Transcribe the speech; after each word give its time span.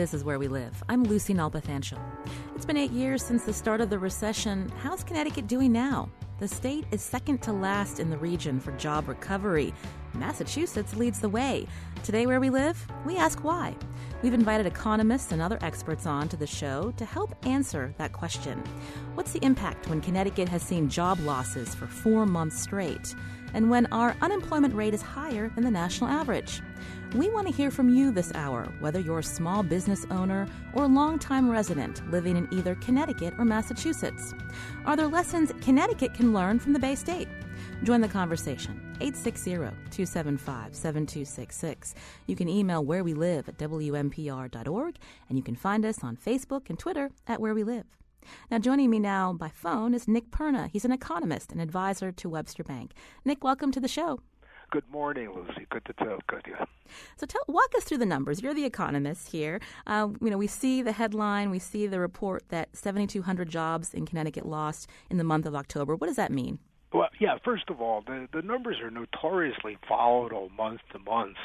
This 0.00 0.14
is 0.14 0.24
Where 0.24 0.38
We 0.38 0.48
Live. 0.48 0.82
I'm 0.88 1.04
Lucy 1.04 1.34
Nalpathanchil. 1.34 2.00
It's 2.56 2.64
been 2.64 2.78
eight 2.78 2.90
years 2.90 3.22
since 3.22 3.44
the 3.44 3.52
start 3.52 3.82
of 3.82 3.90
the 3.90 3.98
recession. 3.98 4.72
How's 4.82 5.04
Connecticut 5.04 5.46
doing 5.46 5.72
now? 5.72 6.08
The 6.38 6.48
state 6.48 6.86
is 6.90 7.02
second 7.02 7.42
to 7.42 7.52
last 7.52 8.00
in 8.00 8.08
the 8.08 8.16
region 8.16 8.60
for 8.60 8.72
job 8.78 9.08
recovery. 9.08 9.74
Massachusetts 10.14 10.96
leads 10.96 11.20
the 11.20 11.28
way. 11.28 11.66
Today, 12.02 12.24
Where 12.24 12.40
We 12.40 12.48
Live, 12.48 12.82
we 13.04 13.18
ask 13.18 13.44
why. 13.44 13.76
We've 14.22 14.32
invited 14.32 14.64
economists 14.64 15.32
and 15.32 15.42
other 15.42 15.58
experts 15.60 16.06
on 16.06 16.30
to 16.30 16.36
the 16.38 16.46
show 16.46 16.94
to 16.96 17.04
help 17.04 17.34
answer 17.44 17.94
that 17.98 18.14
question. 18.14 18.64
What's 19.12 19.32
the 19.32 19.44
impact 19.44 19.90
when 19.90 20.00
Connecticut 20.00 20.48
has 20.48 20.62
seen 20.62 20.88
job 20.88 21.20
losses 21.20 21.74
for 21.74 21.86
four 21.86 22.24
months 22.24 22.58
straight? 22.58 23.14
And 23.54 23.70
when 23.70 23.86
our 23.92 24.16
unemployment 24.20 24.74
rate 24.74 24.94
is 24.94 25.02
higher 25.02 25.50
than 25.54 25.64
the 25.64 25.70
national 25.70 26.10
average? 26.10 26.62
We 27.14 27.28
want 27.28 27.48
to 27.48 27.52
hear 27.52 27.72
from 27.72 27.88
you 27.88 28.12
this 28.12 28.32
hour, 28.34 28.72
whether 28.78 29.00
you're 29.00 29.18
a 29.18 29.24
small 29.24 29.64
business 29.64 30.06
owner 30.10 30.46
or 30.74 30.84
a 30.84 30.88
longtime 30.88 31.50
resident 31.50 32.08
living 32.10 32.36
in 32.36 32.46
either 32.52 32.76
Connecticut 32.76 33.34
or 33.36 33.44
Massachusetts. 33.44 34.32
Are 34.86 34.96
there 34.96 35.08
lessons 35.08 35.52
Connecticut 35.60 36.14
can 36.14 36.32
learn 36.32 36.60
from 36.60 36.72
the 36.72 36.78
Bay 36.78 36.94
State? 36.94 37.26
Join 37.82 38.00
the 38.00 38.08
conversation. 38.08 38.80
860-275-7266. 39.00 41.94
You 42.26 42.36
can 42.36 42.48
email 42.48 42.84
where 42.84 43.02
we 43.02 43.14
live 43.14 43.48
at 43.48 43.58
wnpr.org 43.58 44.96
and 45.28 45.38
you 45.38 45.42
can 45.42 45.56
find 45.56 45.84
us 45.84 46.04
on 46.04 46.16
Facebook 46.16 46.70
and 46.70 46.78
Twitter 46.78 47.10
at 47.26 47.40
where 47.40 47.54
we 47.54 47.64
live. 47.64 47.99
Now, 48.50 48.58
joining 48.58 48.90
me 48.90 48.98
now 48.98 49.32
by 49.32 49.48
phone 49.48 49.94
is 49.94 50.08
Nick 50.08 50.30
Perna. 50.30 50.68
He's 50.70 50.84
an 50.84 50.92
economist 50.92 51.52
and 51.52 51.60
advisor 51.60 52.12
to 52.12 52.28
Webster 52.28 52.64
Bank. 52.64 52.92
Nick, 53.24 53.44
welcome 53.44 53.72
to 53.72 53.80
the 53.80 53.88
show. 53.88 54.20
Good 54.70 54.88
morning, 54.90 55.32
Lucy. 55.34 55.66
Good 55.70 55.84
to 55.86 55.92
talk 55.94 56.22
with 56.32 56.46
you. 56.46 56.56
So, 57.16 57.26
tell, 57.26 57.42
walk 57.48 57.72
us 57.76 57.84
through 57.84 57.98
the 57.98 58.06
numbers. 58.06 58.42
You're 58.42 58.54
the 58.54 58.64
economist 58.64 59.30
here. 59.32 59.60
Uh, 59.86 60.08
you 60.20 60.30
know, 60.30 60.38
we 60.38 60.46
see 60.46 60.82
the 60.82 60.92
headline, 60.92 61.50
we 61.50 61.58
see 61.58 61.86
the 61.86 62.00
report 62.00 62.44
that 62.48 62.76
7,200 62.76 63.48
jobs 63.48 63.94
in 63.94 64.06
Connecticut 64.06 64.46
lost 64.46 64.88
in 65.08 65.16
the 65.16 65.24
month 65.24 65.46
of 65.46 65.54
October. 65.54 65.94
What 65.96 66.06
does 66.06 66.16
that 66.16 66.32
mean? 66.32 66.58
Well, 66.92 67.08
yeah. 67.20 67.38
First 67.44 67.70
of 67.70 67.80
all, 67.80 68.02
the 68.04 68.28
the 68.32 68.42
numbers 68.42 68.80
are 68.80 68.90
notoriously 68.90 69.78
volatile 69.88 70.50
month 70.56 70.80
to 70.92 70.98
month, 70.98 71.36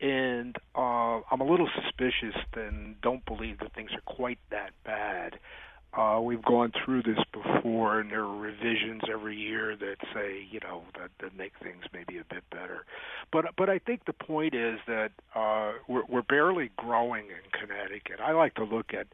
and 0.00 0.56
uh, 0.74 1.20
I'm 1.30 1.40
a 1.40 1.44
little 1.44 1.68
suspicious 1.80 2.34
and 2.54 3.00
don't 3.00 3.24
believe 3.24 3.60
that 3.60 3.74
things 3.74 3.92
are 3.92 4.14
quite 4.14 4.40
that 4.50 4.72
bad. 4.84 5.38
Uh, 5.94 6.18
we've 6.22 6.42
gone 6.42 6.72
through 6.84 7.02
this 7.02 7.18
before, 7.32 8.00
and 8.00 8.10
there 8.10 8.22
are 8.22 8.36
revisions 8.36 9.02
every 9.12 9.36
year 9.36 9.76
that 9.76 9.96
say, 10.14 10.46
you 10.50 10.58
know, 10.60 10.82
that, 10.98 11.10
that 11.20 11.36
make 11.36 11.52
things 11.62 11.84
maybe 11.92 12.16
a 12.16 12.24
bit 12.32 12.42
better. 12.50 12.86
But 13.30 13.44
but 13.58 13.68
I 13.68 13.78
think 13.78 14.06
the 14.06 14.14
point 14.14 14.54
is 14.54 14.78
that 14.86 15.12
uh, 15.34 15.72
we're, 15.88 16.04
we're 16.08 16.22
barely 16.22 16.70
growing 16.76 17.26
in 17.26 17.60
Connecticut. 17.60 18.20
I 18.24 18.32
like 18.32 18.54
to 18.54 18.64
look 18.64 18.94
at 18.94 19.06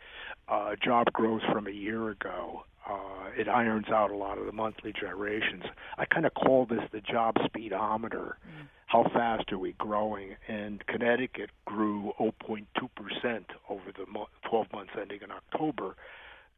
uh, 0.48 0.76
job 0.82 1.12
growth 1.12 1.42
from 1.52 1.66
a 1.66 1.72
year 1.72 2.10
ago. 2.10 2.62
Uh, 2.88 3.30
it 3.36 3.48
irons 3.48 3.88
out 3.88 4.12
a 4.12 4.16
lot 4.16 4.38
of 4.38 4.46
the 4.46 4.52
monthly 4.52 4.92
gyrations. 4.98 5.64
I 5.98 6.04
kind 6.04 6.26
of 6.26 6.34
call 6.34 6.64
this 6.64 6.80
the 6.92 7.00
job 7.00 7.34
speedometer. 7.44 8.38
Mm. 8.46 8.68
How 8.86 9.02
fast 9.12 9.52
are 9.52 9.58
we 9.58 9.72
growing? 9.72 10.36
And 10.46 10.86
Connecticut 10.86 11.50
grew 11.66 12.12
0.2 12.20 12.64
percent 12.94 13.46
over 13.68 13.92
the 13.94 14.06
12 14.48 14.72
months 14.72 14.92
ending 14.98 15.20
in 15.22 15.30
October 15.32 15.96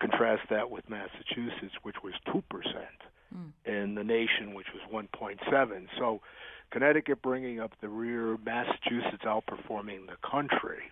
Contrast 0.00 0.42
that 0.50 0.70
with 0.70 0.88
Massachusetts, 0.88 1.74
which 1.82 1.96
was 2.02 2.14
2%, 2.28 2.42
mm. 2.42 3.52
and 3.66 3.96
the 3.96 4.04
nation, 4.04 4.54
which 4.54 4.66
was 4.72 5.06
1.7. 5.12 5.86
So 5.98 6.20
Connecticut 6.70 7.20
bringing 7.22 7.60
up 7.60 7.72
the 7.80 7.88
rear, 7.88 8.36
Massachusetts 8.44 9.24
outperforming 9.24 10.06
the 10.06 10.16
country. 10.28 10.90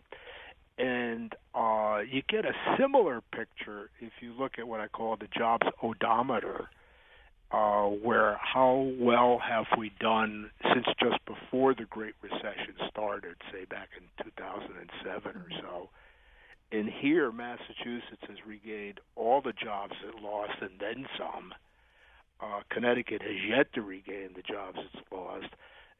And 0.76 1.34
uh, 1.54 2.00
you 2.08 2.22
get 2.28 2.44
a 2.44 2.52
similar 2.78 3.20
picture 3.32 3.90
if 4.00 4.12
you 4.20 4.32
look 4.38 4.58
at 4.58 4.68
what 4.68 4.80
I 4.80 4.88
call 4.88 5.16
the 5.16 5.28
jobs 5.36 5.66
odometer, 5.82 6.68
uh, 7.50 7.84
where 7.86 8.38
how 8.40 8.92
well 8.98 9.40
have 9.42 9.66
we 9.78 9.90
done 10.00 10.50
since 10.72 10.86
just 11.00 11.18
before 11.26 11.74
the 11.74 11.84
Great 11.84 12.14
Recession 12.22 12.74
started, 12.90 13.36
say 13.50 13.64
back 13.64 13.88
in 13.96 14.24
2007 14.24 15.32
or 15.32 15.46
so. 15.60 15.88
And 16.70 16.88
here, 16.88 17.32
Massachusetts 17.32 18.22
has 18.28 18.36
regained 18.46 19.00
all 19.16 19.40
the 19.40 19.52
jobs 19.52 19.94
it 20.06 20.22
lost 20.22 20.60
and 20.60 20.78
then 20.78 21.06
some. 21.18 21.54
Uh, 22.40 22.60
Connecticut 22.70 23.22
has 23.22 23.36
yet 23.48 23.72
to 23.72 23.82
regain 23.82 24.30
the 24.36 24.42
jobs 24.42 24.78
it's 24.92 25.02
lost. 25.10 25.48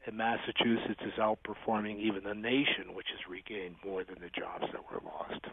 And 0.05 0.15
Massachusetts 0.15 1.01
is 1.01 1.13
outperforming 1.19 1.99
even 1.99 2.23
the 2.23 2.35
nation, 2.35 2.93
which 2.93 3.07
has 3.11 3.29
regained 3.29 3.75
more 3.83 4.03
than 4.03 4.19
the 4.21 4.29
jobs 4.29 4.71
that 4.71 4.83
were 4.91 5.01
lost. 5.03 5.45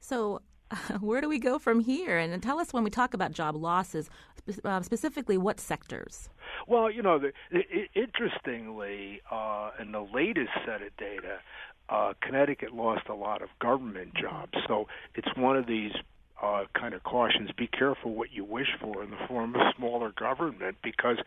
So, 0.00 0.40
uh, 0.70 0.76
where 1.00 1.20
do 1.20 1.28
we 1.28 1.38
go 1.38 1.58
from 1.58 1.80
here? 1.80 2.16
And 2.16 2.42
tell 2.42 2.58
us 2.58 2.72
when 2.72 2.84
we 2.84 2.90
talk 2.90 3.14
about 3.14 3.32
job 3.32 3.56
losses, 3.56 4.08
uh, 4.64 4.82
specifically 4.82 5.38
what 5.38 5.60
sectors? 5.60 6.28
Well, 6.66 6.90
you 6.90 7.02
know, 7.02 7.18
the, 7.18 7.32
it, 7.50 7.90
interestingly, 7.94 9.20
uh, 9.30 9.70
in 9.80 9.92
the 9.92 10.00
latest 10.00 10.50
set 10.64 10.82
of 10.82 10.96
data, 10.96 11.38
uh, 11.88 12.14
Connecticut 12.20 12.74
lost 12.74 13.08
a 13.08 13.14
lot 13.14 13.42
of 13.42 13.48
government 13.60 14.14
jobs. 14.14 14.52
So 14.66 14.86
it's 15.14 15.28
one 15.36 15.56
of 15.56 15.66
these 15.66 15.92
uh, 16.42 16.64
kind 16.78 16.94
of 16.94 17.02
cautions. 17.04 17.50
Be 17.56 17.66
careful 17.66 18.14
what 18.14 18.32
you 18.32 18.44
wish 18.44 18.68
for 18.80 19.02
in 19.02 19.10
the 19.10 19.16
form 19.28 19.54
of 19.54 19.60
smaller 19.76 20.12
government 20.18 20.76
because 20.82 21.18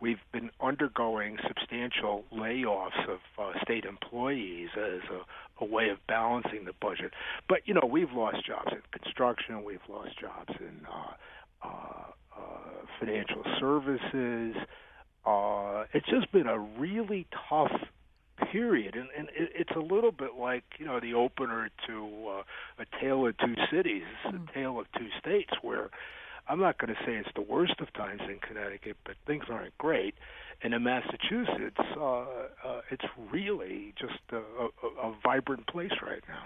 we've 0.00 0.20
been 0.32 0.50
undergoing 0.60 1.38
substantial 1.46 2.24
layoffs 2.32 3.08
of 3.08 3.20
uh, 3.38 3.52
state 3.62 3.84
employees 3.84 4.68
as 4.76 5.00
a, 5.10 5.64
a 5.64 5.66
way 5.66 5.88
of 5.90 5.98
balancing 6.06 6.64
the 6.64 6.74
budget. 6.80 7.12
But, 7.48 7.60
you 7.66 7.74
know, 7.74 7.88
we've 7.90 8.12
lost 8.12 8.46
jobs 8.46 8.72
in 8.72 8.82
construction, 8.92 9.64
we've 9.64 9.78
lost 9.88 10.18
jobs 10.20 10.52
in 10.60 10.86
uh, 10.86 11.66
uh, 11.66 12.10
uh, 12.36 12.40
financial 12.98 13.42
services. 13.58 14.56
Uh, 15.24 15.84
it's 15.92 16.06
just 16.08 16.30
been 16.32 16.46
a 16.46 16.58
really 16.58 17.26
tough 17.48 17.72
period, 18.52 18.94
and, 18.94 19.08
and 19.16 19.28
it, 19.28 19.50
it's 19.54 19.76
a 19.76 19.80
little 19.80 20.12
bit 20.12 20.30
like 20.38 20.64
you 20.78 20.86
know 20.86 21.00
the 21.00 21.14
opener 21.14 21.70
to 21.86 22.28
uh, 22.28 22.82
a 22.82 23.00
tale 23.00 23.26
of 23.26 23.36
two 23.38 23.54
cities, 23.72 24.04
mm. 24.26 24.34
a 24.34 24.38
hmm. 24.38 24.44
tale 24.54 24.80
of 24.80 24.86
two 24.96 25.08
states, 25.18 25.50
where 25.62 25.90
I'm 26.48 26.60
not 26.60 26.78
going 26.78 26.94
to 26.94 27.00
say 27.04 27.14
it's 27.14 27.28
the 27.34 27.42
worst 27.42 27.74
of 27.80 27.92
times 27.92 28.22
in 28.28 28.38
Connecticut, 28.38 28.96
but 29.04 29.14
things 29.26 29.44
aren't 29.50 29.76
great. 29.78 30.14
And 30.62 30.74
in 30.74 30.82
Massachusetts, 30.82 31.80
uh, 31.96 32.20
uh, 32.20 32.80
it's 32.90 33.04
really 33.32 33.94
just 33.98 34.20
a, 34.32 34.36
a, 34.36 35.08
a 35.08 35.14
vibrant 35.24 35.66
place 35.68 35.92
right 36.02 36.22
now. 36.28 36.44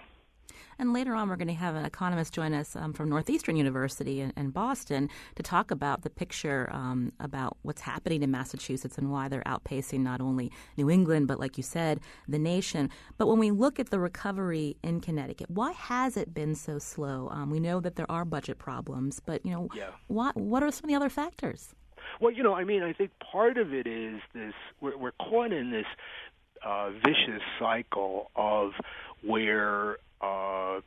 And 0.78 0.92
later 0.92 1.14
on, 1.14 1.28
we're 1.28 1.36
going 1.36 1.48
to 1.48 1.54
have 1.54 1.74
an 1.74 1.84
economist 1.84 2.32
join 2.32 2.52
us 2.52 2.76
um, 2.76 2.92
from 2.92 3.08
Northeastern 3.08 3.56
University 3.56 4.20
in, 4.20 4.32
in, 4.36 4.50
Boston 4.50 5.08
to 5.36 5.42
talk 5.42 5.70
about 5.70 6.02
the 6.02 6.10
picture 6.10 6.68
um, 6.72 7.12
about 7.20 7.56
what's 7.62 7.80
happening 7.80 8.22
in 8.22 8.30
Massachusetts 8.30 8.98
and 8.98 9.10
why 9.10 9.28
they're 9.28 9.42
outpacing 9.42 10.00
not 10.00 10.20
only 10.20 10.52
New 10.76 10.90
England, 10.90 11.28
but 11.28 11.40
like 11.40 11.56
you 11.56 11.62
said, 11.62 12.00
the 12.28 12.38
nation. 12.38 12.90
But 13.18 13.26
when 13.26 13.38
we 13.38 13.50
look 13.50 13.78
at 13.78 13.90
the 13.90 13.98
recovery 13.98 14.76
in 14.82 15.00
Connecticut, 15.00 15.50
why 15.50 15.72
has 15.72 16.16
it 16.16 16.34
been 16.34 16.54
so 16.54 16.78
slow? 16.78 17.28
Um, 17.30 17.50
we 17.50 17.60
know 17.60 17.80
that 17.80 17.96
there 17.96 18.10
are 18.10 18.24
budget 18.24 18.58
problems, 18.58 19.20
but 19.20 19.44
you 19.44 19.52
know, 19.52 19.68
yeah. 19.74 19.90
what 20.08 20.36
what 20.36 20.62
are 20.62 20.70
some 20.70 20.84
of 20.84 20.88
the 20.88 20.96
other 20.96 21.10
factors? 21.10 21.74
Well, 22.20 22.32
you 22.32 22.42
know, 22.42 22.54
I 22.54 22.64
mean, 22.64 22.82
I 22.82 22.92
think 22.92 23.10
part 23.32 23.58
of 23.58 23.72
it 23.72 23.86
is 23.86 24.20
this: 24.34 24.54
we're, 24.80 24.96
we're 24.96 25.12
caught 25.12 25.52
in 25.52 25.70
this 25.70 25.86
uh, 26.64 26.90
vicious 26.90 27.42
cycle 27.58 28.30
of 28.36 28.72
where 29.22 29.98
uh, 30.20 30.80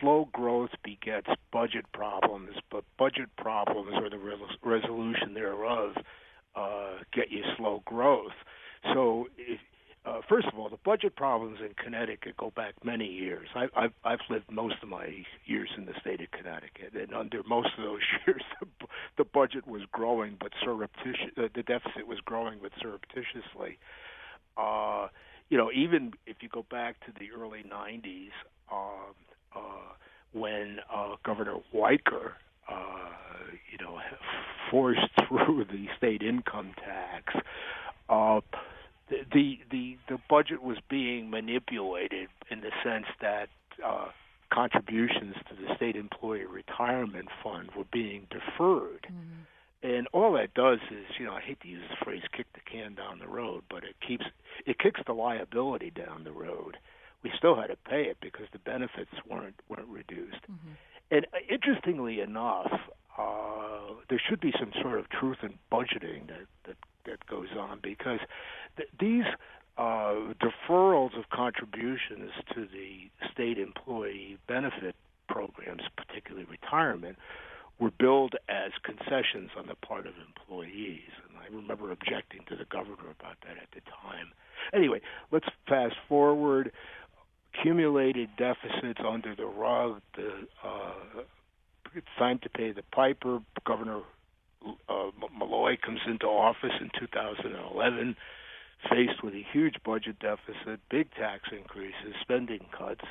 slow 0.00 0.28
growth 0.32 0.70
begets 0.84 1.28
budget 1.52 1.84
problems, 1.92 2.54
but 2.70 2.84
budget 2.98 3.28
problems 3.36 3.92
or 3.94 4.10
the 4.10 4.18
re- 4.18 4.36
resolution 4.62 5.34
thereof 5.34 5.92
uh, 6.54 6.98
get 7.12 7.30
you 7.30 7.42
slow 7.56 7.82
growth. 7.84 8.32
So, 8.94 9.26
if, 9.36 9.60
uh, 10.06 10.20
first 10.28 10.46
of 10.48 10.58
all, 10.58 10.70
the 10.70 10.78
budget 10.84 11.14
problems 11.14 11.58
in 11.60 11.74
Connecticut 11.82 12.36
go 12.38 12.50
back 12.56 12.74
many 12.82 13.06
years. 13.06 13.48
I, 13.54 13.66
I've, 13.76 13.92
I've 14.02 14.20
lived 14.30 14.50
most 14.50 14.76
of 14.82 14.88
my 14.88 15.24
years 15.44 15.68
in 15.76 15.84
the 15.84 15.92
state 16.00 16.20
of 16.22 16.30
Connecticut, 16.30 16.94
and 16.94 17.14
under 17.14 17.42
most 17.46 17.68
of 17.76 17.84
those 17.84 18.00
years, 18.26 18.42
the, 18.60 18.86
the 19.18 19.24
budget 19.24 19.66
was 19.66 19.82
growing, 19.92 20.36
but 20.40 20.52
surreptitious. 20.64 21.30
Uh, 21.36 21.48
the 21.54 21.62
deficit 21.62 22.06
was 22.06 22.18
growing, 22.24 22.58
but 22.62 22.72
surreptitiously. 22.80 23.78
Uh, 24.56 25.08
you 25.50 25.58
know, 25.58 25.70
even 25.72 26.12
if 26.26 26.38
you 26.40 26.48
go 26.48 26.64
back 26.70 27.04
to 27.06 27.12
the 27.18 27.28
early 27.38 27.62
'90s, 27.62 28.30
uh, 28.72 29.12
uh, 29.54 29.60
when 30.32 30.78
uh, 30.94 31.16
Governor 31.24 31.56
Weicker, 31.74 32.32
uh, 32.70 33.10
you 33.70 33.84
know, 33.84 33.98
forced 34.70 35.00
through 35.28 35.66
the 35.70 35.86
state 35.96 36.22
income 36.22 36.72
tax. 36.78 37.34
Uh, 38.08 38.40
the 39.32 39.58
the 39.70 39.96
the 40.08 40.18
budget 40.28 40.62
was 40.62 40.78
being 40.88 41.30
manipulated 41.30 42.28
in 42.50 42.60
the 42.60 42.70
sense 42.84 43.06
that 43.20 43.48
uh, 43.84 44.08
contributions 44.52 45.34
to 45.48 45.54
the 45.54 45.74
state 45.76 45.96
employee 45.96 46.44
retirement 46.44 47.28
fund 47.42 47.70
were 47.76 47.84
being 47.92 48.26
deferred. 48.30 49.06
Mm-hmm. 49.06 49.42
And 49.82 50.08
all 50.12 50.32
that 50.34 50.52
does 50.54 50.78
is, 50.90 51.06
you 51.18 51.24
know, 51.24 51.32
I 51.32 51.40
hate 51.40 51.60
to 51.60 51.68
use 51.68 51.82
the 51.88 52.04
phrase 52.04 52.22
"kick 52.32 52.46
the 52.52 52.60
can 52.60 52.94
down 52.94 53.18
the 53.18 53.28
road," 53.28 53.62
but 53.70 53.82
it 53.84 53.96
keeps 54.06 54.26
it 54.66 54.78
kicks 54.78 55.00
the 55.06 55.14
liability 55.14 55.90
down 55.90 56.24
the 56.24 56.32
road. 56.32 56.76
We 57.22 57.32
still 57.36 57.56
had 57.56 57.68
to 57.68 57.76
pay 57.76 58.04
it 58.04 58.18
because 58.20 58.46
the 58.52 58.58
benefits 58.58 59.10
weren't 59.26 59.58
weren't 59.68 59.88
reduced. 59.88 60.42
Mm-hmm. 60.42 60.72
And 61.10 61.26
uh, 61.32 61.38
interestingly 61.48 62.20
enough, 62.20 62.72
uh, 63.16 63.94
there 64.08 64.20
should 64.28 64.40
be 64.40 64.52
some 64.58 64.72
sort 64.82 64.98
of 64.98 65.08
truth 65.08 65.38
in 65.42 65.58
budgeting 65.72 66.26
that 66.28 66.46
that 66.64 66.76
that 67.06 67.26
goes 67.26 67.48
on 67.58 67.80
because 67.82 68.20
th- 68.76 68.90
these 68.98 69.24
uh, 69.78 70.34
deferrals 70.42 71.18
of 71.18 71.30
contributions 71.30 72.30
to 72.54 72.66
the 72.66 73.08
state 73.32 73.58
employee 73.58 74.36
benefit 74.46 74.94
programs, 75.26 75.82
particularly 75.96 76.46
retirement, 76.50 77.16
were 77.80 77.90
billed 77.98 78.34
as 78.48 78.72
concessions 78.84 79.50
on 79.56 79.66
the 79.66 79.74
part 79.74 80.06
of 80.06 80.12
employees. 80.26 81.10
And 81.28 81.38
I 81.38 81.54
remember 81.54 81.90
objecting 81.90 82.42
to 82.48 82.56
the 82.56 82.66
governor 82.66 83.10
about 83.18 83.36
that 83.42 83.56
at 83.56 83.70
the 83.74 83.80
time. 84.02 84.32
Anyway, 84.74 85.00
let's 85.32 85.46
fast 85.66 85.96
forward. 86.08 86.72
Accumulated 87.54 88.28
deficits 88.36 89.00
under 89.06 89.34
the 89.34 89.46
rug. 89.46 90.00
The, 90.14 90.46
uh, 90.62 91.22
it's 91.94 92.06
time 92.18 92.38
to 92.42 92.48
pay 92.50 92.72
the 92.72 92.84
piper. 92.92 93.40
Governor 93.66 94.02
uh, 94.88 95.10
Malloy 95.36 95.76
comes 95.84 96.00
into 96.06 96.26
office 96.26 96.72
in 96.80 96.90
2011, 96.98 98.14
faced 98.88 99.22
with 99.22 99.34
a 99.34 99.44
huge 99.52 99.76
budget 99.84 100.18
deficit, 100.20 100.80
big 100.90 101.10
tax 101.14 101.44
increases, 101.50 102.14
spending 102.20 102.60
cuts, 102.76 103.04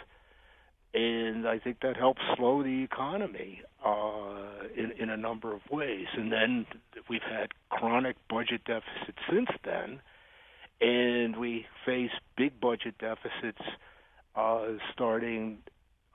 and 0.93 1.47
I 1.47 1.59
think 1.59 1.81
that 1.81 1.97
helps 1.97 2.21
slow 2.35 2.63
the 2.63 2.83
economy 2.83 3.61
uh, 3.85 4.67
in 4.75 4.91
in 4.99 5.09
a 5.09 5.17
number 5.17 5.53
of 5.53 5.61
ways. 5.71 6.07
And 6.15 6.31
then 6.31 6.65
we've 7.09 7.21
had 7.21 7.49
chronic 7.69 8.15
budget 8.29 8.61
deficits 8.65 9.19
since 9.29 9.49
then, 9.63 9.99
and 10.81 11.37
we 11.37 11.65
face 11.85 12.11
big 12.37 12.59
budget 12.59 12.95
deficits 12.99 13.61
uh, 14.35 14.65
starting 14.93 15.59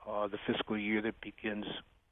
uh, 0.07 0.27
the 0.27 0.37
fiscal 0.45 0.77
year 0.77 1.01
that 1.01 1.19
begins 1.21 1.65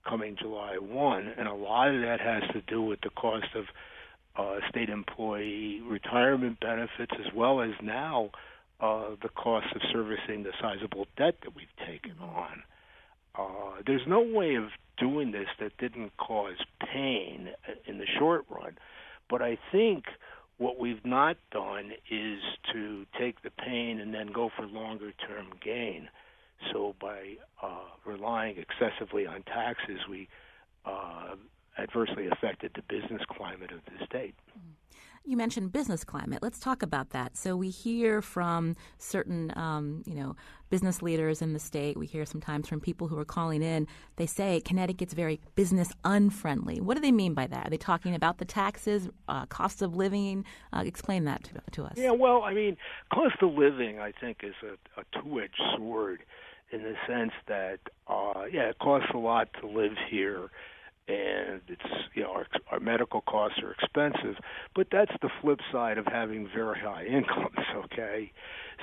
coming 0.08 0.36
July 0.40 0.78
1, 0.78 1.34
and 1.38 1.48
a 1.48 1.54
lot 1.54 1.94
of 1.94 2.02
that 2.02 2.20
has 2.20 2.44
to 2.54 2.62
do 2.62 2.82
with 2.82 3.00
the 3.02 3.10
cost 3.12 3.48
of 3.56 3.66
uh, 4.36 4.60
state 4.70 4.90
employee 4.90 5.82
retirement 5.82 6.60
benefits, 6.60 7.14
as 7.20 7.34
well 7.34 7.62
as 7.62 7.72
now 7.82 8.30
uh, 8.84 9.16
the 9.22 9.30
cost 9.30 9.68
of 9.74 9.82
servicing 9.94 10.44
the 10.44 10.52
sizable 10.62 11.08
debt 11.18 11.36
that 11.44 11.56
we've 11.56 11.68
taken 11.88 12.16
on. 12.20 12.64
Uh, 13.34 13.82
there's 13.88 14.06
no 14.06 14.20
way 14.20 14.56
of 14.56 14.66
doing 14.98 15.32
this 15.32 15.48
that 15.60 15.76
didn't 15.78 16.12
cause 16.18 16.58
pain 16.94 17.50
in 17.88 17.98
the 17.98 18.06
short 18.20 18.46
run, 18.50 18.78
but 19.30 19.42
I 19.42 19.58
think 19.72 20.04
what 20.58 20.78
we've 20.80 21.04
not 21.06 21.38
done 21.52 21.94
is 22.12 22.40
to 22.74 23.06
take 23.18 23.42
the 23.42 23.52
pain 23.52 24.00
and 24.02 24.14
then 24.14 24.28
go 24.28 24.52
for 24.56 24.66
longer 24.66 25.14
term 25.28 25.48
gain. 25.64 26.10
So 26.72 26.94
by 27.00 27.36
uh, 27.62 27.86
relying 28.06 28.58
excessively 28.58 29.26
on 29.26 29.44
taxes, 29.44 30.02
we 30.10 30.28
uh, 30.86 31.36
adversely 31.80 32.28
affected 32.28 32.72
the 32.76 32.84
business 32.84 33.22
climate 33.30 33.72
of 33.72 33.80
the 33.86 34.06
state. 34.06 34.36
Mm-hmm. 34.50 34.83
You 35.26 35.38
mentioned 35.38 35.72
business 35.72 36.04
climate. 36.04 36.40
Let's 36.42 36.60
talk 36.60 36.84
about 36.84 37.12
that. 37.12 37.38
So 37.38 37.56
we 37.56 37.70
hear 37.70 38.22
from 38.22 38.76
certain, 38.98 39.54
um, 39.58 40.04
you 40.06 40.16
know, 40.16 40.36
business 40.70 41.02
leaders 41.02 41.42
in 41.42 41.54
the 41.54 41.60
state. 41.60 41.96
We 41.96 42.08
hear 42.08 42.26
sometimes 42.26 42.68
from 42.68 42.82
people 42.82 43.08
who 43.08 43.18
are 43.18 43.24
calling 43.24 43.64
in. 43.64 43.88
They 44.18 44.26
say 44.26 44.60
Connecticut's 44.60 45.14
very 45.14 45.40
business 45.56 45.94
unfriendly. 46.04 46.82
What 46.82 46.96
do 46.96 47.02
they 47.02 47.14
mean 47.14 47.34
by 47.34 47.48
that? 47.48 47.68
Are 47.68 47.70
they 47.70 47.78
talking 47.78 48.16
about 48.16 48.40
the 48.40 48.46
taxes, 48.46 49.08
uh, 49.30 49.46
cost 49.46 49.82
of 49.82 49.96
living? 49.96 50.44
Uh, 50.74 50.84
explain 50.86 51.24
that 51.24 51.46
to, 51.46 51.62
to, 51.72 51.84
us. 51.86 51.94
Yeah, 51.96 52.12
well, 52.12 52.44
I 52.44 52.54
mean, 52.54 52.76
cost 53.14 53.36
of 53.42 53.54
living, 53.54 54.00
I 54.00 54.12
think, 54.12 54.40
is 54.44 54.56
a, 54.62 55.00
a 55.00 55.22
two-edged 55.22 55.62
sword 55.78 56.24
in 56.72 56.84
the 56.84 56.96
sense 57.08 57.32
that, 57.48 57.80
uh, 58.08 58.44
yeah, 58.52 58.70
it 58.70 58.80
costs 58.80 59.10
a 59.14 59.18
lot 59.18 59.48
to 59.62 59.68
live 59.68 59.94
here, 60.10 60.50
and 61.08 61.62
it's 61.68 61.82
you 62.14 62.24
know 62.24 62.32
our, 62.32 62.48
our 62.72 62.80
medical 62.80 63.22
costs 63.22 63.60
are 63.62 63.72
expensive, 63.72 64.36
but 64.76 64.88
that's 64.92 65.12
the 65.22 65.30
flip 65.42 65.60
side 65.72 65.98
of 65.98 66.06
having 66.06 66.48
very 66.54 66.80
high 66.80 67.06
incomes. 67.08 67.58
Okay, 67.76 68.32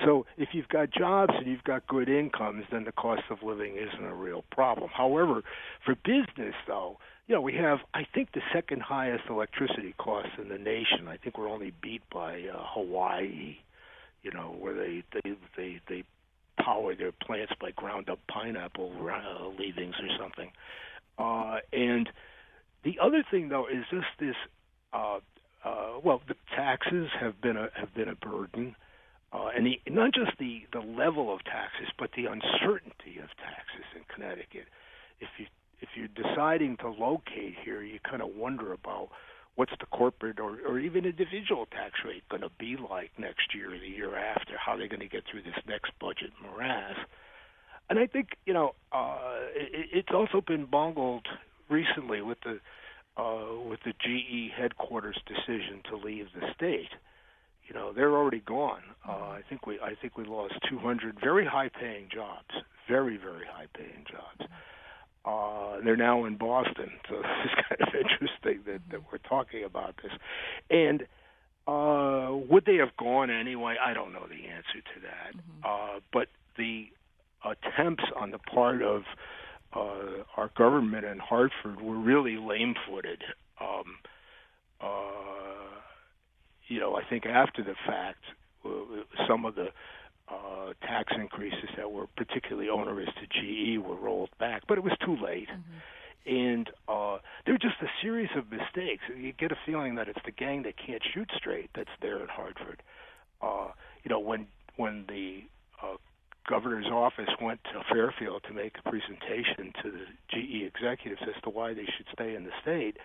so 0.05 0.25
if 0.37 0.49
you've 0.53 0.69
got 0.69 0.91
jobs 0.91 1.33
and 1.37 1.47
you've 1.47 1.63
got 1.63 1.87
good 1.87 2.09
incomes, 2.09 2.65
then 2.71 2.83
the 2.83 2.91
cost 2.91 3.23
of 3.29 3.39
living 3.43 3.75
isn't 3.77 4.05
a 4.05 4.13
real 4.13 4.43
problem. 4.51 4.89
However, 4.93 5.43
for 5.85 5.95
business 5.95 6.55
though, 6.67 6.97
you 7.27 7.35
know, 7.35 7.41
we 7.41 7.53
have, 7.53 7.79
I 7.93 8.05
think, 8.13 8.33
the 8.33 8.41
second 8.53 8.81
highest 8.81 9.23
electricity 9.29 9.95
costs 9.97 10.33
in 10.37 10.49
the 10.49 10.57
nation. 10.57 11.07
I 11.07 11.17
think 11.17 11.37
we're 11.37 11.49
only 11.49 11.73
beat 11.81 12.01
by 12.13 12.41
uh, 12.53 12.61
Hawaii, 12.73 13.57
you 14.21 14.31
know, 14.31 14.55
where 14.59 14.73
they 14.73 15.03
they 15.13 15.35
they 15.55 15.81
they 15.87 16.03
power 16.61 16.95
their 16.95 17.11
plants 17.11 17.53
by 17.59 17.71
ground 17.71 18.09
up 18.09 18.19
pineapple 18.27 18.91
uh, 18.99 19.47
leavings 19.57 19.95
or 20.01 20.09
something. 20.19 20.51
Uh, 21.17 21.57
and 21.71 22.09
the 22.83 22.97
other 23.01 23.23
thing, 23.29 23.49
though, 23.49 23.67
is 23.67 23.85
just 23.89 24.07
this. 24.19 24.35
Uh, 24.93 25.19
uh, 25.63 25.99
well, 26.03 26.21
the 26.27 26.35
taxes 26.55 27.09
have 27.19 27.39
been 27.41 27.57
a 27.57 27.69
have 27.75 27.93
been 27.93 28.09
a 28.09 28.15
burden, 28.15 28.75
uh, 29.31 29.49
and 29.55 29.65
the, 29.65 29.79
not 29.89 30.13
just 30.13 30.31
the 30.39 30.63
the 30.73 30.79
level 30.79 31.33
of 31.33 31.43
taxes, 31.43 31.87
but 31.99 32.09
the 32.15 32.25
uncertainty 32.25 33.19
of 33.19 33.29
taxes 33.37 33.85
in 33.95 34.01
Connecticut. 34.13 34.65
If 35.19 35.29
you 35.37 35.45
if 35.81 35.89
you're 35.95 36.07
deciding 36.07 36.77
to 36.77 36.89
locate 36.89 37.55
here, 37.63 37.81
you 37.81 37.99
kind 37.99 38.21
of 38.21 38.35
wonder 38.35 38.73
about 38.73 39.09
what's 39.55 39.71
the 39.79 39.85
corporate 39.87 40.39
or, 40.39 40.57
or 40.67 40.79
even 40.79 41.05
individual 41.05 41.65
tax 41.65 41.93
rate 42.05 42.23
going 42.29 42.41
to 42.41 42.51
be 42.59 42.77
like 42.77 43.11
next 43.17 43.53
year 43.53 43.73
or 43.73 43.79
the 43.79 43.87
year 43.87 44.15
after? 44.15 44.53
How 44.57 44.73
are 44.73 44.77
they 44.79 44.87
going 44.87 45.01
to 45.01 45.07
get 45.07 45.23
through 45.29 45.43
this 45.43 45.59
next 45.67 45.91
budget 45.99 46.31
morass? 46.41 46.97
And 47.91 47.99
I 47.99 48.07
think 48.07 48.37
you 48.45 48.53
know 48.53 48.73
uh, 48.93 49.35
it, 49.53 49.89
it's 49.91 50.13
also 50.13 50.39
been 50.39 50.63
bungled 50.65 51.27
recently 51.69 52.21
with 52.21 52.37
the 52.45 52.61
uh, 53.21 53.59
with 53.67 53.81
the 53.83 53.91
GE 53.91 54.53
headquarters 54.57 55.19
decision 55.27 55.81
to 55.89 55.97
leave 55.97 56.27
the 56.33 56.47
state. 56.55 56.87
You 57.67 57.75
know 57.75 57.91
they're 57.91 58.15
already 58.15 58.39
gone. 58.39 58.83
Uh, 59.05 59.11
I 59.11 59.41
think 59.49 59.67
we 59.67 59.77
I 59.81 59.95
think 60.01 60.17
we 60.17 60.23
lost 60.23 60.53
200 60.69 61.19
very 61.21 61.45
high 61.45 61.67
paying 61.67 62.07
jobs, 62.09 62.63
very 62.87 63.17
very 63.17 63.45
high 63.45 63.67
paying 63.77 64.05
jobs. 64.09 64.49
Uh, 65.25 65.83
they're 65.83 65.97
now 65.97 66.23
in 66.23 66.37
Boston, 66.37 66.91
so 67.09 67.15
it's 67.43 67.53
kind 67.67 67.81
of 67.81 67.93
interesting 67.93 68.61
that, 68.67 68.79
that 68.89 69.01
we're 69.11 69.17
talking 69.17 69.65
about 69.65 69.95
this. 70.01 70.13
And 70.69 71.03
uh, 71.67 72.37
would 72.49 72.63
they 72.63 72.77
have 72.77 72.95
gone 72.95 73.29
anyway? 73.29 73.75
I 73.85 73.93
don't 73.93 74.13
know 74.13 74.27
the 74.29 74.47
answer 74.47 74.79
to 74.95 75.01
that. 75.01 75.35
Mm-hmm. 75.35 75.97
Uh, 75.97 75.99
but 76.13 76.29
the 76.57 76.87
attempts 77.45 78.03
on 78.15 78.31
the 78.31 78.39
part 78.39 78.81
of 78.81 79.03
uh, 79.73 80.23
our 80.37 80.51
government 80.57 81.05
in 81.05 81.19
Hartford 81.19 81.81
were 81.81 81.97
really 81.97 82.37
lame-footed. 82.37 83.23
Um, 83.59 83.97
uh, 84.81 85.79
you 86.67 86.79
know, 86.79 86.95
I 86.95 87.03
think 87.09 87.25
after 87.25 87.63
the 87.63 87.75
fact, 87.85 88.23
uh, 88.65 88.69
some 89.27 89.45
of 89.45 89.55
the 89.55 89.67
uh, 90.29 90.73
tax 90.81 91.13
increases 91.15 91.69
that 91.77 91.91
were 91.91 92.07
particularly 92.15 92.69
onerous 92.69 93.09
to 93.19 93.27
GE 93.27 93.79
were 93.83 93.95
rolled 93.95 94.29
back, 94.39 94.63
but 94.67 94.77
it 94.77 94.83
was 94.83 94.93
too 95.05 95.17
late. 95.21 95.49
Mm-hmm. 95.49 95.79
And 96.23 96.69
uh, 96.87 97.17
there 97.45 97.55
were 97.55 97.59
just 97.59 97.81
a 97.81 97.89
series 98.01 98.29
of 98.35 98.51
mistakes. 98.51 99.03
You 99.17 99.33
get 99.33 99.51
a 99.51 99.57
feeling 99.65 99.95
that 99.95 100.07
it's 100.07 100.19
the 100.23 100.31
gang 100.31 100.63
that 100.63 100.75
can't 100.77 101.01
shoot 101.13 101.29
straight 101.35 101.71
that's 101.75 101.89
there 102.01 102.21
in 102.21 102.27
Hartford. 102.27 102.83
Uh, 103.41 103.69
you 104.03 104.09
know, 104.09 104.19
when 104.19 104.47
when 104.77 105.05
the 105.07 105.41
uh, 105.81 105.97
governor's 106.47 106.87
office 106.87 107.29
went 107.41 107.63
to 107.65 107.83
Fairfield 107.91 108.43
to 108.47 108.53
make 108.53 108.77
a 108.77 108.89
presentation 108.89 109.73
to 109.83 109.91
the 109.91 110.05
GE 110.29 110.63
executives 110.63 111.21
as 111.23 111.41
to 111.43 111.49
why 111.49 111.73
they 111.73 111.85
should 111.85 112.07
stay 112.13 112.35
in 112.35 112.43
the 112.43 112.51
state, 112.61 112.97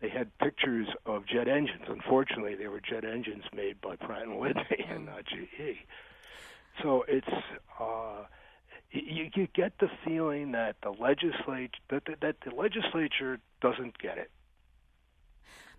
they 0.00 0.08
had 0.08 0.36
pictures 0.38 0.88
of 1.06 1.26
jet 1.26 1.48
engines. 1.48 1.84
Unfortunately, 1.88 2.54
they 2.54 2.66
were 2.66 2.80
jet 2.80 3.04
engines 3.04 3.44
made 3.54 3.80
by 3.80 3.96
Pratt 3.96 4.22
and 4.22 4.38
Whitney 4.38 4.84
and 4.88 5.06
not 5.06 5.24
GE. 5.24 5.78
So 6.82 7.04
it's 7.06 7.28
uh, 7.78 8.24
you, 8.90 9.30
you 9.34 9.48
get 9.54 9.78
the 9.78 9.88
feeling 10.04 10.52
that 10.52 10.76
the 10.82 10.90
legislature 10.90 11.70
that 11.90 12.02
that 12.20 12.36
the 12.44 12.54
legislature 12.54 13.38
doesn't 13.60 13.98
get 13.98 14.18
it. 14.18 14.30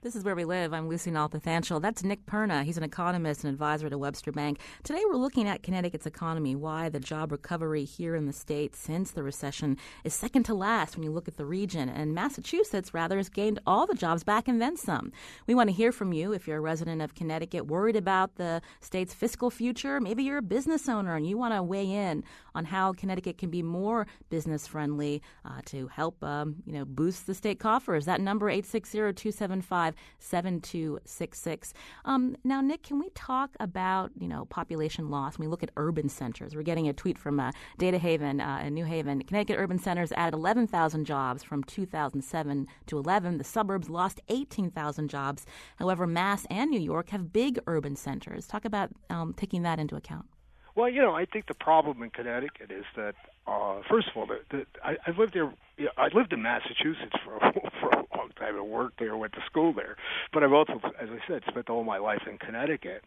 This 0.04 0.18
is 0.18 0.26
where 0.26 0.36
we 0.36 0.44
live. 0.44 0.74
I'm 0.74 0.90
Lucy 0.90 1.12
Nalpathanchil. 1.12 1.82
That's 1.82 2.04
Nick 2.04 2.26
Perna. 2.26 2.66
He's 2.66 2.76
an 2.76 2.84
economist 2.84 3.46
and 3.46 3.54
advisor 3.54 3.90
to 3.90 3.98
Webster 3.98 4.34
Bank. 4.34 4.60
Today 4.84 5.02
we're 5.06 5.16
looking 5.16 5.48
at 5.48 5.64
Connecticut's 5.64 6.06
economy, 6.06 6.58
why 6.58 6.90
the 6.90 7.00
job 7.00 7.32
recovery 7.32 7.86
here 7.86 8.14
in 8.14 8.26
the 8.26 8.34
state 8.34 8.76
since 8.76 9.12
the 9.12 9.24
recession 9.24 9.78
is 10.04 10.14
second 10.14 10.44
to 10.44 10.56
last 10.56 10.98
when 10.98 11.04
you 11.04 11.12
look 11.12 11.30
at 11.30 11.38
the 11.38 11.46
region. 11.46 11.88
And 11.88 12.14
Massachusetts, 12.14 12.94
rather, 12.94 13.16
has 13.16 13.30
gained 13.30 13.60
all 13.66 13.88
the 13.88 13.96
jobs 13.96 14.26
back 14.26 14.50
and 14.50 14.62
then 14.62 14.76
some. 14.76 15.14
We 15.48 15.56
want 15.56 15.70
to 15.70 15.74
hear 15.74 15.94
from 15.94 16.12
you 16.12 16.34
if 16.34 16.50
you're 16.50 16.58
a 16.58 16.60
resident 16.62 17.02
of 17.02 17.16
Connecticut, 17.16 17.68
worried 17.68 17.96
about 17.96 18.36
the 18.36 18.62
state's 18.82 19.14
fiscal 19.14 19.50
future. 19.50 20.02
Maybe 20.02 20.24
you're 20.24 20.40
a 20.40 20.42
business 20.42 20.90
owner 20.90 21.16
and 21.16 21.26
you 21.26 21.38
want 21.38 21.54
to 21.54 21.64
weigh 21.64 21.90
in 21.90 22.26
on 22.56 22.66
how 22.66 22.92
Connecticut 22.92 23.38
can 23.38 23.50
be 23.50 23.64
more 23.64 24.06
business 24.30 24.68
friendly 24.68 25.22
uh, 25.46 25.62
to 25.68 25.88
help 25.88 26.22
um, 26.26 26.58
you 26.66 26.74
know 26.74 26.84
boost 26.84 27.26
the 27.26 27.34
state 27.34 27.60
coffers. 27.62 28.04
That 28.04 28.20
number 28.20 28.50
860 28.50 28.98
275 29.14 29.93
7266. 30.20 31.74
Um, 32.06 32.36
now, 32.44 32.62
Nick, 32.62 32.84
can 32.84 33.00
we 33.00 33.10
talk 33.12 33.56
about, 33.60 34.12
you 34.20 34.28
know, 34.28 34.46
population 34.46 35.10
loss 35.10 35.38
when 35.38 35.48
we 35.48 35.52
look 35.52 35.64
at 35.64 35.72
urban 35.78 36.10
centers? 36.10 36.56
We're 36.56 36.64
getting 36.64 36.88
a 36.88 36.94
tweet 36.94 37.18
from 37.18 37.40
uh, 37.40 37.52
DataHaven 37.80 38.42
uh, 38.42 38.66
in 38.66 38.74
New 38.74 38.86
Haven. 38.86 39.24
Connecticut 39.24 39.60
urban 39.60 39.80
centers 39.80 40.12
added 40.14 40.36
11,000 40.36 41.06
jobs 41.06 41.44
from 41.44 41.64
2007 41.64 42.68
to 42.88 42.98
11. 42.98 43.38
The 43.38 43.44
suburbs 43.44 43.90
lost 43.90 44.22
18,000 44.30 45.10
jobs. 45.10 45.46
However, 45.78 46.08
Mass 46.08 46.46
and 46.50 46.70
New 46.70 46.80
York 46.80 47.10
have 47.10 47.34
big 47.34 47.60
urban 47.68 47.96
centers. 47.96 48.48
Talk 48.48 48.66
about 48.66 48.90
um, 49.10 49.34
taking 49.34 49.64
that 49.64 49.80
into 49.80 49.96
account. 49.96 50.26
Well, 50.76 50.90
you 50.90 51.02
know, 51.02 51.14
I 51.14 51.26
think 51.26 51.48
the 51.48 51.54
problem 51.54 52.02
in 52.02 52.10
Connecticut 52.10 52.72
is 52.72 52.86
that, 52.96 53.14
uh, 53.46 53.82
first 53.90 54.08
of 54.10 54.18
all, 54.18 54.26
the, 54.26 54.40
the, 54.50 54.66
I, 54.84 54.96
I've 55.06 55.18
lived 55.18 55.34
there. 55.34 55.54
You 55.78 55.86
know, 55.86 55.92
I 55.98 56.08
lived 56.14 56.34
in 56.34 56.42
Massachusetts 56.42 57.16
for 57.24 57.40
for 57.82 57.90
a 57.90 58.18
long 58.18 58.30
time 58.40 58.56
and 58.56 58.68
worked 58.70 59.00
there, 59.00 59.16
went 59.16 59.34
to 59.34 59.42
school 59.46 59.74
there, 59.74 59.98
but 60.32 60.44
I've 60.44 60.54
also, 60.54 60.80
as 61.00 61.10
I 61.10 61.20
said, 61.28 61.44
spent 61.48 61.70
all 61.70 61.84
my 61.84 61.98
life 61.98 62.22
in 62.30 62.38
Connecticut. 62.38 63.04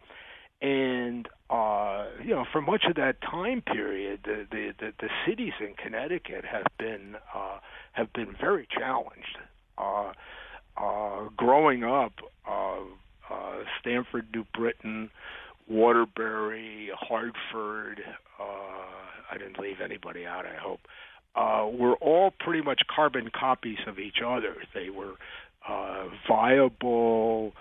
And 0.63 1.29
uh, 1.51 2.07
you 2.23 2.31
know, 2.31 2.45
for 2.53 2.63
much 2.63 2.85
of 2.89 2.95
that 2.97 3.21
time 3.21 3.63
period, 3.63 4.21
the 4.25 4.47
the, 4.51 4.73
the, 4.79 4.93
the 5.01 5.09
cities 5.27 5.53
in 5.61 5.75
Connecticut 5.75 6.45
have 6.45 6.67
been 6.79 7.17
uh, 7.35 7.59
have 7.93 8.13
been 8.13 8.35
very 8.41 8.67
challenged. 8.71 9.39
Uh, 9.77 10.13
uh, 10.77 11.29
growing 11.37 11.85
up, 11.85 12.13
uh, 12.49 12.81
uh, 13.31 13.65
Stamford, 13.81 14.29
New 14.35 14.45
Britain, 14.55 15.11
Waterbury, 15.69 16.91
Hartford, 16.95 18.01
uh, 18.39 18.43
I 19.31 19.39
didn't 19.39 19.59
leave 19.59 19.81
anybody 19.85 20.25
out, 20.25 20.45
I 20.47 20.57
hope, 20.61 20.81
uh, 21.35 21.69
were 21.77 21.97
all 21.97 22.33
pretty 22.39 22.63
much 22.63 22.83
carbon 22.95 23.31
copies 23.39 23.79
of 23.87 23.99
each 23.99 24.19
other. 24.25 24.55
They 24.75 24.91
were 24.91 25.15
uh, 25.69 26.05
viable 26.29 27.53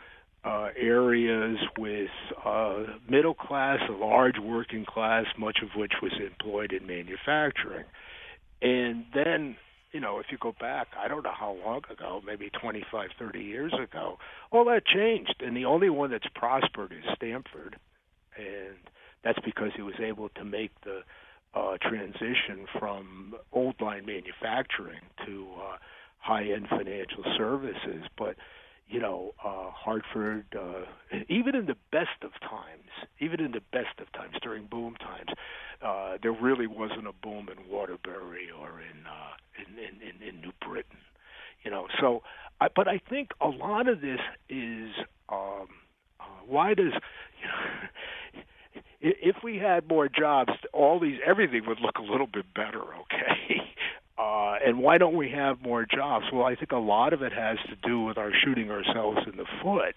uh, 0.43 0.69
areas 0.77 1.57
with 1.77 2.09
uh, 2.45 2.83
middle 3.09 3.33
class, 3.33 3.79
a 3.89 3.91
large 3.91 4.37
working 4.37 4.85
class, 4.85 5.25
much 5.37 5.57
of 5.63 5.69
which 5.75 5.93
was 6.01 6.13
employed 6.23 6.71
in 6.71 6.85
manufacturing. 6.85 7.85
And 8.61 9.05
then, 9.13 9.57
you 9.91 9.99
know, 9.99 10.19
if 10.19 10.27
you 10.29 10.37
go 10.39 10.53
back, 10.59 10.87
I 11.03 11.07
don't 11.07 11.23
know 11.23 11.33
how 11.37 11.57
long 11.65 11.81
ago, 11.91 12.21
maybe 12.23 12.51
25, 12.61 13.09
30 13.17 13.39
years 13.39 13.73
ago, 13.73 14.19
all 14.51 14.65
that 14.65 14.85
changed. 14.85 15.35
And 15.39 15.57
the 15.57 15.65
only 15.65 15.89
one 15.89 16.11
that's 16.11 16.27
prospered 16.35 16.91
is 16.91 17.03
Stamford 17.15 17.77
and 18.37 18.77
that's 19.23 19.39
because 19.43 19.71
he 19.75 19.81
was 19.81 19.95
able 19.99 20.29
to 20.29 20.43
make 20.43 20.71
the 20.83 21.01
uh, 21.53 21.77
transition 21.81 22.65
from 22.79 23.35
old 23.53 23.79
line 23.79 24.05
manufacturing 24.05 25.01
to 25.25 25.47
uh, 25.57 25.77
high 26.19 26.43
end 26.43 26.67
financial 26.69 27.23
services. 27.37 28.03
But 28.17 28.35
you 28.87 28.99
know, 28.99 29.33
uh, 29.43 29.71
Hartford, 29.71 30.45
uh, 30.55 30.85
even 31.27 31.55
in 31.55 31.65
the 31.65 31.75
best 31.91 32.21
of 32.21 32.31
times, 32.41 32.89
even 33.19 33.39
in 33.39 33.51
the 33.51 33.61
best 33.71 33.99
of 33.99 34.11
times 34.13 34.35
during 34.43 34.65
boom 34.67 34.95
times, 34.99 35.29
uh, 35.81 36.17
there 36.21 36.31
really 36.31 36.67
wasn't 36.67 37.07
a 37.07 37.13
boom 37.13 37.47
in 37.49 37.71
Waterbury 37.71 38.49
or 38.51 38.81
in 38.81 39.05
uh, 39.07 39.33
in, 39.57 39.77
in, 39.79 40.27
in, 40.27 40.41
New 40.41 40.51
Britain. 40.65 40.97
You 41.63 41.71
know, 41.71 41.87
so 41.99 42.21
I, 42.61 42.67
but 42.75 42.87
I 42.87 43.01
think 43.09 43.29
a 43.41 43.47
lot 43.47 43.87
of 43.87 44.01
this 44.01 44.19
is 44.49 44.89
um, 45.29 45.67
uh, 46.19 46.25
why 46.45 46.75
does 46.75 46.93
you 47.41 47.47
know 47.47 47.87
if 49.05 49.35
we 49.43 49.57
had 49.57 49.87
more 49.87 50.09
jobs, 50.09 50.53
all 50.73 50.99
these 50.99 51.19
everything 51.25 51.65
would 51.67 51.79
look 51.79 51.97
a 51.97 52.01
little 52.01 52.27
bit 52.27 52.45
better. 52.53 52.81
Okay. 53.05 53.61
Uh, 54.17 54.55
and 54.65 54.79
why 54.79 54.97
don't 54.97 55.15
we 55.15 55.29
have 55.29 55.61
more 55.61 55.85
jobs? 55.85 56.25
Well, 56.31 56.45
I 56.45 56.55
think 56.55 56.71
a 56.71 56.77
lot 56.77 57.11
of 57.11 57.21
it 57.21 57.33
has 57.33 57.57
to 57.69 57.75
do 57.87 58.01
with 58.01 58.17
our 58.17 58.31
shooting 58.33 58.71
ourselves 58.71 59.19
in 59.29 59.35
the 59.35 59.45
foot. 59.61 59.93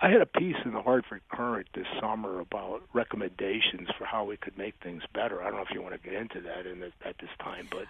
I 0.00 0.10
had 0.10 0.20
a 0.20 0.26
piece 0.26 0.56
in 0.64 0.72
the 0.72 0.82
Hartford 0.82 1.22
Courant 1.32 1.68
this 1.74 1.86
summer 2.00 2.40
about 2.40 2.82
recommendations 2.92 3.88
for 3.96 4.04
how 4.04 4.24
we 4.24 4.36
could 4.36 4.58
make 4.58 4.74
things 4.82 5.02
better. 5.14 5.42
I 5.42 5.46
don't 5.46 5.56
know 5.56 5.62
if 5.62 5.70
you 5.72 5.80
want 5.80 5.94
to 5.94 6.00
get 6.00 6.20
into 6.20 6.40
that 6.40 6.66
in 6.66 6.80
the, 6.80 6.92
at 7.04 7.16
this 7.20 7.30
time, 7.40 7.68
but 7.70 7.86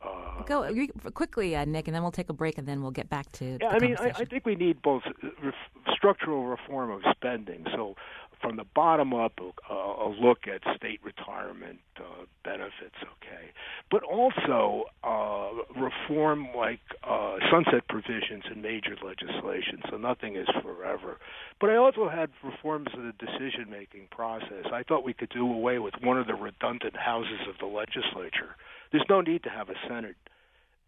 uh, 0.00 0.42
Go 0.44 0.70
quickly, 1.14 1.56
uh, 1.56 1.64
Nick, 1.64 1.88
and 1.88 1.94
then 1.94 2.02
we'll 2.02 2.12
take 2.12 2.28
a 2.28 2.32
break, 2.32 2.56
and 2.56 2.68
then 2.68 2.82
we'll 2.82 2.92
get 2.92 3.08
back 3.08 3.30
to. 3.32 3.58
Yeah, 3.60 3.68
I 3.68 3.78
mean, 3.80 3.96
I, 3.98 4.10
I, 4.10 4.24
think 4.24 4.46
we 4.46 4.54
need 4.54 4.80
both 4.80 5.02
ref- 5.42 5.54
structural 5.92 6.44
reform 6.46 6.90
of 6.92 7.02
spending. 7.16 7.64
So, 7.74 7.96
from 8.40 8.56
the 8.56 8.64
bottom 8.74 9.12
up, 9.14 9.32
uh, 9.40 9.74
a 9.74 10.08
look 10.20 10.46
at 10.46 10.60
state 10.76 11.00
retirement 11.02 11.78
uh, 11.98 12.24
benefits, 12.44 12.96
okay, 13.02 13.50
but 13.90 14.02
also 14.02 14.84
uh, 15.04 15.50
reform 15.80 16.48
like 16.56 16.80
uh, 17.04 17.36
sunset 17.50 17.86
provisions 17.88 18.44
in 18.52 18.62
major 18.62 18.96
legislation. 19.04 19.82
So 19.90 19.96
nothing 19.96 20.36
is 20.36 20.48
forever. 20.62 21.18
But 21.60 21.70
I 21.70 21.76
also 21.76 22.08
had 22.08 22.30
reforms 22.44 22.88
of 22.96 23.02
the 23.02 23.12
decision-making 23.18 24.08
process. 24.10 24.66
I 24.72 24.82
thought 24.82 25.04
we 25.04 25.14
could 25.14 25.30
do 25.30 25.44
away 25.44 25.78
with 25.78 25.94
one 26.02 26.18
of 26.18 26.26
the 26.26 26.34
redundant 26.34 26.96
houses 26.96 27.40
of 27.48 27.56
the 27.58 27.66
legislature. 27.66 28.56
There's 28.92 29.06
no 29.08 29.20
need 29.20 29.42
to 29.42 29.50
have 29.50 29.68
a 29.68 29.74
Senate 29.88 30.16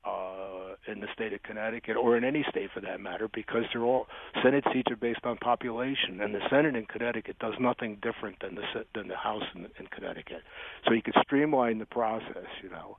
uh, 0.05 0.75
in 0.87 1.01
the 1.01 1.09
state 1.13 1.33
of 1.33 1.43
Connecticut 1.43 1.97
or 1.97 2.17
in 2.17 2.25
any 2.25 2.45
state 2.49 2.71
for 2.73 2.81
that 2.81 3.01
matter, 3.01 3.29
because 3.29 3.65
they're 3.73 3.83
all 3.83 4.07
Senate 4.43 4.65
seats 4.73 4.91
are 4.91 4.97
based 4.97 5.25
on 5.25 5.37
population, 5.37 6.21
and 6.21 6.35
the 6.35 6.41
Senate 6.49 6.75
in 6.77 6.87
Connecticut 6.87 7.39
does 7.39 7.55
nothing 7.61 7.99
different 8.03 8.41
than 8.41 8.55
the 8.55 8.63
than 8.95 9.09
the 9.09 9.17
House 9.17 9.45
in, 9.55 9.67
in 9.79 9.87
Connecticut. 9.89 10.43
So 10.87 10.95
you 10.95 11.03
could 11.03 11.17
streamline 11.23 11.79
the 11.79 11.87
process, 11.87 12.49
you 12.63 12.71
know. 12.71 12.97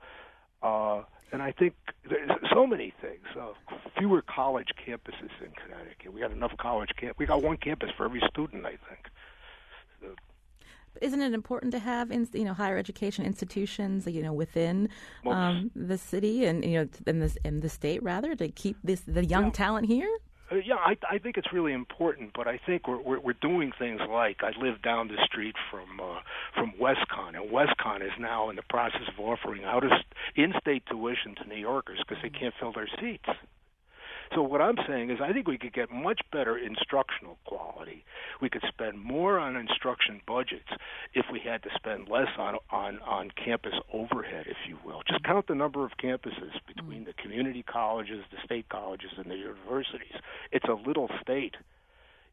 Uh, 0.62 1.04
and 1.32 1.42
I 1.42 1.54
think 1.54 1.74
there's 2.08 2.30
so 2.54 2.68
many 2.68 2.94
things. 3.02 3.26
Uh, 3.40 3.54
fewer 3.98 4.22
college 4.22 4.68
campuses 4.86 5.32
in 5.44 5.52
Connecticut. 5.64 6.14
We 6.14 6.20
got 6.20 6.32
enough 6.32 6.56
college 6.58 6.90
camp. 7.00 7.18
We 7.18 7.26
got 7.26 7.42
one 7.42 7.58
campus 7.58 7.90
for 7.98 8.06
every 8.06 8.22
student, 8.30 8.66
I 8.66 8.72
think 8.72 9.12
isn't 11.02 11.22
it 11.22 11.34
important 11.34 11.72
to 11.72 11.80
have 11.80 12.12
in, 12.12 12.28
you 12.34 12.44
know 12.44 12.54
higher 12.54 12.78
education 12.78 13.26
institutions 13.26 14.08
you 14.08 14.22
know 14.22 14.34
within 14.34 14.90
um, 15.26 15.72
the 15.76 15.98
city 15.98 16.46
and 16.46 16.64
you 16.64 16.80
know 16.80 16.88
in 17.08 17.20
the 17.20 17.38
in 17.44 17.60
the 17.62 17.70
state 17.70 18.02
rather 18.04 18.36
to 18.36 18.50
keep 18.50 18.78
this 18.84 19.02
the 19.02 19.26
young 19.26 19.46
yeah. 19.46 19.52
talent 19.52 19.88
here? 19.88 20.10
Uh, 20.52 20.56
yeah, 20.56 20.76
I, 20.76 20.98
I 21.10 21.18
think 21.18 21.38
it's 21.38 21.54
really 21.54 21.72
important, 21.72 22.32
but 22.36 22.46
I 22.46 22.60
think 22.66 22.88
we're, 22.88 23.02
we're 23.02 23.20
we're 23.20 23.38
doing 23.42 23.72
things 23.80 24.02
like 24.10 24.42
I 24.44 24.52
live 24.60 24.82
down 24.82 25.08
the 25.08 25.18
street 25.26 25.56
from 25.70 26.00
uh, 26.02 26.20
from 26.54 26.74
WestConn, 26.80 27.40
and 27.40 27.50
WestConn 27.50 28.04
is 28.04 28.12
now 28.20 28.50
in 28.50 28.58
the 28.58 28.64
process 28.70 29.08
of 29.08 29.20
offering 29.20 29.64
out 29.64 29.86
of 29.86 29.92
in-state 30.36 30.84
tuition 30.90 31.36
to 31.36 31.48
New 31.48 31.56
Yorkers 31.56 32.00
because 32.00 32.22
they 32.22 32.30
can't 32.30 32.54
fill 32.60 32.74
their 32.74 32.90
seats. 33.00 33.30
So 34.34 34.42
what 34.42 34.62
I'm 34.62 34.78
saying 34.88 35.10
is 35.10 35.20
I 35.22 35.34
think 35.34 35.48
we 35.48 35.58
could 35.58 35.74
get 35.74 35.92
much 35.92 36.22
better 36.32 36.58
instructional 36.58 37.38
quality. 37.46 38.06
We 38.42 38.50
could 38.50 38.64
spend 38.68 39.04
more 39.04 39.38
on 39.38 39.58
instruction 39.58 40.22
budgets 40.26 40.70
if 41.14 41.26
we 41.32 41.40
had 41.40 41.64
to 41.64 41.70
spend 41.76 42.08
less 42.08 42.30
on 42.38 42.56
on 42.72 43.00
on 43.00 43.32
campus 43.32 43.74
overhead, 43.92 44.46
if 44.48 44.58
you 44.70 44.78
will. 44.86 45.02
Just 45.06 45.24
count 45.26 45.48
the 45.48 45.56
number 45.56 45.86
of 45.86 45.92
campuses 46.02 46.54
between 46.66 47.04
the 47.04 47.14
community 47.14 47.64
colleges, 47.64 48.24
the 48.32 48.38
state 48.46 48.70
colleges, 48.70 49.12
and 49.18 49.30
the 49.30 49.36
universities. 49.36 50.16
It's 50.52 50.66
a 50.66 50.74
little 50.88 51.10
state. 51.22 51.56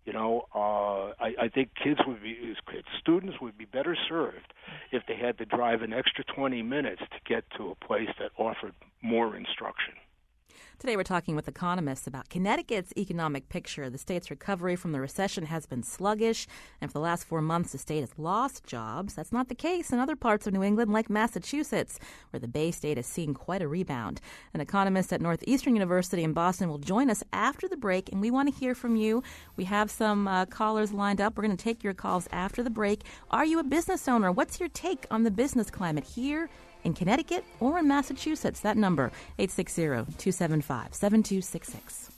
You 0.04 0.12
know, 0.12 0.46
uh, 0.54 1.12
I, 1.22 1.34
I 1.38 1.48
think 1.52 1.70
kids 1.74 2.00
would 2.06 2.22
be 2.22 2.54
students 3.00 3.40
would 3.42 3.58
be 3.58 3.64
better 3.64 3.96
served 4.08 4.54
if 4.92 5.02
they 5.06 5.16
had 5.16 5.36
to 5.38 5.44
drive 5.44 5.82
an 5.82 5.92
extra 5.92 6.24
20 6.24 6.62
minutes 6.62 7.02
to 7.10 7.18
get 7.26 7.44
to 7.58 7.70
a 7.70 7.74
place 7.74 8.08
that 8.20 8.30
offered 8.38 8.74
more 9.02 9.36
instruction. 9.36 9.94
Today, 10.78 10.96
we're 10.96 11.02
talking 11.02 11.34
with 11.34 11.48
economists 11.48 12.06
about 12.06 12.28
Connecticut's 12.28 12.92
economic 12.96 13.48
picture. 13.48 13.90
The 13.90 13.98
state's 13.98 14.30
recovery 14.30 14.76
from 14.76 14.92
the 14.92 15.00
recession 15.00 15.46
has 15.46 15.66
been 15.66 15.82
sluggish, 15.82 16.46
and 16.80 16.88
for 16.90 16.98
the 16.98 17.02
last 17.02 17.24
four 17.24 17.42
months, 17.42 17.72
the 17.72 17.78
state 17.78 18.00
has 18.00 18.16
lost 18.16 18.64
jobs. 18.64 19.14
That's 19.14 19.32
not 19.32 19.48
the 19.48 19.56
case 19.56 19.90
in 19.90 19.98
other 19.98 20.14
parts 20.14 20.46
of 20.46 20.52
New 20.52 20.62
England, 20.62 20.92
like 20.92 21.10
Massachusetts, 21.10 21.98
where 22.30 22.38
the 22.38 22.46
Bay 22.46 22.70
State 22.70 22.96
is 22.96 23.06
seeing 23.06 23.34
quite 23.34 23.60
a 23.60 23.66
rebound. 23.66 24.20
An 24.54 24.60
economist 24.60 25.12
at 25.12 25.20
Northeastern 25.20 25.74
University 25.74 26.22
in 26.22 26.32
Boston 26.32 26.68
will 26.68 26.78
join 26.78 27.10
us 27.10 27.24
after 27.32 27.66
the 27.66 27.76
break, 27.76 28.12
and 28.12 28.20
we 28.20 28.30
want 28.30 28.48
to 28.48 28.60
hear 28.60 28.74
from 28.74 28.94
you. 28.94 29.22
We 29.56 29.64
have 29.64 29.90
some 29.90 30.28
uh, 30.28 30.46
callers 30.46 30.92
lined 30.92 31.20
up. 31.20 31.36
We're 31.36 31.44
going 31.44 31.56
to 31.56 31.62
take 31.62 31.82
your 31.82 31.94
calls 31.94 32.28
after 32.30 32.62
the 32.62 32.70
break. 32.70 33.02
Are 33.30 33.44
you 33.44 33.58
a 33.58 33.64
business 33.64 34.06
owner? 34.06 34.30
What's 34.30 34.60
your 34.60 34.68
take 34.68 35.06
on 35.10 35.24
the 35.24 35.30
business 35.30 35.70
climate 35.70 36.04
here 36.04 36.48
in 36.88 36.94
Connecticut 36.94 37.44
or 37.60 37.78
in 37.78 37.86
Massachusetts. 37.86 38.60
That 38.60 38.76
number, 38.76 39.12
860 39.38 39.82
275 40.18 40.94
7266. 40.94 42.10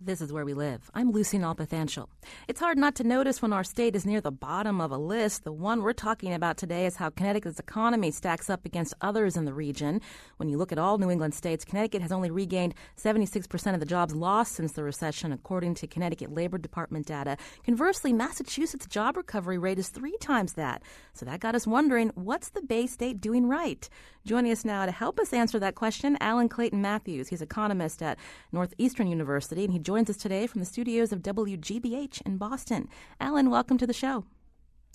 This 0.00 0.20
is 0.20 0.32
where 0.32 0.44
we 0.44 0.54
live. 0.54 0.88
I'm 0.94 1.10
Lucy 1.10 1.40
Nalpathanchil. 1.40 2.06
It's 2.46 2.60
hard 2.60 2.78
not 2.78 2.94
to 2.96 3.04
notice 3.04 3.42
when 3.42 3.52
our 3.52 3.64
state 3.64 3.96
is 3.96 4.06
near 4.06 4.20
the 4.20 4.30
bottom 4.30 4.80
of 4.80 4.92
a 4.92 4.96
list. 4.96 5.42
The 5.42 5.50
one 5.50 5.82
we're 5.82 5.92
talking 5.92 6.32
about 6.32 6.56
today 6.56 6.86
is 6.86 6.94
how 6.94 7.10
Connecticut's 7.10 7.58
economy 7.58 8.12
stacks 8.12 8.48
up 8.48 8.64
against 8.64 8.94
others 9.00 9.36
in 9.36 9.44
the 9.44 9.52
region. 9.52 10.00
When 10.36 10.48
you 10.48 10.56
look 10.56 10.70
at 10.70 10.78
all 10.78 10.98
New 10.98 11.10
England 11.10 11.34
states, 11.34 11.64
Connecticut 11.64 12.00
has 12.00 12.12
only 12.12 12.30
regained 12.30 12.76
76% 12.96 13.74
of 13.74 13.80
the 13.80 13.86
jobs 13.86 14.14
lost 14.14 14.52
since 14.52 14.70
the 14.70 14.84
recession, 14.84 15.32
according 15.32 15.74
to 15.74 15.88
Connecticut 15.88 16.32
Labor 16.32 16.58
Department 16.58 17.04
data. 17.04 17.36
Conversely, 17.64 18.12
Massachusetts' 18.12 18.86
job 18.86 19.16
recovery 19.16 19.58
rate 19.58 19.80
is 19.80 19.88
three 19.88 20.16
times 20.18 20.52
that. 20.52 20.80
So 21.12 21.26
that 21.26 21.40
got 21.40 21.56
us 21.56 21.66
wondering 21.66 22.12
what's 22.14 22.50
the 22.50 22.62
Bay 22.62 22.86
State 22.86 23.20
doing 23.20 23.48
right? 23.48 23.88
Joining 24.28 24.52
us 24.52 24.62
now 24.62 24.84
to 24.84 24.92
help 24.92 25.18
us 25.18 25.32
answer 25.32 25.58
that 25.58 25.74
question, 25.74 26.18
Alan 26.20 26.50
Clayton 26.50 26.82
Matthews. 26.82 27.28
He's 27.28 27.40
economist 27.40 28.02
at 28.02 28.18
Northeastern 28.52 29.06
University, 29.06 29.64
and 29.64 29.72
he 29.72 29.78
joins 29.78 30.10
us 30.10 30.18
today 30.18 30.46
from 30.46 30.60
the 30.60 30.66
studios 30.66 31.12
of 31.12 31.22
WGBH 31.22 32.20
in 32.26 32.36
Boston. 32.36 32.90
Alan, 33.22 33.48
welcome 33.48 33.78
to 33.78 33.86
the 33.86 33.94
show. 33.94 34.26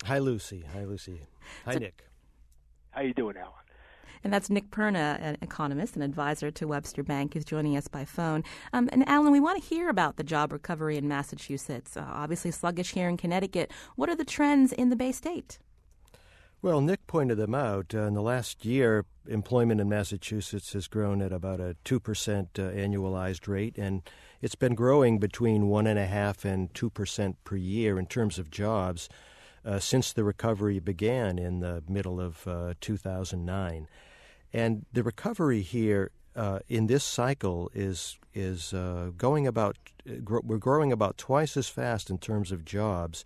Hi, 0.04 0.20
Lucy. 0.20 0.64
Hi, 0.72 0.84
Lucy. 0.84 1.26
Hi, 1.64 1.72
so, 1.72 1.78
Nick. 1.80 2.04
How 2.90 3.00
you 3.00 3.12
doing, 3.12 3.36
Alan? 3.36 3.54
And 4.22 4.32
that's 4.32 4.50
Nick 4.50 4.70
Perna, 4.70 5.18
an 5.20 5.36
economist 5.42 5.96
and 5.96 6.04
advisor 6.04 6.52
to 6.52 6.68
Webster 6.68 7.02
Bank, 7.02 7.34
who's 7.34 7.44
joining 7.44 7.76
us 7.76 7.88
by 7.88 8.04
phone. 8.04 8.44
Um, 8.72 8.88
and 8.92 9.02
Alan, 9.08 9.32
we 9.32 9.40
want 9.40 9.60
to 9.60 9.68
hear 9.68 9.88
about 9.88 10.16
the 10.16 10.22
job 10.22 10.52
recovery 10.52 10.96
in 10.96 11.08
Massachusetts. 11.08 11.96
Uh, 11.96 12.06
obviously, 12.06 12.52
sluggish 12.52 12.92
here 12.92 13.08
in 13.08 13.16
Connecticut. 13.16 13.72
What 13.96 14.08
are 14.08 14.14
the 14.14 14.24
trends 14.24 14.72
in 14.72 14.90
the 14.90 14.96
Bay 14.96 15.10
State? 15.10 15.58
Well, 16.64 16.80
Nick 16.80 17.06
pointed 17.06 17.36
them 17.36 17.54
out. 17.54 17.94
Uh, 17.94 18.04
in 18.04 18.14
the 18.14 18.22
last 18.22 18.64
year, 18.64 19.04
employment 19.28 19.82
in 19.82 19.88
Massachusetts 19.90 20.72
has 20.72 20.88
grown 20.88 21.20
at 21.20 21.30
about 21.30 21.60
a 21.60 21.76
2% 21.84 21.98
uh, 21.98 22.72
annualized 22.72 23.46
rate, 23.46 23.76
and 23.76 24.00
it's 24.40 24.54
been 24.54 24.74
growing 24.74 25.18
between 25.18 25.64
1.5 25.64 26.42
and 26.46 26.72
2% 26.72 27.34
per 27.44 27.56
year 27.56 27.98
in 27.98 28.06
terms 28.06 28.38
of 28.38 28.50
jobs 28.50 29.10
uh, 29.62 29.78
since 29.78 30.10
the 30.10 30.24
recovery 30.24 30.78
began 30.78 31.38
in 31.38 31.60
the 31.60 31.82
middle 31.86 32.18
of 32.18 32.48
uh, 32.48 32.72
2009. 32.80 33.86
And 34.54 34.86
the 34.90 35.02
recovery 35.02 35.60
here 35.60 36.12
uh, 36.34 36.60
in 36.66 36.86
this 36.86 37.04
cycle 37.04 37.70
is 37.74 38.18
is 38.32 38.72
uh, 38.72 39.10
going 39.18 39.46
about 39.46 39.76
we're 40.24 40.56
growing 40.56 40.92
about 40.92 41.18
twice 41.18 41.58
as 41.58 41.68
fast 41.68 42.08
in 42.08 42.16
terms 42.16 42.50
of 42.50 42.64
jobs 42.64 43.22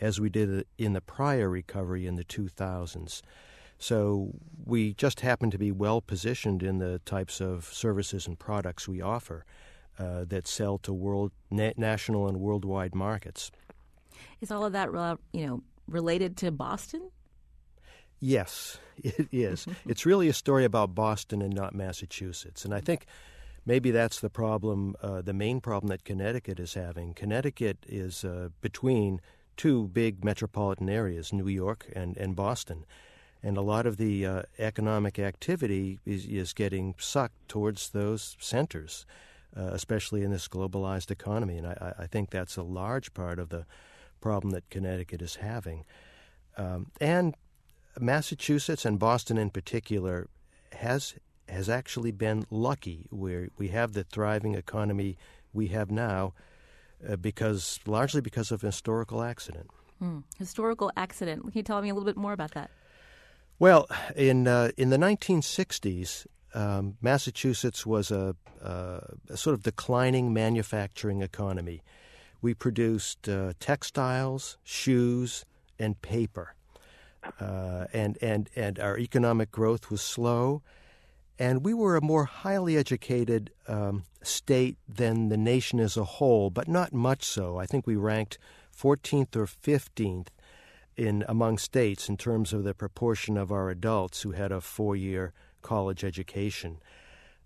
as 0.00 0.20
we 0.20 0.28
did 0.28 0.66
in 0.76 0.92
the 0.92 1.00
prior 1.00 1.48
recovery 1.48 2.06
in 2.06 2.16
the 2.16 2.24
2000s. 2.24 3.22
So 3.78 4.32
we 4.64 4.94
just 4.94 5.20
happen 5.20 5.50
to 5.50 5.58
be 5.58 5.70
well 5.70 6.00
positioned 6.00 6.62
in 6.62 6.78
the 6.78 7.00
types 7.04 7.40
of 7.40 7.64
services 7.64 8.26
and 8.26 8.38
products 8.38 8.88
we 8.88 9.00
offer 9.00 9.44
uh, 9.98 10.24
that 10.28 10.46
sell 10.46 10.78
to 10.78 10.92
world 10.92 11.32
na- 11.50 11.72
national 11.76 12.28
and 12.28 12.38
worldwide 12.40 12.94
markets. 12.94 13.50
Is 14.40 14.50
all 14.50 14.64
of 14.64 14.72
that, 14.72 14.90
you 15.32 15.46
know, 15.46 15.62
related 15.86 16.36
to 16.38 16.50
Boston? 16.50 17.10
Yes, 18.20 18.78
it 18.96 19.28
is. 19.30 19.66
it's 19.86 20.04
really 20.04 20.28
a 20.28 20.32
story 20.32 20.64
about 20.64 20.94
Boston 20.94 21.40
and 21.40 21.54
not 21.54 21.74
Massachusetts, 21.74 22.64
and 22.64 22.74
I 22.74 22.80
think 22.80 23.06
maybe 23.64 23.90
that's 23.90 24.18
the 24.18 24.30
problem, 24.30 24.96
uh, 25.02 25.22
the 25.22 25.32
main 25.32 25.60
problem 25.60 25.88
that 25.90 26.04
Connecticut 26.04 26.58
is 26.58 26.74
having. 26.74 27.14
Connecticut 27.14 27.78
is 27.86 28.24
uh, 28.24 28.48
between 28.60 29.20
two 29.58 29.88
big 29.88 30.24
metropolitan 30.24 30.88
areas, 30.88 31.32
New 31.32 31.48
York 31.48 31.86
and, 31.94 32.16
and 32.16 32.34
Boston. 32.34 32.86
And 33.42 33.58
a 33.58 33.62
lot 33.62 33.86
of 33.86 33.98
the 33.98 34.24
uh, 34.24 34.42
economic 34.58 35.18
activity 35.18 35.98
is, 36.06 36.24
is 36.24 36.52
getting 36.54 36.94
sucked 36.98 37.48
towards 37.48 37.90
those 37.90 38.36
centers, 38.40 39.04
uh, 39.56 39.70
especially 39.72 40.22
in 40.22 40.30
this 40.30 40.48
globalized 40.48 41.10
economy. 41.10 41.58
And 41.58 41.66
I, 41.66 41.94
I, 41.98 42.06
think 42.06 42.30
that's 42.30 42.56
a 42.56 42.62
large 42.62 43.12
part 43.14 43.38
of 43.38 43.50
the 43.50 43.66
problem 44.20 44.52
that 44.52 44.70
Connecticut 44.70 45.22
is 45.22 45.36
having. 45.36 45.84
Um, 46.56 46.90
and 47.00 47.34
Massachusetts 48.00 48.84
and 48.84 48.98
Boston 48.98 49.38
in 49.38 49.50
particular 49.50 50.28
has 50.72 51.14
has 51.48 51.68
actually 51.68 52.12
been 52.12 52.44
lucky 52.50 53.06
where 53.10 53.48
we 53.56 53.68
have 53.68 53.94
the 53.94 54.04
thriving 54.04 54.54
economy 54.54 55.16
we 55.52 55.68
have 55.68 55.90
now 55.90 56.34
uh, 57.06 57.16
because 57.16 57.80
largely 57.86 58.20
because 58.20 58.50
of 58.50 58.62
historical 58.62 59.22
accident. 59.22 59.70
Hmm. 59.98 60.20
Historical 60.38 60.92
accident. 60.96 61.42
Can 61.42 61.52
you 61.54 61.62
tell 61.62 61.82
me 61.82 61.88
a 61.88 61.94
little 61.94 62.06
bit 62.06 62.16
more 62.16 62.32
about 62.32 62.52
that? 62.52 62.70
Well, 63.58 63.88
in 64.14 64.46
uh, 64.46 64.70
in 64.76 64.90
the 64.90 64.96
1960s, 64.96 66.26
um, 66.54 66.96
Massachusetts 67.02 67.84
was 67.84 68.10
a, 68.10 68.36
uh, 68.62 69.00
a, 69.28 69.36
sort 69.36 69.54
of 69.54 69.62
declining 69.64 70.32
manufacturing 70.32 71.22
economy. 71.22 71.82
We 72.40 72.54
produced 72.54 73.28
uh, 73.28 73.54
textiles, 73.58 74.58
shoes, 74.62 75.44
and 75.78 76.00
paper, 76.00 76.54
uh, 77.40 77.86
and 77.92 78.16
and 78.22 78.48
and 78.54 78.78
our 78.78 78.96
economic 78.96 79.50
growth 79.50 79.90
was 79.90 80.00
slow 80.00 80.62
and 81.38 81.64
we 81.64 81.72
were 81.72 81.96
a 81.96 82.02
more 82.02 82.24
highly 82.24 82.76
educated 82.76 83.50
um, 83.68 84.04
state 84.22 84.76
than 84.88 85.28
the 85.28 85.36
nation 85.36 85.78
as 85.78 85.96
a 85.96 86.04
whole, 86.04 86.50
but 86.50 86.68
not 86.68 86.92
much 86.92 87.24
so. 87.24 87.58
I 87.58 87.66
think 87.66 87.86
we 87.86 87.96
ranked 87.96 88.38
14th 88.76 89.36
or 89.36 89.46
15th 89.46 90.28
in 90.96 91.24
among 91.28 91.58
states 91.58 92.08
in 92.08 92.16
terms 92.16 92.52
of 92.52 92.64
the 92.64 92.74
proportion 92.74 93.36
of 93.36 93.52
our 93.52 93.70
adults 93.70 94.22
who 94.22 94.32
had 94.32 94.50
a 94.50 94.60
four-year 94.60 95.32
college 95.62 96.02
education. 96.02 96.78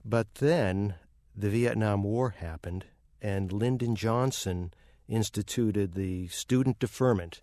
But 0.05 0.37
then 0.37 0.95
the 1.37 1.51
Vietnam 1.51 2.03
War 2.03 2.31
happened, 2.31 2.87
and 3.21 3.53
Lyndon 3.53 3.95
Johnson 3.95 4.73
instituted 5.07 5.93
the 5.93 6.29
student 6.29 6.79
deferment. 6.79 7.43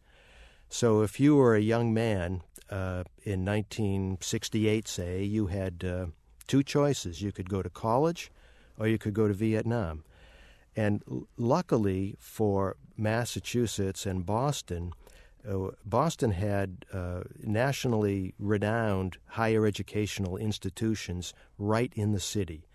So 0.68 1.02
if 1.04 1.20
you 1.20 1.36
were 1.36 1.56
a 1.56 1.62
young 1.62 1.94
man 1.94 2.42
uh, 2.70 3.04
in 3.24 3.46
1968, 3.46 4.88
say, 4.88 5.24
you 5.24 5.48
had 5.48 5.84
uh, 5.84 6.08
two 6.50 6.64
choices. 6.64 7.22
You 7.22 7.32
could 7.32 7.50
go 7.50 7.62
to 7.62 7.70
college 7.70 8.32
or 8.78 8.88
you 8.88 8.98
could 8.98 9.14
go 9.14 9.28
to 9.30 9.34
Vietnam. 9.34 10.04
And 10.76 11.04
luckily 11.38 12.16
for 12.20 12.76
Massachusetts 12.98 14.06
and 14.06 14.26
Boston, 14.26 14.92
uh, 15.50 15.70
Boston 15.86 16.32
had 16.32 16.86
uh, 16.92 17.22
nationally 17.42 18.34
renowned 18.38 19.18
higher 19.28 19.66
educational 19.66 20.36
institutions 20.36 21.34
right 21.58 21.94
in 21.96 22.12
the 22.12 22.20
city. 22.20 22.66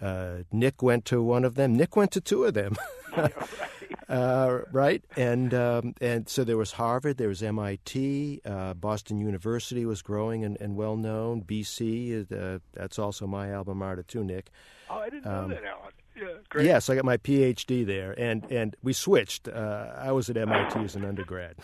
Uh, 0.00 0.38
Nick 0.50 0.82
went 0.82 1.04
to 1.06 1.22
one 1.22 1.44
of 1.44 1.54
them. 1.54 1.76
Nick 1.76 1.96
went 1.96 2.10
to 2.10 2.20
two 2.20 2.44
of 2.44 2.54
them. 2.54 2.76
uh, 4.12 4.60
right? 4.70 5.02
And 5.16 5.54
um, 5.54 5.94
and 6.00 6.28
so 6.28 6.44
there 6.44 6.58
was 6.58 6.72
Harvard, 6.72 7.16
there 7.16 7.28
was 7.28 7.42
MIT, 7.42 8.42
uh, 8.44 8.74
Boston 8.74 9.18
University 9.18 9.86
was 9.86 10.02
growing 10.02 10.44
and, 10.44 10.60
and 10.60 10.76
well 10.76 10.96
known. 10.96 11.42
BC, 11.42 12.30
uh, 12.30 12.58
that's 12.74 12.98
also 12.98 13.26
my 13.26 13.54
alma 13.54 13.74
mater 13.74 14.02
too, 14.02 14.22
Nick. 14.22 14.50
Oh, 14.90 14.98
I 14.98 15.08
didn't 15.08 15.26
um, 15.26 15.48
know 15.48 15.54
that, 15.54 15.64
Alan. 15.64 15.92
Yeah, 16.14 16.26
great. 16.50 16.66
Yes, 16.66 16.90
I 16.90 16.94
got 16.94 17.06
my 17.06 17.16
PhD 17.16 17.86
there, 17.86 18.14
and 18.20 18.44
and 18.50 18.76
we 18.82 18.92
switched. 18.92 19.48
Uh, 19.48 19.92
I 19.96 20.12
was 20.12 20.28
at 20.28 20.36
MIT 20.36 20.78
as 20.80 20.94
an 20.94 21.06
undergrad. 21.06 21.56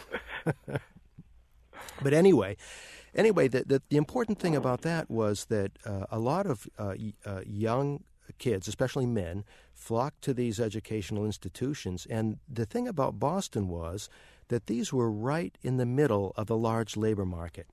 but 2.02 2.14
anyway. 2.14 2.56
Anyway, 3.14 3.48
the, 3.48 3.64
the, 3.64 3.82
the, 3.88 3.96
important 3.96 4.38
thing 4.38 4.54
about 4.54 4.82
that 4.82 5.10
was 5.10 5.46
that 5.46 5.72
uh, 5.84 6.04
a 6.10 6.18
lot 6.18 6.46
of 6.46 6.68
uh, 6.78 6.94
young 7.46 8.04
kids, 8.38 8.68
especially 8.68 9.06
men, 9.06 9.44
flocked 9.78 10.22
to 10.22 10.34
these 10.34 10.60
educational 10.60 11.24
institutions. 11.24 12.06
And 12.10 12.38
the 12.48 12.66
thing 12.66 12.88
about 12.88 13.18
Boston 13.18 13.68
was 13.68 14.10
that 14.48 14.66
these 14.66 14.92
were 14.92 15.10
right 15.10 15.56
in 15.62 15.76
the 15.76 15.86
middle 15.86 16.32
of 16.36 16.50
a 16.50 16.54
large 16.54 16.96
labor 16.96 17.24
market. 17.24 17.68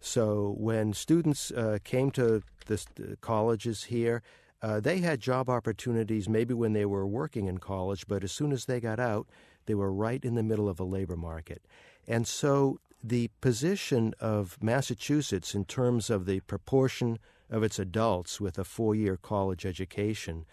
So 0.00 0.54
when 0.58 0.92
students 0.94 1.50
uh, 1.50 1.78
came 1.84 2.10
to 2.12 2.42
the 2.66 3.16
colleges 3.20 3.84
here, 3.84 4.22
uh, 4.62 4.80
they 4.80 4.98
had 4.98 5.20
job 5.20 5.48
opportunities 5.50 6.28
maybe 6.28 6.54
when 6.54 6.72
they 6.72 6.86
were 6.86 7.06
working 7.06 7.46
in 7.46 7.58
college, 7.58 8.06
but 8.08 8.24
as 8.24 8.32
soon 8.32 8.50
as 8.50 8.64
they 8.64 8.80
got 8.80 8.98
out, 8.98 9.26
they 9.66 9.74
were 9.74 9.92
right 9.92 10.24
in 10.24 10.34
the 10.34 10.42
middle 10.42 10.68
of 10.68 10.80
a 10.80 10.84
labor 10.84 11.16
market. 11.16 11.62
And 12.08 12.26
so 12.26 12.80
the 13.02 13.30
position 13.40 14.14
of 14.18 14.56
Massachusetts 14.62 15.54
in 15.54 15.66
terms 15.66 16.08
of 16.08 16.24
the 16.24 16.40
proportion 16.40 17.18
of 17.50 17.62
its 17.62 17.78
adults 17.78 18.40
with 18.40 18.58
a 18.58 18.64
four 18.64 18.94
year 18.94 19.16
college 19.16 19.66
education. 19.66 20.46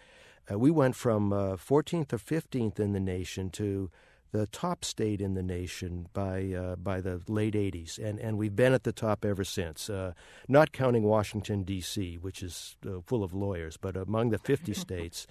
Uh, 0.50 0.58
we 0.58 0.70
went 0.70 0.96
from 0.96 1.32
uh, 1.32 1.56
14th 1.56 2.12
or 2.12 2.18
15th 2.18 2.80
in 2.80 2.92
the 2.92 3.00
nation 3.00 3.50
to 3.50 3.90
the 4.32 4.46
top 4.46 4.84
state 4.84 5.20
in 5.20 5.34
the 5.34 5.42
nation 5.42 6.08
by 6.14 6.52
uh, 6.52 6.74
by 6.76 7.00
the 7.00 7.20
late 7.28 7.54
80s, 7.54 7.98
and, 7.98 8.18
and 8.18 8.38
we've 8.38 8.56
been 8.56 8.72
at 8.72 8.82
the 8.82 8.92
top 8.92 9.24
ever 9.24 9.44
since. 9.44 9.90
Uh, 9.90 10.14
not 10.48 10.72
counting 10.72 11.02
Washington 11.02 11.62
D.C., 11.62 12.16
which 12.16 12.42
is 12.42 12.76
uh, 12.86 13.00
full 13.06 13.22
of 13.22 13.34
lawyers, 13.34 13.76
but 13.76 13.94
among 13.94 14.30
the 14.30 14.38
50 14.38 14.72
states, 14.86 15.26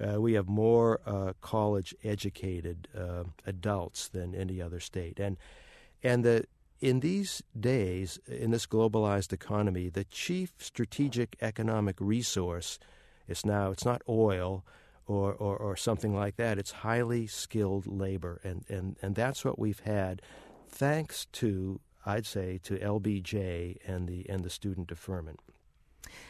uh, 0.00 0.20
we 0.20 0.32
have 0.32 0.48
more 0.48 1.00
uh, 1.06 1.34
college 1.40 1.94
educated 2.02 2.88
uh, 2.98 3.24
adults 3.46 4.08
than 4.08 4.34
any 4.34 4.60
other 4.60 4.80
state, 4.80 5.20
and 5.20 5.36
and 6.02 6.24
the 6.24 6.44
in 6.80 6.98
these 6.98 7.44
days, 7.58 8.18
in 8.26 8.50
this 8.50 8.66
globalized 8.66 9.32
economy, 9.32 9.88
the 9.88 10.02
chief 10.02 10.52
strategic 10.58 11.36
economic 11.40 11.94
resource 12.00 12.80
is 13.28 13.44
now 13.44 13.70
it's 13.70 13.84
not 13.84 14.02
oil 14.08 14.64
or, 15.06 15.32
or, 15.34 15.56
or 15.56 15.76
something 15.76 16.14
like 16.14 16.36
that. 16.36 16.58
It's 16.58 16.70
highly 16.70 17.26
skilled 17.26 17.86
labor, 17.86 18.40
and, 18.44 18.64
and, 18.68 18.96
and 19.02 19.14
that's 19.14 19.44
what 19.44 19.58
we've 19.58 19.80
had 19.80 20.22
thanks 20.68 21.26
to, 21.32 21.80
I'd 22.06 22.26
say, 22.26 22.58
to 22.64 22.78
LBJ 22.78 23.76
and 23.86 24.08
the, 24.08 24.26
and 24.28 24.42
the 24.42 24.50
student 24.50 24.88
deferment. 24.88 25.40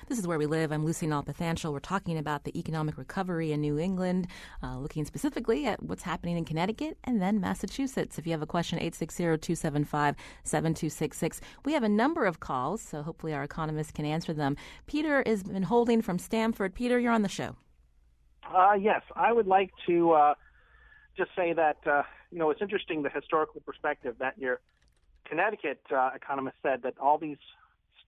This 0.09 0.18
is 0.18 0.27
where 0.27 0.38
we 0.38 0.47
live. 0.47 0.73
I'm 0.73 0.85
Lucy 0.85 1.07
Nalpathanchil. 1.07 1.73
We're 1.73 1.79
talking 1.81 2.18
about 2.18 2.45
the 2.45 2.59
economic 2.59 2.99
recovery 2.99 3.53
in 3.53 3.61
New 3.61 3.79
England, 3.79 4.27
uh, 4.62 4.79
looking 4.79 5.05
specifically 5.05 5.66
at 5.66 5.83
what's 5.83 6.03
happening 6.03 6.37
in 6.37 6.45
Connecticut 6.45 6.99
and 7.05 7.23
then 7.23 7.40
Massachusetts. 7.40 8.18
If 8.18 8.27
you 8.27 8.33
have 8.33 8.42
a 8.42 8.47
question, 8.47 8.79
860-275-7266. 8.79 11.40
We 11.64 11.73
have 11.73 11.83
a 11.83 11.88
number 11.88 12.27
of 12.27 12.38
calls, 12.40 12.83
so 12.83 13.03
hopefully 13.03 13.35
our 13.35 13.45
economists 13.45 13.92
can 13.92 14.05
answer 14.05 14.33
them. 14.33 14.57
Peter 14.87 15.23
has 15.27 15.42
been 15.42 15.64
holding 15.64 16.01
from 16.03 16.18
Stamford. 16.18 16.75
Peter, 16.75 16.99
you're 16.99 17.12
on 17.12 17.23
the 17.23 17.29
show. 17.29 17.57
Uh, 18.53 18.75
yes, 18.79 19.03
I 19.16 19.33
would 19.33 19.47
like 19.47 19.71
to 19.87 20.12
uh, 20.12 20.35
just 21.16 21.31
say 21.37 21.53
that, 21.53 21.79
uh, 21.87 22.03
you 22.31 22.38
know, 22.38 22.51
it's 22.51 22.61
interesting 22.61 23.03
the 23.03 23.11
historical 23.11 23.61
perspective 23.61 24.16
that 24.18 24.38
your 24.38 24.61
Connecticut 25.25 25.81
uh, 25.90 26.11
economist 26.14 26.57
said 26.62 26.83
that 26.83 26.95
all 26.99 27.18
these 27.18 27.38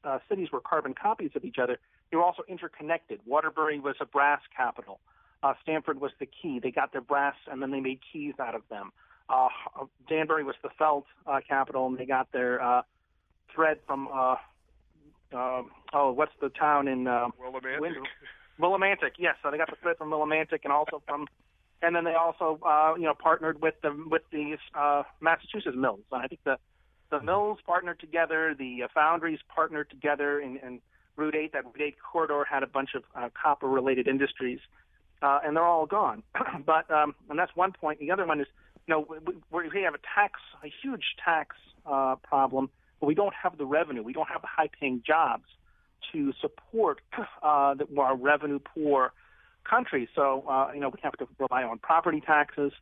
uh, 0.04 0.18
cities 0.28 0.48
were 0.52 0.60
carbon 0.60 0.94
copies 0.94 1.30
of 1.34 1.44
each 1.44 1.56
other, 1.58 1.78
they 2.10 2.16
were 2.16 2.22
also 2.22 2.42
interconnected. 2.48 3.20
Waterbury 3.26 3.80
was 3.80 3.96
a 4.00 4.06
brass 4.06 4.40
capital. 4.56 5.00
Uh, 5.42 5.54
Stamford 5.62 6.00
was 6.00 6.12
the 6.18 6.26
key. 6.26 6.58
They 6.62 6.70
got 6.70 6.92
their 6.92 7.00
brass 7.00 7.34
and 7.50 7.60
then 7.60 7.70
they 7.70 7.80
made 7.80 8.00
keys 8.12 8.34
out 8.38 8.54
of 8.54 8.62
them. 8.70 8.92
Uh, 9.28 9.48
Danbury 10.08 10.44
was 10.44 10.54
the 10.62 10.68
felt 10.78 11.06
uh, 11.26 11.40
capital, 11.46 11.86
and 11.86 11.96
they 11.96 12.04
got 12.04 12.30
their 12.32 12.62
uh, 12.62 12.82
thread 13.54 13.78
from 13.86 14.08
uh, 14.12 14.36
uh, 15.34 15.62
oh, 15.92 16.12
what's 16.12 16.32
the 16.40 16.50
town 16.50 16.88
in 16.88 17.06
uh, 17.06 17.28
Willimantic. 17.40 17.80
Wind- 17.80 17.96
Willimantic, 18.60 19.12
yes. 19.18 19.36
So 19.42 19.50
they 19.50 19.56
got 19.56 19.70
the 19.70 19.76
thread 19.82 19.96
from 19.96 20.10
Willimantic, 20.10 20.60
and 20.64 20.72
also 20.72 21.02
from, 21.06 21.26
and 21.82 21.96
then 21.96 22.04
they 22.04 22.14
also 22.14 22.60
uh, 22.64 22.94
you 22.96 23.04
know 23.04 23.14
partnered 23.14 23.62
with 23.62 23.74
the 23.82 23.96
with 24.10 24.22
these 24.30 24.58
uh, 24.74 25.02
Massachusetts 25.20 25.76
mills. 25.76 26.00
And 26.12 26.22
I 26.22 26.28
think 26.28 26.42
the 26.44 26.58
the 27.10 27.20
mills 27.20 27.58
partnered 27.66 28.00
together, 28.00 28.54
the 28.58 28.84
uh, 28.84 28.88
foundries 28.94 29.40
partnered 29.54 29.90
together, 29.90 30.40
and, 30.40 30.58
and 30.62 30.80
Route 31.16 31.34
8, 31.34 31.52
that 31.52 31.64
Route 31.64 31.80
8 31.80 31.96
corridor 32.00 32.44
had 32.48 32.62
a 32.62 32.66
bunch 32.66 32.90
of 32.94 33.04
uh, 33.14 33.28
copper-related 33.40 34.08
industries, 34.08 34.60
uh, 35.22 35.40
and 35.44 35.56
they're 35.56 35.64
all 35.64 35.86
gone. 35.86 36.22
but 36.66 36.90
um, 36.90 37.14
and 37.30 37.38
that's 37.38 37.54
one 37.54 37.72
point. 37.72 38.00
The 38.00 38.10
other 38.10 38.26
one 38.26 38.40
is, 38.40 38.46
you 38.86 38.94
know, 38.94 39.06
we, 39.50 39.68
we 39.68 39.82
have 39.82 39.94
a 39.94 40.00
tax, 40.14 40.40
a 40.62 40.72
huge 40.82 41.16
tax 41.24 41.56
uh, 41.86 42.16
problem, 42.16 42.70
but 43.00 43.06
we 43.06 43.14
don't 43.14 43.34
have 43.34 43.58
the 43.58 43.66
revenue. 43.66 44.02
We 44.02 44.12
don't 44.12 44.28
have 44.28 44.42
the 44.42 44.48
high-paying 44.48 45.02
jobs 45.06 45.44
to 46.12 46.32
support 46.40 47.00
uh, 47.42 47.74
the, 47.74 47.86
our 47.98 48.16
revenue-poor 48.16 49.12
country. 49.68 50.08
So, 50.14 50.44
uh, 50.48 50.70
you 50.74 50.80
know, 50.80 50.88
we 50.88 50.98
have 51.02 51.14
to 51.14 51.28
rely 51.38 51.62
on 51.64 51.78
property 51.78 52.20
taxes, 52.20 52.72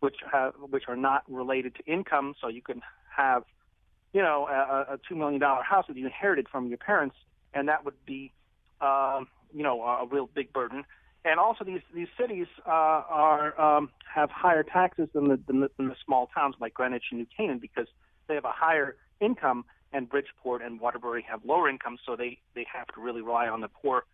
which 0.00 0.16
have, 0.30 0.54
which 0.70 0.84
are 0.88 0.96
not 0.96 1.24
related 1.28 1.74
to 1.76 1.84
income. 1.92 2.34
So 2.40 2.48
you 2.48 2.62
can 2.62 2.82
have 3.16 3.44
you 4.12 4.22
know, 4.22 4.46
a, 4.48 4.94
a 4.94 4.98
two 5.08 5.14
million 5.14 5.40
dollar 5.40 5.62
house 5.62 5.86
that 5.88 5.96
you 5.96 6.06
inherited 6.06 6.48
from 6.48 6.68
your 6.68 6.78
parents, 6.78 7.16
and 7.54 7.68
that 7.68 7.84
would 7.84 7.94
be, 8.06 8.32
um, 8.80 9.28
you 9.52 9.62
know, 9.62 9.82
a 9.82 10.06
real 10.06 10.28
big 10.34 10.52
burden. 10.52 10.84
And 11.24 11.38
also, 11.38 11.64
these 11.64 11.82
these 11.94 12.08
cities 12.18 12.46
uh, 12.66 12.70
are 12.70 13.60
um, 13.60 13.90
have 14.12 14.30
higher 14.30 14.62
taxes 14.62 15.08
than 15.12 15.28
the, 15.28 15.38
than 15.46 15.60
the 15.60 15.70
than 15.76 15.88
the 15.88 15.96
small 16.04 16.28
towns 16.34 16.54
like 16.60 16.74
Greenwich 16.74 17.04
and 17.10 17.20
New 17.20 17.26
Canaan 17.36 17.58
because 17.58 17.86
they 18.28 18.34
have 18.34 18.44
a 18.44 18.52
higher 18.52 18.96
income, 19.20 19.64
and 19.92 20.08
Bridgeport 20.08 20.62
and 20.62 20.80
Waterbury 20.80 21.24
have 21.28 21.44
lower 21.44 21.68
income, 21.68 21.98
so 22.06 22.16
they 22.16 22.38
they 22.54 22.66
have 22.72 22.86
to 22.94 23.00
really 23.00 23.20
rely 23.20 23.48
on 23.48 23.60
the 23.60 23.68
poor 23.68 24.04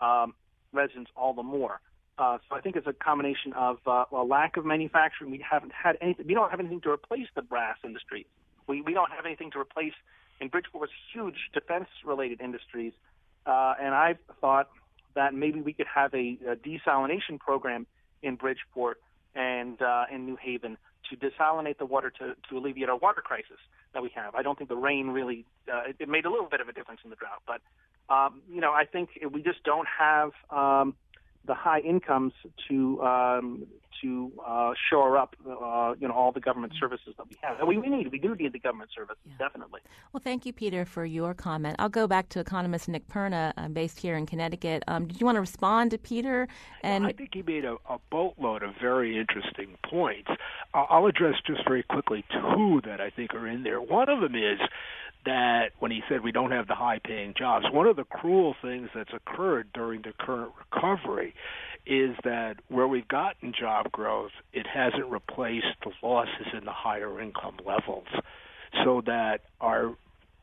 um, 0.00 0.34
residents 0.72 1.10
all 1.16 1.32
the 1.34 1.42
more. 1.42 1.80
Uh, 2.16 2.38
so 2.48 2.56
I 2.56 2.60
think 2.60 2.76
it's 2.76 2.86
a 2.86 2.92
combination 2.92 3.52
of 3.54 3.78
uh, 3.86 4.04
a 4.12 4.22
lack 4.22 4.56
of 4.56 4.64
manufacturing. 4.64 5.30
We 5.30 5.44
haven't 5.48 5.72
had 5.72 5.96
anything. 6.00 6.26
We 6.26 6.34
don't 6.34 6.50
have 6.50 6.60
anything 6.60 6.80
to 6.82 6.90
replace 6.90 7.26
the 7.34 7.42
brass 7.42 7.76
industry. 7.84 8.26
We 8.66 8.82
we 8.82 8.94
don't 8.94 9.10
have 9.10 9.26
anything 9.26 9.50
to 9.52 9.58
replace 9.58 9.94
in 10.40 10.48
Bridgeport's 10.48 10.92
huge 11.12 11.50
defense-related 11.52 12.40
industries, 12.40 12.92
uh, 13.46 13.74
and 13.80 13.94
I 13.94 14.16
thought 14.40 14.68
that 15.14 15.32
maybe 15.32 15.60
we 15.60 15.72
could 15.72 15.86
have 15.94 16.12
a, 16.12 16.38
a 16.48 16.56
desalination 16.56 17.38
program 17.38 17.86
in 18.22 18.36
Bridgeport 18.36 19.00
and 19.34 19.80
uh, 19.80 20.04
in 20.12 20.26
New 20.26 20.36
Haven 20.36 20.76
to 21.10 21.16
desalinate 21.16 21.78
the 21.78 21.86
water 21.86 22.10
to, 22.18 22.34
to 22.48 22.58
alleviate 22.58 22.88
our 22.88 22.96
water 22.96 23.20
crisis 23.20 23.58
that 23.92 24.02
we 24.02 24.10
have. 24.14 24.34
I 24.34 24.42
don't 24.42 24.56
think 24.56 24.70
the 24.70 24.76
rain 24.76 25.08
really 25.08 25.44
uh, 25.72 25.82
it, 25.88 25.96
it 26.00 26.08
made 26.08 26.24
a 26.24 26.30
little 26.30 26.48
bit 26.48 26.60
of 26.60 26.68
a 26.68 26.72
difference 26.72 27.00
in 27.04 27.10
the 27.10 27.16
drought, 27.16 27.42
but 27.46 27.60
um, 28.12 28.42
you 28.50 28.60
know 28.60 28.72
I 28.72 28.84
think 28.84 29.10
we 29.30 29.42
just 29.42 29.62
don't 29.64 29.88
have 29.98 30.32
um, 30.50 30.94
the 31.46 31.54
high 31.54 31.80
incomes 31.80 32.32
to 32.68 33.02
um, 33.02 33.66
to 34.02 34.32
uh, 34.46 34.72
shore 34.90 35.16
up, 35.18 35.36
uh, 35.46 35.94
you 35.98 36.08
know, 36.08 36.14
all 36.14 36.32
the 36.32 36.40
government 36.40 36.72
services 36.78 37.14
that 37.16 37.28
we 37.28 37.36
have. 37.42 37.58
And 37.58 37.68
we, 37.68 37.78
we 37.78 37.88
need, 37.88 38.10
we 38.10 38.18
do 38.18 38.34
need 38.34 38.52
the 38.52 38.58
government 38.58 38.90
services, 38.94 39.18
yeah. 39.26 39.32
definitely. 39.38 39.80
Well, 40.12 40.20
thank 40.22 40.46
you, 40.46 40.52
Peter, 40.52 40.84
for 40.84 41.04
your 41.04 41.34
comment. 41.34 41.76
I'll 41.78 41.88
go 41.88 42.06
back 42.06 42.28
to 42.30 42.40
economist 42.40 42.88
Nick 42.88 43.08
Perna, 43.08 43.52
uh, 43.56 43.68
based 43.68 43.98
here 43.98 44.16
in 44.16 44.26
Connecticut. 44.26 44.82
Um, 44.88 45.06
did 45.06 45.20
you 45.20 45.26
want 45.26 45.36
to 45.36 45.40
respond 45.40 45.90
to 45.92 45.98
Peter? 45.98 46.48
And 46.82 47.06
I 47.06 47.12
think 47.12 47.30
he 47.32 47.42
made 47.42 47.64
a, 47.64 47.76
a 47.88 47.98
boatload 48.10 48.62
of 48.62 48.74
very 48.80 49.18
interesting 49.18 49.76
points. 49.88 50.30
I'll 50.72 51.06
address 51.06 51.34
just 51.46 51.66
very 51.66 51.82
quickly 51.82 52.24
two 52.30 52.80
that 52.84 53.00
I 53.00 53.10
think 53.10 53.34
are 53.34 53.46
in 53.46 53.62
there. 53.62 53.80
One 53.80 54.08
of 54.08 54.20
them 54.20 54.34
is 54.34 54.58
that 55.24 55.70
when 55.78 55.90
he 55.90 56.02
said 56.08 56.22
we 56.22 56.32
don't 56.32 56.50
have 56.50 56.66
the 56.66 56.74
high 56.74 57.00
paying 57.02 57.34
jobs, 57.36 57.66
one 57.72 57.86
of 57.86 57.96
the 57.96 58.04
cruel 58.04 58.54
things 58.60 58.90
that's 58.94 59.12
occurred 59.12 59.68
during 59.72 60.02
the 60.02 60.12
current 60.18 60.52
recovery 60.58 61.34
is 61.86 62.16
that 62.24 62.56
where 62.68 62.88
we've 62.88 63.08
gotten 63.08 63.52
job 63.58 63.92
growth, 63.92 64.32
it 64.52 64.66
hasn't 64.66 65.06
replaced 65.06 65.66
the 65.82 65.90
losses 66.02 66.46
in 66.56 66.64
the 66.64 66.72
higher 66.72 67.20
income 67.20 67.56
levels. 67.64 68.06
So 68.84 69.02
that 69.06 69.42
our 69.60 69.94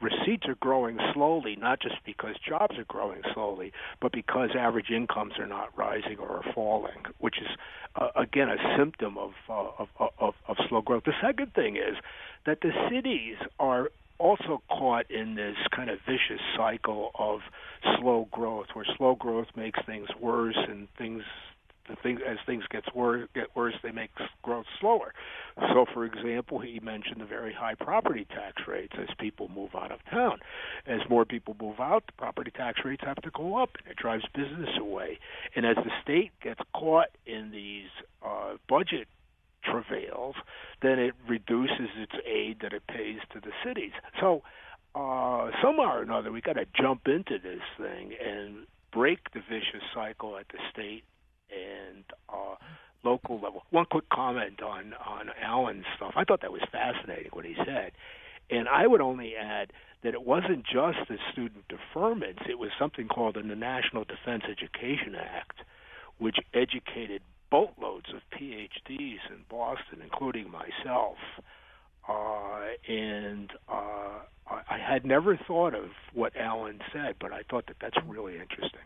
receipts 0.02 0.48
are 0.48 0.56
growing 0.56 0.98
slowly, 1.14 1.56
not 1.56 1.82
just 1.82 1.96
because 2.06 2.36
jobs 2.48 2.78
are 2.78 2.86
growing 2.86 3.22
slowly, 3.34 3.72
but 4.00 4.12
because 4.12 4.50
average 4.58 4.90
incomes 4.90 5.34
are 5.38 5.48
not 5.48 5.76
rising 5.78 6.18
or 6.20 6.38
are 6.38 6.54
falling, 6.54 7.04
which 7.20 7.36
is 7.40 7.48
uh, 7.96 8.10
again 8.16 8.50
a 8.50 8.78
symptom 8.78 9.18
of, 9.18 9.32
uh, 9.50 9.84
of, 10.00 10.10
of 10.20 10.34
of 10.48 10.58
slow 10.70 10.82
growth. 10.82 11.04
The 11.06 11.14
second 11.22 11.54
thing 11.54 11.76
is 11.76 11.98
that 12.46 12.62
the 12.62 12.72
cities 12.90 13.38
are 13.60 13.90
also 14.22 14.62
caught 14.70 15.10
in 15.10 15.36
this 15.36 15.58
kind 15.76 15.90
of 15.90 16.00
vicious 16.06 16.42
cycle 16.56 17.12
of 17.18 17.40
slow 18.00 18.28
growth, 18.32 18.68
where 18.74 18.86
slow 18.98 19.16
growth 19.16 19.48
makes 19.56 19.80
things 19.86 20.08
worse, 20.20 20.58
and 20.70 20.88
things 20.98 21.24
the 21.90 21.96
thing 21.98 22.20
as 22.26 22.38
things 22.46 22.64
gets 22.70 22.88
worse, 22.94 23.28
get 23.34 23.48
worse, 23.56 23.74
they 23.84 23.92
make 23.92 24.12
growth 24.44 24.66
slower. 24.80 25.14
So, 25.74 25.86
for 25.94 26.06
example, 26.06 26.60
he 26.60 26.80
mentioned 26.80 27.20
the 27.20 27.26
very 27.26 27.54
high 27.54 27.76
property 27.76 28.26
tax 28.30 28.62
rates 28.68 28.94
as 29.00 29.08
people 29.20 29.50
move 29.54 29.72
out 29.76 29.92
of 29.92 30.00
town. 30.10 30.40
As 30.86 31.00
more 31.10 31.26
people 31.26 31.56
move 31.60 31.80
out, 31.80 32.06
the 32.06 32.14
property 32.14 32.52
tax 32.52 32.80
rates 32.86 33.04
have 33.06 33.22
to 33.24 33.32
go 33.32 33.58
up, 33.58 33.72
and 33.80 33.92
it 33.92 33.98
drives 33.98 34.24
business 34.34 34.70
away. 34.80 35.20
And 35.56 35.66
as 35.66 35.76
the 35.76 35.92
state 36.04 36.32
gets 36.42 36.62
caught 36.74 37.10
in 37.26 37.52
these 37.52 37.90
uh, 38.26 38.54
budget 38.70 39.08
travails, 39.64 40.36
then 40.82 41.00
it 41.00 41.14
reduces 41.28 41.90
its 41.98 42.14
aid 42.26 42.60
that 42.62 42.74
it 42.74 42.84
pays 42.88 43.20
to 43.34 43.40
the 43.40 43.52
cities. 43.66 43.92
So, 44.20 44.44
uh, 44.94 45.52
somehow 45.62 45.96
or 45.96 46.02
another, 46.02 46.32
we 46.32 46.42
got 46.42 46.54
to 46.54 46.66
jump 46.80 47.08
into 47.08 47.40
this 47.40 47.62
thing 47.78 48.14
and 48.24 48.68
break 48.92 49.32
the 49.34 49.40
vicious 49.40 49.84
cycle 49.94 50.38
at 50.38 50.48
the 50.50 50.60
state 50.72 51.04
and 51.50 52.04
uh, 52.30 52.56
local 53.04 53.36
level. 53.36 53.64
One 53.70 53.86
quick 53.86 54.10
comment 54.10 54.62
on 54.62 54.94
on 54.94 55.30
Alan's 55.42 55.86
stuff. 55.96 56.14
I 56.16 56.24
thought 56.24 56.42
that 56.42 56.52
was 56.52 56.62
fascinating 56.72 57.32
what 57.32 57.46
he 57.46 57.56
said, 57.66 57.92
and 58.50 58.68
I 58.68 58.88
would 58.88 59.02
only 59.02 59.36
add 59.36 59.72
that 60.04 60.14
it 60.14 60.26
wasn't 60.26 60.66
just 60.66 60.98
the 61.08 61.18
student 61.32 61.66
deferments. 61.70 62.50
It 62.50 62.58
was 62.58 62.72
something 62.80 63.08
called 63.08 63.36
the 63.36 63.44
National 63.44 64.04
Defense 64.04 64.44
Education 64.50 65.16
Act, 65.16 65.60
which 66.18 66.38
educated 66.54 67.22
boatloads 67.52 68.08
of 68.16 68.22
PhDs 68.40 69.20
in 69.30 69.44
Boston, 69.50 70.00
including 70.02 70.50
myself. 70.50 71.18
Uh, 72.08 72.62
and 72.88 73.52
uh, 73.70 74.20
I 74.50 74.62
I 74.70 74.78
had 74.80 75.06
never 75.06 75.38
thought 75.48 75.76
of 75.76 75.90
what 76.14 76.36
Alan 76.36 76.80
said, 76.92 77.16
but 77.20 77.32
I 77.32 77.44
thought 77.50 77.68
that 77.68 77.78
that's 77.80 77.98
really 78.08 78.34
interesting. 78.40 78.82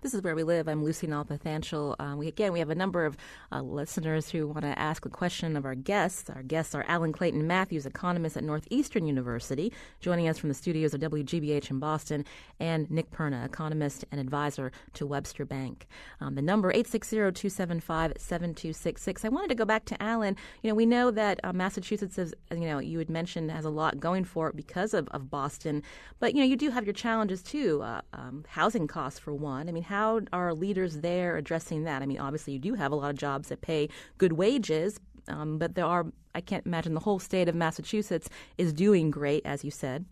This 0.00 0.14
is 0.14 0.22
where 0.22 0.34
we 0.34 0.42
live. 0.42 0.68
I'm 0.68 0.84
Lucy 0.84 1.06
Nalpathanchil. 1.06 1.96
Um, 1.98 2.18
we 2.18 2.28
again 2.28 2.52
we 2.52 2.58
have 2.58 2.70
a 2.70 2.74
number 2.74 3.04
of 3.04 3.16
uh, 3.50 3.62
listeners 3.62 4.28
who 4.28 4.46
want 4.46 4.62
to 4.62 4.78
ask 4.78 5.04
a 5.06 5.08
question 5.08 5.56
of 5.56 5.64
our 5.64 5.74
guests. 5.74 6.30
Our 6.30 6.42
guests 6.42 6.74
are 6.74 6.84
Alan 6.88 7.12
Clayton 7.12 7.46
Matthews, 7.46 7.86
economist 7.86 8.36
at 8.36 8.44
Northeastern 8.44 9.06
University, 9.06 9.72
joining 10.00 10.28
us 10.28 10.38
from 10.38 10.48
the 10.48 10.54
studios 10.54 10.94
of 10.94 11.00
WGBH 11.00 11.70
in 11.70 11.78
Boston, 11.78 12.24
and 12.60 12.90
Nick 12.90 13.10
Perna, 13.10 13.44
economist 13.44 14.04
and 14.10 14.20
advisor 14.20 14.72
to 14.94 15.06
Webster 15.06 15.44
Bank. 15.44 15.86
Um, 16.20 16.34
the 16.34 16.42
number 16.42 16.72
860-275-7266. 16.72 19.24
I 19.24 19.28
wanted 19.28 19.48
to 19.48 19.54
go 19.54 19.64
back 19.64 19.84
to 19.86 20.02
Alan. 20.02 20.36
You 20.62 20.70
know, 20.70 20.74
we 20.74 20.86
know 20.86 21.10
that 21.10 21.40
uh, 21.44 21.52
Massachusetts, 21.52 22.18
is, 22.18 22.34
you 22.50 22.60
know, 22.60 22.78
you 22.78 22.98
had 22.98 23.10
mentioned 23.10 23.50
has 23.50 23.64
a 23.64 23.70
lot 23.70 24.00
going 24.00 24.24
for 24.24 24.48
it 24.48 24.56
because 24.56 24.94
of, 24.94 25.08
of 25.08 25.30
Boston, 25.30 25.82
but 26.20 26.34
you 26.34 26.40
know, 26.40 26.46
you 26.46 26.56
do 26.56 26.70
have 26.70 26.84
your 26.84 26.94
challenges 26.94 27.42
too. 27.42 27.82
Uh, 27.82 28.00
um, 28.12 28.44
housing 28.48 28.86
costs 28.86 29.18
for 29.18 29.34
one 29.34 29.68
I 29.72 29.74
mean, 29.74 29.84
how 29.84 30.20
are 30.34 30.52
leaders 30.52 30.98
there 30.98 31.38
addressing 31.38 31.84
that? 31.84 32.02
I 32.02 32.06
mean, 32.06 32.18
obviously, 32.18 32.52
you 32.52 32.58
do 32.58 32.74
have 32.74 32.92
a 32.92 32.94
lot 32.94 33.08
of 33.08 33.16
jobs 33.16 33.48
that 33.48 33.62
pay 33.62 33.88
good 34.18 34.34
wages, 34.34 35.00
um, 35.28 35.56
but 35.56 35.74
there 35.74 35.86
are, 35.86 36.06
I 36.34 36.42
can't 36.42 36.66
imagine 36.66 36.92
the 36.92 37.00
whole 37.00 37.18
state 37.18 37.48
of 37.48 37.54
Massachusetts 37.54 38.28
is 38.58 38.74
doing 38.74 39.10
great, 39.10 39.46
as 39.46 39.64
you 39.64 39.70
said. 39.70 40.04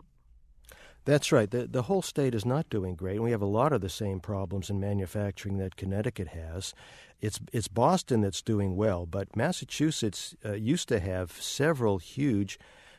That's 1.05 1.31
right. 1.31 1.49
The, 1.49 1.67
the 1.67 1.83
whole 1.83 2.01
state 2.01 2.33
is 2.33 2.43
not 2.43 2.69
doing 2.69 2.95
great, 2.95 3.15
and 3.15 3.23
we 3.23 3.31
have 3.31 3.41
a 3.41 3.45
lot 3.45 3.71
of 3.71 3.81
the 3.81 3.89
same 3.89 4.19
problems 4.19 4.71
in 4.71 4.79
manufacturing 4.79 5.57
that 5.57 5.75
Connecticut 5.75 6.29
has. 6.29 6.73
It's, 7.19 7.39
it's 7.53 7.67
Boston 7.67 8.21
that's 8.21 8.41
doing 8.41 8.75
well, 8.75 9.05
but 9.05 9.35
Massachusetts 9.35 10.35
uh, 10.43 10.53
used 10.53 10.87
to 10.87 10.99
have 10.99 11.33
several 11.33 11.99
huge 11.99 12.57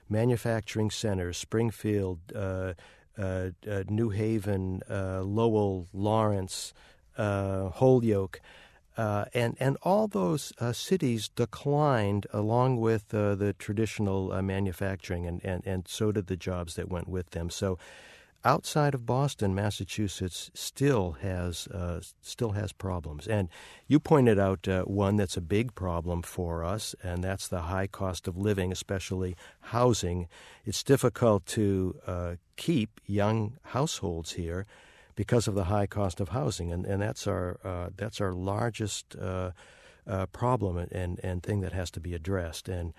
manufacturing 0.08 0.90
centers 0.92 1.38
Springfield, 1.38 2.20
uh, 2.36 2.74
New 3.18 4.10
Haven, 4.10 4.82
uh, 4.88 5.22
Lowell, 5.22 5.86
Lawrence, 5.92 6.72
uh, 7.16 7.68
Holyoke. 7.68 8.40
Uh, 8.94 9.24
and 9.32 9.56
and 9.58 9.78
all 9.82 10.06
those 10.06 10.52
uh, 10.58 10.70
cities 10.70 11.28
declined 11.28 12.26
along 12.30 12.76
with 12.76 13.14
uh, 13.14 13.34
the 13.34 13.54
traditional 13.54 14.30
uh, 14.32 14.42
manufacturing, 14.42 15.26
and, 15.26 15.42
and, 15.42 15.62
and 15.66 15.88
so 15.88 16.12
did 16.12 16.26
the 16.26 16.36
jobs 16.36 16.74
that 16.74 16.90
went 16.90 17.08
with 17.08 17.30
them. 17.30 17.48
So, 17.48 17.78
outside 18.44 18.94
of 18.94 19.06
Boston, 19.06 19.54
Massachusetts 19.54 20.50
still 20.54 21.12
has 21.22 21.66
uh, 21.68 22.00
still 22.20 22.52
has 22.52 22.72
problems. 22.72 23.26
And 23.26 23.48
you 23.86 24.00
pointed 24.00 24.38
out 24.38 24.66
uh, 24.68 24.82
one 24.82 25.16
that's 25.16 25.36
a 25.36 25.42
big 25.42 25.74
problem 25.74 26.22
for 26.22 26.64
us, 26.64 26.94
and 27.02 27.22
that's 27.22 27.48
the 27.48 27.62
high 27.62 27.86
cost 27.86 28.28
of 28.28 28.36
living, 28.36 28.72
especially 28.72 29.36
housing. 29.60 30.28
It's 30.64 30.82
difficult 30.82 31.46
to 31.46 32.38
keep 32.56 33.00
young 33.06 33.58
households 33.64 34.32
here 34.32 34.66
because 35.14 35.46
of 35.48 35.54
the 35.54 35.64
high 35.64 35.86
cost 35.86 36.20
of 36.20 36.30
housing, 36.30 36.72
and, 36.72 36.86
and 36.86 37.02
that's 37.02 37.26
our 37.26 37.58
uh, 37.64 37.90
that's 37.96 38.20
our 38.20 38.32
largest 38.32 39.16
uh, 39.16 39.50
uh, 40.06 40.26
problem 40.26 40.76
and, 40.90 41.20
and 41.22 41.42
thing 41.42 41.60
that 41.60 41.72
has 41.72 41.90
to 41.92 42.00
be 42.00 42.14
addressed. 42.14 42.68
And 42.68 42.92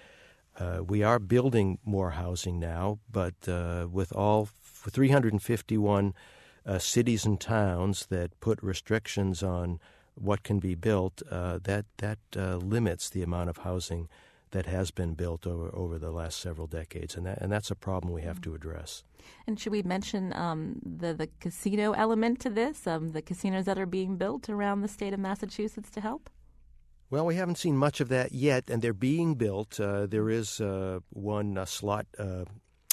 uh, 0.60 0.82
we 0.88 1.02
are 1.02 1.20
building 1.20 1.80
more 1.84 2.12
housing 2.12 2.60
now, 2.60 3.00
but 3.12 3.34
uh, 3.48 3.88
with 3.92 4.14
all 4.14 4.46
351 4.90 6.14
uh, 6.66 6.80
cities 6.80 7.26
and 7.26 7.40
towns 7.40 8.06
that 8.08 8.40
put 8.40 8.62
restrictions 8.62 9.44
on 9.44 9.80
what 10.16 10.44
can 10.44 10.60
be 10.60 10.76
built, 10.76 11.24
that 11.30 11.86
that 11.98 12.20
limits 12.36 13.10
the 13.10 13.24
amount 13.24 13.50
of 13.50 13.58
housing 13.58 14.08
that 14.54 14.68
has 14.68 14.92
been 14.92 15.16
built 15.16 15.46
over, 15.46 15.70
over 15.76 16.00
the 16.00 16.12
last 16.12 16.40
several 16.40 16.68
decades, 16.68 17.16
and 17.16 17.26
that 17.26 17.40
and 17.42 17.52
that's 17.52 17.72
a 17.72 17.76
problem 17.76 18.14
we 18.14 18.22
have 18.22 18.40
to 18.42 18.56
address. 18.56 19.04
And 19.46 19.60
should 19.60 19.72
we 19.72 19.82
mention 19.82 20.34
um, 20.34 20.80
the 20.86 21.14
the 21.14 21.28
casino 21.40 21.92
element 21.92 22.40
to 22.42 22.50
this? 22.50 22.88
Um, 22.88 23.12
the 23.12 23.22
casinos 23.22 23.66
that 23.66 23.78
are 23.78 23.86
being 23.86 24.16
built 24.16 24.50
around 24.50 24.82
the 24.82 24.88
state 24.88 25.14
of 25.14 25.20
Massachusetts 25.20 25.90
to 25.92 26.02
help. 26.02 26.30
Well, 27.10 27.26
we 27.26 27.36
haven't 27.36 27.58
seen 27.58 27.78
much 27.78 28.00
of 28.00 28.10
that 28.10 28.32
yet, 28.32 28.70
and 28.70 28.82
they're 28.82 28.94
being 28.94 29.36
built. 29.36 29.80
Uh, 29.80 30.08
there 30.08 30.30
is 30.30 30.62
uh, 30.62 31.00
one 31.10 31.58
uh, 31.58 31.66
slot 31.66 32.08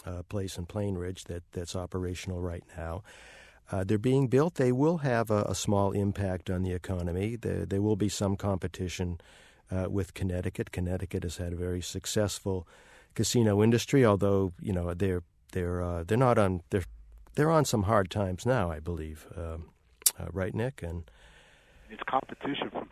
uh, 0.06 0.22
place 0.24 0.56
in 0.56 0.66
Plainridge 0.66 1.24
that, 1.24 1.42
that's 1.52 1.76
operational 1.76 2.40
right 2.40 2.64
now. 2.76 3.02
Uh, 3.72 3.84
they're 3.84 3.98
being 3.98 4.26
built. 4.26 4.54
They 4.54 4.72
will 4.72 4.98
have 4.98 5.30
a, 5.30 5.42
a, 5.42 5.54
small 5.54 5.92
impact 5.92 6.50
on 6.50 6.62
the 6.62 6.72
economy. 6.72 7.36
There, 7.36 7.80
will 7.80 7.94
be 7.94 8.08
some 8.08 8.36
competition 8.36 9.20
uh, 9.70 9.86
with 9.88 10.14
Connecticut. 10.14 10.72
Connecticut 10.72 11.22
has 11.22 11.36
had 11.36 11.52
a 11.52 11.56
very 11.56 11.80
successful 11.80 12.66
casino 13.14 13.62
industry, 13.62 14.04
although 14.04 14.52
you 14.60 14.72
know 14.72 14.92
they're 14.94 15.22
they're 15.52 15.82
uh, 15.82 16.04
they're 16.04 16.18
not 16.18 16.36
on 16.36 16.62
they're 16.70 16.84
they're 17.36 17.50
on 17.50 17.64
some 17.64 17.84
hard 17.84 18.10
times 18.10 18.44
now, 18.44 18.70
I 18.70 18.80
believe. 18.80 19.26
Um, 19.36 19.70
uh, 20.18 20.26
right, 20.32 20.54
Nick 20.54 20.82
and. 20.82 21.08
It's 21.92 22.02
competition 22.08 22.70
from 22.70 22.88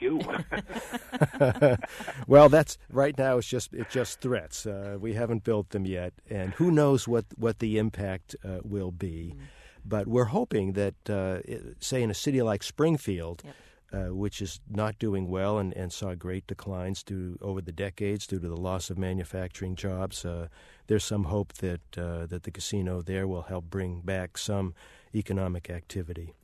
you. 0.00 0.20
well, 2.26 2.48
that's 2.48 2.78
right 2.90 3.16
now. 3.16 3.38
It's 3.38 3.48
just 3.48 3.72
it's 3.72 3.92
just 3.92 4.20
threats. 4.20 4.66
Uh, 4.66 4.96
we 5.00 5.14
haven't 5.14 5.44
built 5.44 5.70
them 5.70 5.86
yet, 5.86 6.12
and 6.28 6.52
who 6.54 6.70
knows 6.70 7.06
what 7.08 7.26
what 7.36 7.58
the 7.58 7.78
impact 7.78 8.36
uh, 8.44 8.58
will 8.62 8.92
be. 8.92 9.34
Mm. 9.36 9.42
But 9.84 10.06
we're 10.06 10.24
hoping 10.24 10.72
that, 10.74 10.96
uh, 11.08 11.38
say, 11.80 12.02
in 12.02 12.10
a 12.10 12.14
city 12.14 12.42
like 12.42 12.62
Springfield, 12.62 13.42
yep 13.44 13.54
uh, 13.92 14.14
which 14.14 14.42
is 14.42 14.60
not 14.68 14.98
doing 14.98 15.28
well 15.28 15.58
and, 15.58 15.72
and 15.74 15.92
saw 15.92 16.14
great 16.14 16.46
declines 16.46 17.02
due 17.02 17.38
over 17.40 17.60
the 17.60 17.72
decades 17.72 18.26
due 18.26 18.38
to 18.38 18.48
the 18.48 18.56
loss 18.56 18.90
of 18.90 18.98
manufacturing 18.98 19.74
jobs. 19.74 20.24
Uh, 20.24 20.48
there's 20.86 21.04
some 21.04 21.24
hope 21.24 21.52
that 21.54 21.80
uh, 21.96 22.26
that 22.26 22.42
the 22.42 22.50
casino 22.50 23.00
there 23.00 23.26
will 23.26 23.42
help 23.42 23.64
bring 23.70 24.00
back 24.00 24.36
some 24.36 24.74
economic 25.14 25.70
activity. 25.70 26.34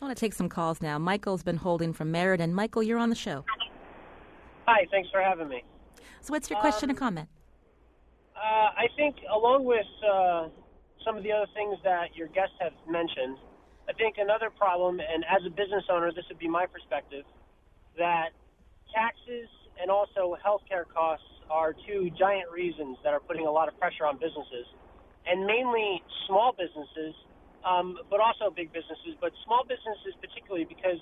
I 0.00 0.06
want 0.06 0.16
to 0.16 0.20
take 0.20 0.32
some 0.32 0.48
calls 0.48 0.80
now. 0.80 0.98
Michael's 0.98 1.42
been 1.42 1.58
holding 1.58 1.92
from 1.92 2.10
Meriden. 2.10 2.54
Michael, 2.54 2.82
you're 2.82 2.98
on 2.98 3.10
the 3.10 3.14
show. 3.14 3.44
Hi, 4.66 4.86
thanks 4.90 5.10
for 5.10 5.20
having 5.20 5.48
me. 5.48 5.62
So, 6.22 6.32
what's 6.32 6.48
your 6.48 6.58
question 6.58 6.88
um, 6.88 6.96
or 6.96 6.98
comment? 6.98 7.28
Uh, 8.34 8.40
I 8.40 8.88
think, 8.96 9.16
along 9.30 9.64
with 9.64 9.86
uh, 10.00 10.48
some 11.04 11.18
of 11.18 11.22
the 11.22 11.32
other 11.32 11.46
things 11.54 11.76
that 11.84 12.16
your 12.16 12.28
guests 12.28 12.54
have 12.60 12.72
mentioned, 12.88 13.36
I 13.90 13.92
think 13.92 14.16
another 14.16 14.48
problem, 14.48 15.00
and 15.00 15.22
as 15.28 15.44
a 15.46 15.50
business 15.50 15.84
owner, 15.90 16.10
this 16.12 16.24
would 16.30 16.38
be 16.38 16.48
my 16.48 16.64
perspective, 16.64 17.24
that 17.98 18.30
taxes 18.94 19.48
and 19.80 19.90
also 19.90 20.36
healthcare 20.40 20.84
costs 20.88 21.26
are 21.50 21.74
two 21.86 22.08
giant 22.18 22.50
reasons 22.50 22.96
that 23.04 23.12
are 23.12 23.20
putting 23.20 23.46
a 23.46 23.50
lot 23.50 23.68
of 23.68 23.78
pressure 23.78 24.06
on 24.06 24.16
businesses, 24.16 24.64
and 25.26 25.44
mainly 25.44 26.02
small 26.26 26.54
businesses, 26.56 27.14
um, 27.64 27.98
but 28.08 28.20
also 28.20 28.50
big 28.50 28.72
businesses, 28.72 29.16
but 29.20 29.32
small 29.44 29.64
businesses 29.64 30.16
particularly 30.20 30.64
because 30.64 30.98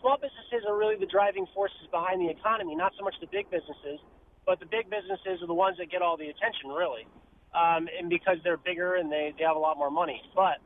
small 0.00 0.18
businesses 0.18 0.66
are 0.66 0.76
really 0.76 0.96
the 0.98 1.06
driving 1.06 1.46
forces 1.54 1.86
behind 1.90 2.20
the 2.20 2.30
economy, 2.30 2.74
not 2.74 2.92
so 2.98 3.04
much 3.04 3.14
the 3.20 3.30
big 3.30 3.48
businesses, 3.50 4.02
but 4.44 4.58
the 4.58 4.66
big 4.66 4.90
businesses 4.90 5.38
are 5.40 5.46
the 5.46 5.54
ones 5.54 5.78
that 5.78 5.90
get 5.90 6.02
all 6.02 6.18
the 6.18 6.26
attention, 6.26 6.74
really, 6.74 7.06
um, 7.54 7.86
and 7.86 8.10
because 8.10 8.36
they're 8.42 8.58
bigger 8.58 8.96
and 8.96 9.10
they, 9.10 9.32
they 9.38 9.44
have 9.44 9.56
a 9.56 9.62
lot 9.62 9.78
more 9.78 9.90
money. 9.90 10.20
But 10.34 10.58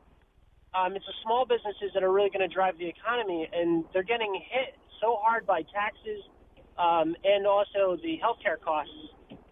um, 0.73 0.97
it's 0.97 1.05
the 1.05 1.17
small 1.23 1.45
businesses 1.45 1.93
that 1.93 2.01
are 2.01 2.11
really 2.11 2.33
going 2.33 2.47
to 2.47 2.53
drive 2.53 2.77
the 2.77 2.89
economy, 2.89 3.47
and 3.53 3.85
they're 3.93 4.03
getting 4.07 4.33
hit 4.33 4.73
so 5.01 5.17
hard 5.21 5.45
by 5.45 5.61
taxes 5.69 6.25
um, 6.77 7.15
and 7.23 7.45
also 7.45 7.97
the 8.01 8.17
healthcare 8.17 8.59
costs, 8.59 8.93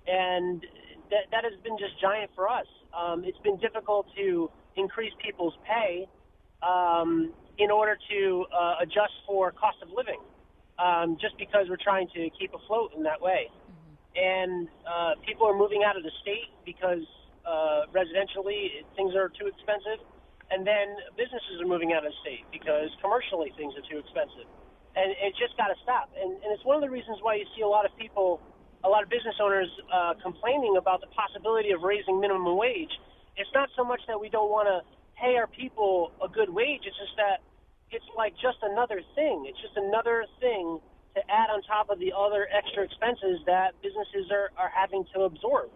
and 0.08 0.66
that 1.10 1.30
that 1.32 1.44
has 1.44 1.54
been 1.64 1.78
just 1.78 2.00
giant 2.02 2.32
for 2.36 2.50
us. 2.50 2.66
Um, 2.94 3.24
it's 3.26 3.38
been 3.40 3.58
difficult 3.58 4.08
to 4.18 4.50
increase 4.76 5.14
people's 5.24 5.54
pay 5.68 6.08
um, 6.62 7.34
in 7.58 7.72
order 7.72 7.98
to 8.10 8.46
uh, 8.52 8.76
adjust 8.82 9.14
for 9.26 9.52
cost 9.52 9.78
of 9.82 9.90
living, 9.96 10.20
um, 10.80 11.18
just 11.20 11.38
because 11.38 11.68
we're 11.70 11.82
trying 11.82 12.08
to 12.16 12.30
keep 12.38 12.54
afloat 12.54 12.92
in 12.96 13.04
that 13.04 13.22
way. 13.22 13.50
And 14.16 14.68
uh, 14.88 15.20
people 15.26 15.48
are 15.48 15.58
moving 15.58 15.84
out 15.84 15.98
of 15.98 16.04
the 16.04 16.12
state 16.22 16.52
because 16.66 17.04
uh, 17.46 17.84
residentially 17.92 18.84
things 18.96 19.14
are 19.14 19.30
too 19.30 19.48
expensive 19.48 20.00
and 20.52 20.66
then 20.66 20.98
businesses 21.18 21.58
are 21.62 21.68
moving 21.68 21.94
out 21.94 22.06
of 22.06 22.14
state 22.22 22.46
because 22.52 22.90
commercially 23.02 23.52
things 23.58 23.74
are 23.74 23.86
too 23.90 23.98
expensive. 23.98 24.46
And 24.96 25.12
it 25.12 25.36
just 25.36 25.58
got 25.58 25.68
to 25.68 25.78
stop. 25.84 26.10
And, 26.16 26.32
and 26.32 26.50
it's 26.54 26.64
one 26.64 26.78
of 26.78 26.84
the 26.86 26.90
reasons 26.90 27.18
why 27.22 27.36
you 27.36 27.46
see 27.58 27.62
a 27.62 27.68
lot 27.68 27.84
of 27.84 27.92
people, 27.98 28.40
a 28.84 28.90
lot 28.90 29.04
of 29.04 29.10
business 29.10 29.36
owners 29.42 29.68
uh, 29.92 30.14
complaining 30.22 30.78
about 30.78 31.02
the 31.02 31.10
possibility 31.12 31.72
of 31.72 31.82
raising 31.82 32.22
minimum 32.22 32.56
wage. 32.56 32.94
It's 33.38 33.50
not 33.54 33.70
so 33.76 33.84
much 33.84 34.02
that 34.08 34.20
we 34.20 34.30
don't 34.30 34.50
want 34.50 34.68
to 34.68 34.82
pay 35.20 35.36
our 35.36 35.48
people 35.48 36.12
a 36.24 36.28
good 36.28 36.50
wage, 36.50 36.82
it's 36.86 36.98
just 36.98 37.16
that 37.18 37.42
it's 37.92 38.06
like 38.18 38.34
just 38.42 38.58
another 38.64 39.02
thing. 39.16 39.46
It's 39.48 39.60
just 39.62 39.78
another 39.78 40.26
thing 40.40 40.80
to 41.16 41.22
add 41.32 41.50
on 41.50 41.62
top 41.64 41.90
of 41.90 42.00
the 42.00 42.12
other 42.12 42.48
extra 42.52 42.84
expenses 42.84 43.40
that 43.46 43.72
businesses 43.82 44.32
are, 44.32 44.52
are 44.58 44.72
having 44.74 45.06
to 45.14 45.22
absorb. 45.22 45.70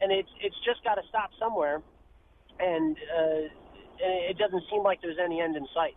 And 0.00 0.12
it's, 0.12 0.30
it's 0.40 0.56
just 0.64 0.82
got 0.84 0.94
to 0.94 1.02
stop 1.08 1.30
somewhere. 1.38 1.82
And, 2.58 2.96
uh, 2.96 3.52
it 4.00 4.38
doesn't 4.38 4.62
seem 4.70 4.82
like 4.82 5.02
there's 5.02 5.18
any 5.22 5.40
end 5.40 5.56
in 5.56 5.66
sight. 5.74 5.96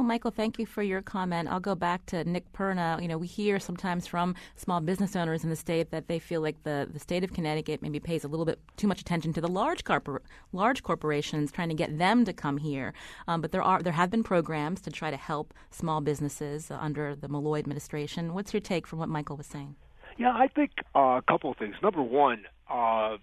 Well, 0.00 0.06
Michael, 0.06 0.30
thank 0.30 0.58
you 0.58 0.64
for 0.64 0.82
your 0.82 1.02
comment. 1.02 1.50
I'll 1.50 1.60
go 1.60 1.74
back 1.74 2.06
to 2.06 2.24
Nick 2.24 2.50
Perna. 2.54 3.02
You 3.02 3.06
know, 3.06 3.18
we 3.18 3.26
hear 3.26 3.60
sometimes 3.60 4.06
from 4.06 4.34
small 4.56 4.80
business 4.80 5.14
owners 5.14 5.44
in 5.44 5.50
the 5.50 5.56
state 5.56 5.90
that 5.90 6.08
they 6.08 6.18
feel 6.18 6.40
like 6.40 6.62
the, 6.62 6.88
the 6.90 6.98
state 6.98 7.22
of 7.22 7.34
Connecticut 7.34 7.82
maybe 7.82 8.00
pays 8.00 8.24
a 8.24 8.28
little 8.28 8.46
bit 8.46 8.58
too 8.78 8.86
much 8.86 9.02
attention 9.02 9.34
to 9.34 9.42
the 9.42 9.46
large 9.46 9.84
corpor- 9.84 10.22
large 10.54 10.82
corporations, 10.82 11.52
trying 11.52 11.68
to 11.68 11.74
get 11.74 11.98
them 11.98 12.24
to 12.24 12.32
come 12.32 12.56
here. 12.56 12.94
Um, 13.28 13.42
but 13.42 13.52
there 13.52 13.60
are 13.60 13.82
there 13.82 13.92
have 13.92 14.10
been 14.10 14.22
programs 14.22 14.80
to 14.80 14.90
try 14.90 15.10
to 15.10 15.18
help 15.18 15.52
small 15.70 16.00
businesses 16.00 16.70
under 16.70 17.14
the 17.14 17.28
Malloy 17.28 17.58
administration. 17.58 18.32
What's 18.32 18.54
your 18.54 18.62
take 18.62 18.86
from 18.86 19.00
what 19.00 19.10
Michael 19.10 19.36
was 19.36 19.48
saying? 19.48 19.76
Yeah, 20.16 20.32
I 20.32 20.46
think 20.46 20.70
uh, 20.96 21.20
a 21.20 21.22
couple 21.28 21.50
of 21.50 21.58
things. 21.58 21.74
Number 21.82 22.02
one, 22.02 22.46
uh, 22.70 23.18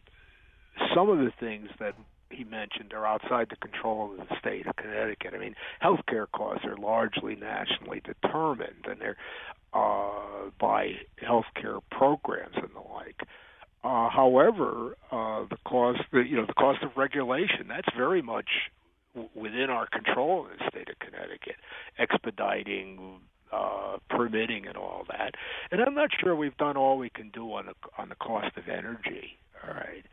some 0.94 1.10
of 1.10 1.18
the 1.18 1.32
things 1.40 1.70
that 1.80 1.96
he 2.30 2.44
mentioned 2.44 2.94
are 2.94 3.06
outside 3.06 3.48
the 3.50 3.56
control 3.58 4.12
of 4.12 4.28
the 4.28 4.36
state 4.40 4.68
of 4.68 4.76
Connecticut. 4.76 5.34
I 5.34 5.38
mean, 5.38 5.56
healthcare 5.84 6.28
costs 6.32 6.66
are 6.66 6.78
largely 6.78 7.36
nationally 7.36 8.02
determined, 8.02 8.86
and 8.86 9.00
they're 9.00 9.18
uh, 9.74 10.50
by 10.60 10.94
healthcare 11.24 11.82
programs 11.92 12.56
and 12.56 12.70
the 12.74 12.94
like. 12.94 13.22
Uh, 13.84 14.10
however, 14.10 14.98
uh, 15.12 15.46
the 15.50 15.58
cost, 15.66 16.00
the, 16.12 16.22
you 16.22 16.36
know, 16.36 16.46
the 16.46 16.54
cost 16.54 16.84
of 16.84 16.92
regulation 16.98 17.68
that's 17.68 17.88
very 17.96 18.22
much 18.22 18.50
within 19.36 19.70
our 19.70 19.88
control 19.88 20.46
in 20.46 20.58
the 20.58 20.70
state 20.70 20.90
of 20.90 21.00
Connecticut, 21.00 21.56
expediting 21.98 23.20
uh, 23.52 23.98
permitting 24.10 24.68
and 24.68 24.78
all 24.78 25.06
that. 25.10 25.34
And 25.72 25.82
I'm 25.82 25.96
not 25.96 26.10
sure 26.20 26.36
we've 26.36 26.58
done 26.58 26.76
all 26.76 26.98
we 26.98 27.10
can 27.10 27.30
do 27.30 27.54
on 27.54 27.68
the 27.68 27.74
on 27.98 28.10
the 28.10 28.16
cost 28.16 28.58
of 28.58 28.68
energy. 28.68 29.38
All 29.64 29.74
right. 29.74 30.06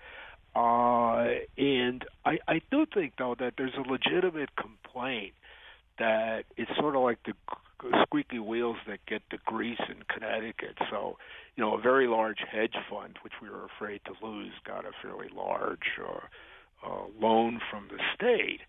Uh, 0.55 1.41
and 1.59 2.05
I, 2.25 2.39
I 2.47 2.61
do 2.71 2.87
think 2.93 3.15
though 3.19 3.35
that 3.39 3.55
there's 3.59 3.75
a 3.77 3.91
legitimate 3.91 4.51
complaint 4.57 5.35
that 5.99 6.45
it's 6.57 6.71
sort 6.79 6.97
of 6.97 7.03
like 7.03 7.19
the 7.25 7.33
squeaky 8.03 8.39
wheels 8.39 8.77
that 8.87 8.99
get 9.07 9.23
the 9.31 9.39
grease 9.45 9.81
in 9.89 9.97
Connecticut. 10.13 10.77
So, 10.91 11.19
you 11.57 11.65
know, 11.65 11.77
a 11.77 11.81
very 11.81 12.07
large 12.07 12.39
hedge 12.51 12.75
fund, 12.91 13.19
which 13.23 13.35
we 13.43 13.49
were 13.49 13.65
afraid 13.65 14.01
to 14.07 14.27
lose, 14.27 14.53
got 14.67 14.85
a 14.85 14.91
fairly 15.03 15.29
large 15.35 15.99
uh, 16.01 16.87
uh, 16.87 17.05
loan 17.21 17.61
from 17.71 17.89
the 17.91 17.99
state. 18.15 18.61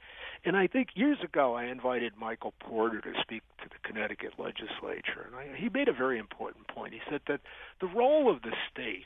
And 0.43 0.55
I 0.55 0.67
think 0.67 0.89
years 0.93 1.17
ago 1.23 1.55
I 1.55 1.65
invited 1.65 2.13
Michael 2.19 2.53
Porter 2.59 3.01
to 3.01 3.13
speak 3.21 3.41
to 3.63 3.69
the 3.69 3.87
Connecticut 3.87 4.33
legislature, 4.37 5.25
and 5.25 5.35
I, 5.35 5.57
he 5.57 5.69
made 5.69 5.87
a 5.87 5.93
very 5.93 6.19
important 6.19 6.67
point. 6.67 6.93
He 6.93 6.99
said 7.09 7.21
that 7.27 7.41
the 7.81 7.87
role 7.87 8.29
of 8.29 8.43
the 8.43 8.53
state 8.71 9.05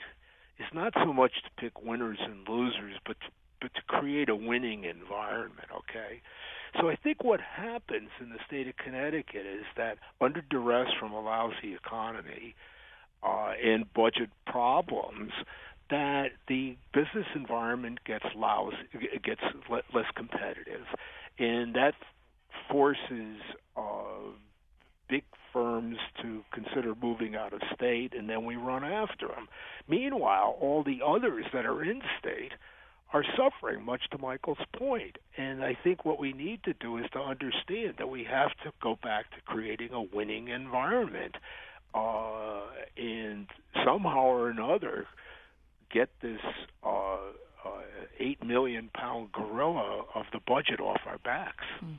is 0.60 0.68
not 0.74 0.94
so 1.04 1.14
much 1.14 1.32
to 1.44 1.50
pick 1.58 1.82
winners 1.82 2.20
and 2.22 2.48
losers, 2.48 2.96
but 3.06 3.20
to, 3.22 3.28
but 3.62 3.74
to 3.74 3.82
create 3.88 4.30
a 4.30 4.36
winning 4.36 4.84
environment. 4.84 5.68
Okay, 5.76 6.22
so 6.80 6.90
I 6.90 6.96
think 6.96 7.24
what 7.24 7.40
happens 7.42 8.10
in 8.22 8.30
the 8.30 8.40
state 8.46 8.68
of 8.68 8.78
Connecticut 8.78 9.46
is 9.46 9.66
that 9.78 9.98
under 10.22 10.42
duress 10.42 10.90
from 11.00 11.12
a 11.12 11.22
lousy 11.22 11.74
economy 11.76 12.56
uh, 13.24 13.54
and 13.64 13.92
budget 13.94 14.30
problems, 14.46 15.32
that 15.90 16.28
the 16.48 16.78
business 16.94 17.26
environment 17.36 18.00
gets 18.06 18.26
lousy, 18.36 18.78
gets 19.24 19.42
less 19.70 20.06
competitive, 20.16 20.86
and 21.40 21.74
that 21.74 21.96
forces 22.70 23.38
uh, 23.76 23.82
big 25.10 25.24
firms 25.52 25.98
to 26.22 26.44
consider 26.54 26.94
moving 27.02 27.36
out 27.36 27.54
of 27.54 27.62
state, 27.76 28.14
and 28.14 28.30
then 28.30 28.46
we 28.46 28.56
run 28.56 28.84
after 28.84 29.28
them. 29.28 29.48
Meanwhile, 29.88 30.58
all 30.62 30.84
the 30.84 31.00
others 31.06 31.46
that 31.54 31.66
are 31.66 31.84
in 31.84 32.02
state 32.20 32.52
are 33.12 33.26
suffering, 33.36 33.84
much 33.84 34.02
to 34.12 34.20
Michael's 34.20 34.60
point. 34.78 35.18
And 35.36 35.64
I 35.64 35.76
think 35.84 36.06
what 36.06 36.20
we 36.20 36.32
need 36.32 36.64
to 36.64 36.74
do 36.74 36.98
is 36.98 37.06
to 37.14 37.20
understand 37.20 37.96
that 37.98 38.08
we 38.08 38.24
have 38.26 38.52
to 38.64 38.72
go 38.82 39.00
back 39.02 39.32
to 39.32 39.42
creating 39.46 39.92
a 39.94 40.02
winning 40.02 40.50
environment, 40.50 41.36
uh, 41.96 42.62
and 42.98 43.48
somehow 43.84 44.26
or 44.26 44.50
another 44.50 45.08
get 45.92 46.10
this. 46.22 46.42
Uh, 46.84 47.09
eight 48.20 48.44
million 48.44 48.90
pound 48.94 49.32
gorilla 49.32 50.04
of 50.16 50.26
the 50.32 50.40
budget 50.46 50.80
off 50.80 51.02
our 51.06 51.18
backs. 51.20 51.66
Hmm. 51.80 51.94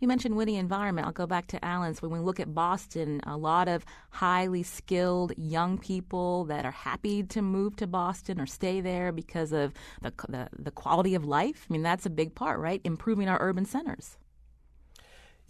You 0.00 0.08
mentioned 0.08 0.36
winning 0.36 0.56
environment. 0.56 1.06
I'll 1.06 1.12
go 1.12 1.26
back 1.26 1.46
to 1.48 1.64
Alan's. 1.64 2.02
When 2.02 2.10
we 2.10 2.18
look 2.18 2.40
at 2.40 2.54
Boston, 2.54 3.20
a 3.26 3.36
lot 3.36 3.68
of 3.68 3.84
highly 4.10 4.62
skilled 4.62 5.32
young 5.36 5.78
people 5.78 6.44
that 6.44 6.64
are 6.66 6.72
happy 6.72 7.22
to 7.22 7.40
move 7.40 7.76
to 7.76 7.86
Boston 7.86 8.40
or 8.40 8.46
stay 8.46 8.80
there 8.80 9.12
because 9.12 9.52
of 9.52 9.72
the, 10.02 10.12
the, 10.28 10.48
the 10.58 10.70
quality 10.70 11.14
of 11.14 11.24
life. 11.24 11.66
I 11.68 11.72
mean, 11.72 11.82
that's 11.82 12.04
a 12.04 12.10
big 12.10 12.34
part, 12.34 12.60
right? 12.60 12.80
Improving 12.84 13.28
our 13.28 13.38
urban 13.40 13.64
centers. 13.64 14.18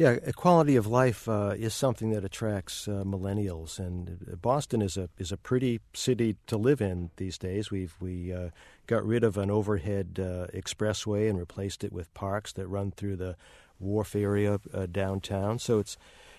Yeah, 0.03 0.19
quality 0.35 0.75
of 0.75 0.89
life 0.89 1.29
uh, 1.29 1.55
is 1.57 1.75
something 1.75 2.11
that 2.11 2.25
attracts 2.25 2.89
uh, 2.89 3.05
millennials, 3.07 3.79
and 3.79 4.37
Boston 4.43 4.83
is 4.83 4.97
a 4.97 5.09
is 5.17 5.31
a 5.31 5.37
pretty 5.37 5.79
city 5.95 6.35
to 6.49 6.57
live 6.57 6.81
in 6.81 7.11
these 7.19 7.39
days. 7.39 7.71
We've 7.71 7.95
we 8.01 8.33
uh, 8.33 8.49
got 8.89 9.07
rid 9.07 9.23
of 9.23 9.39
an 9.39 9.49
overhead 9.49 10.19
uh, 10.19 10.49
expressway 10.53 11.31
and 11.31 11.39
replaced 11.39 11.85
it 11.85 11.93
with 11.93 12.13
parks 12.15 12.53
that 12.55 12.67
run 12.67 12.91
through 12.91 13.15
the 13.15 13.37
wharf 13.79 14.17
area 14.17 14.59
uh, 14.75 14.87
downtown. 14.91 15.61
So 15.61 15.79
it's 15.79 15.97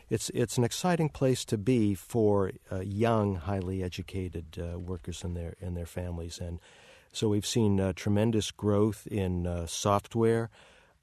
it's 0.09 0.29
it's 0.31 0.57
an 0.57 0.65
exciting 0.65 1.07
place 1.07 1.45
to 1.45 1.57
be 1.57 1.95
for 1.95 2.51
uh, 2.69 2.81
young, 2.81 3.35
highly 3.35 3.81
educated 3.81 4.57
workers 4.75 5.23
and 5.23 5.37
their 5.37 5.55
and 5.61 5.77
their 5.77 5.85
families, 5.85 6.37
and 6.37 6.59
so 7.13 7.29
we've 7.29 7.45
seen 7.45 7.93
tremendous 7.93 8.51
growth 8.51 9.07
in 9.07 9.65
software. 9.67 10.49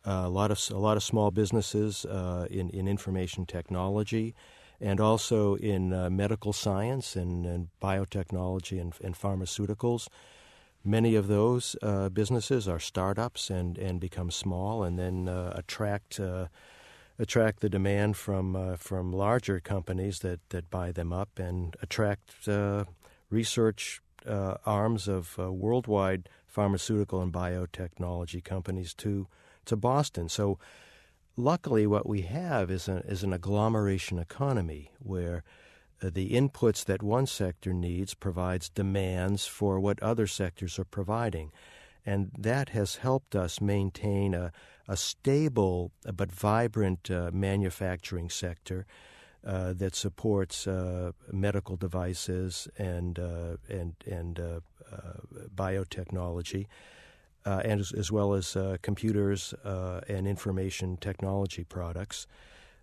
Uh, 0.06 0.22
a 0.24 0.28
lot 0.28 0.50
of 0.50 0.58
a 0.70 0.78
lot 0.78 0.96
of 0.96 1.02
small 1.02 1.30
businesses 1.30 2.06
uh, 2.06 2.46
in 2.50 2.70
in 2.70 2.88
information 2.88 3.44
technology, 3.44 4.34
and 4.80 4.98
also 4.98 5.56
in 5.56 5.92
uh, 5.92 6.08
medical 6.08 6.54
science 6.54 7.16
and, 7.16 7.44
and 7.44 7.68
biotechnology 7.82 8.80
and, 8.80 8.94
and, 9.04 9.14
pharmaceuticals. 9.14 10.08
Many 10.82 11.16
of 11.16 11.28
those 11.28 11.76
uh, 11.82 12.08
businesses 12.08 12.66
are 12.66 12.78
startups 12.78 13.50
and, 13.50 13.76
and 13.76 14.00
become 14.00 14.30
small, 14.30 14.82
and 14.82 14.98
then 14.98 15.28
uh, 15.28 15.52
attract 15.54 16.18
uh, 16.18 16.46
attract 17.18 17.60
the 17.60 17.68
demand 17.68 18.16
from 18.16 18.76
from 18.78 19.12
larger 19.12 19.60
companies 19.60 20.20
that, 20.20 20.40
that 20.48 20.70
buy 20.70 20.92
them 20.92 21.12
up 21.12 21.38
and 21.38 21.76
attract 21.82 22.48
research 23.28 24.00
arms 24.26 25.08
of 25.08 25.36
worldwide 25.36 26.30
pharmaceutical 26.46 27.20
and 27.20 27.34
biotechnology 27.34 28.42
companies 28.42 28.94
to 28.94 29.26
to 29.66 29.76
Boston. 29.76 30.28
So, 30.28 30.58
luckily, 31.36 31.86
what 31.86 32.08
we 32.08 32.22
have 32.22 32.70
is, 32.70 32.88
a, 32.88 32.98
is 33.06 33.22
an 33.22 33.32
agglomeration 33.32 34.18
economy 34.18 34.90
where 34.98 35.42
uh, 36.02 36.10
the 36.12 36.30
inputs 36.30 36.84
that 36.84 37.02
one 37.02 37.26
sector 37.26 37.72
needs 37.72 38.14
provides 38.14 38.68
demands 38.68 39.46
for 39.46 39.78
what 39.78 40.02
other 40.02 40.26
sectors 40.26 40.78
are 40.78 40.84
providing. 40.84 41.52
And 42.06 42.30
that 42.38 42.70
has 42.70 42.96
helped 42.96 43.36
us 43.36 43.60
maintain 43.60 44.34
a, 44.34 44.52
a 44.88 44.96
stable 44.96 45.92
but 46.14 46.32
vibrant 46.32 47.10
uh, 47.10 47.30
manufacturing 47.32 48.30
sector 48.30 48.86
uh, 49.44 49.72
that 49.74 49.94
supports 49.94 50.66
uh, 50.66 51.12
medical 51.32 51.76
devices 51.76 52.68
and, 52.78 53.18
uh, 53.18 53.56
and, 53.68 53.94
and 54.06 54.40
uh, 54.40 54.60
biotechnology 55.54 56.66
uh, 57.44 57.62
and 57.64 57.80
as, 57.80 57.92
as, 57.92 58.12
well 58.12 58.34
as 58.34 58.56
uh, 58.56 58.76
computers 58.82 59.54
uh, 59.64 60.00
and 60.08 60.26
information 60.26 60.96
technology 60.96 61.64
products. 61.64 62.26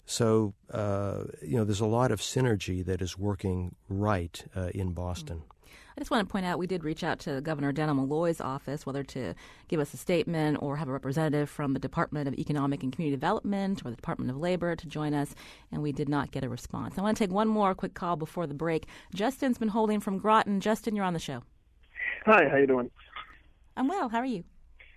So, 0.06 0.54
uh, 0.72 1.26
you 1.42 1.58
know, 1.58 1.66
there's 1.66 1.82
a 1.82 1.86
lot 1.86 2.12
of 2.12 2.22
synergy 2.22 2.84
that 2.86 3.02
is 3.02 3.18
working 3.18 3.76
right 3.90 4.44
uh, 4.56 4.70
in 4.74 4.94
Boston. 4.94 5.44
I 5.98 6.00
just 6.00 6.12
want 6.12 6.28
to 6.28 6.32
point 6.32 6.46
out 6.46 6.60
we 6.60 6.68
did 6.68 6.84
reach 6.84 7.04
out 7.04 7.18
to 7.22 7.42
Governor 7.42 7.74
Dannel 7.74 7.96
Malloy's 7.96 8.40
office, 8.40 8.86
whether 8.86 9.04
to 9.06 9.34
give 9.68 9.80
us 9.80 9.96
a 9.96 9.98
statement 9.98 10.60
or 10.62 10.78
have 10.78 10.88
a 10.88 10.92
representative 10.92 11.50
from 11.50 11.74
the 11.74 11.80
Department 11.80 12.28
of 12.28 12.36
Economic 12.36 12.84
and 12.84 12.94
Community 12.94 13.16
Development 13.16 13.82
or 13.84 13.90
the 13.90 13.96
Department 13.96 14.30
of 14.30 14.38
Labor 14.38 14.76
to 14.76 14.88
join 14.88 15.16
us, 15.16 15.34
and 15.72 15.82
we 15.82 15.92
did 15.92 16.08
not 16.08 16.30
get 16.30 16.44
a 16.44 16.50
response. 16.50 17.00
I 17.00 17.02
want 17.02 17.18
to 17.18 17.24
take 17.24 17.34
one 17.34 17.48
more 17.48 17.74
quick 17.74 17.96
call 17.96 18.16
before 18.16 18.46
the 18.46 18.54
break. 18.54 18.86
Justin's 19.16 19.58
been 19.58 19.70
holding 19.70 20.00
from 20.00 20.20
Groton. 20.20 20.62
Justin, 20.62 20.96
you're 20.96 21.04
on 21.04 21.14
the 21.14 21.20
show. 21.20 21.42
Hi, 22.26 22.48
how 22.48 22.58
you 22.58 22.68
doing? 22.68 22.92
I'm 23.78 23.88
well. 23.88 24.10
How 24.10 24.18
are 24.20 24.26
you? 24.26 24.44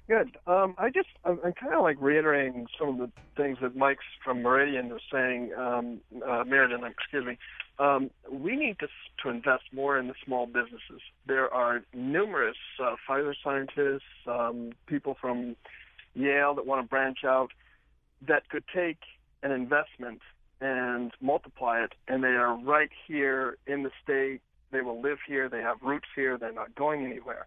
Good. 0.09 0.37
Um, 0.47 0.75
I 0.79 0.89
just 0.89 1.09
I'm, 1.25 1.39
I'm 1.45 1.53
kind 1.53 1.75
of 1.75 1.83
like 1.83 1.99
reiterating 2.01 2.67
some 2.79 2.89
of 2.89 2.99
the 2.99 3.11
things 3.37 3.59
that 3.63 3.77
Mike's 3.77 4.03
from 4.25 4.43
Meridian 4.43 4.89
was 4.89 5.03
saying. 5.13 5.53
Um, 5.57 6.01
uh, 6.27 6.43
Meriden, 6.45 6.83
excuse 6.85 7.25
me. 7.25 7.39
Um, 7.79 8.11
we 8.29 8.57
need 8.57 8.79
to 8.81 8.89
to 9.23 9.29
invest 9.29 9.65
more 9.73 9.99
in 9.99 10.09
the 10.09 10.15
small 10.25 10.47
businesses. 10.47 11.03
There 11.27 11.53
are 11.53 11.83
numerous 11.95 12.57
uh, 12.83 12.97
Pfizer 13.09 13.35
scientists, 13.45 14.03
um, 14.27 14.73
people 14.87 15.17
from 15.21 15.55
Yale 16.15 16.55
that 16.55 16.67
want 16.67 16.83
to 16.83 16.89
branch 16.89 17.19
out 17.25 17.51
that 18.27 18.49
could 18.49 18.65
take 18.75 18.99
an 19.43 19.53
investment 19.53 20.21
and 20.61 21.13
multiply 21.21 21.85
it, 21.85 21.93
and 22.09 22.25
they 22.25 22.29
are 22.29 22.59
right 22.59 22.91
here 23.07 23.59
in 23.67 23.83
the 23.83 23.91
state. 24.03 24.41
They 24.73 24.81
will 24.81 25.01
live 25.01 25.19
here. 25.27 25.49
They 25.49 25.61
have 25.61 25.77
roots 25.83 26.09
here. 26.17 26.37
They're 26.39 26.53
not 26.53 26.75
going 26.75 27.05
anywhere 27.05 27.47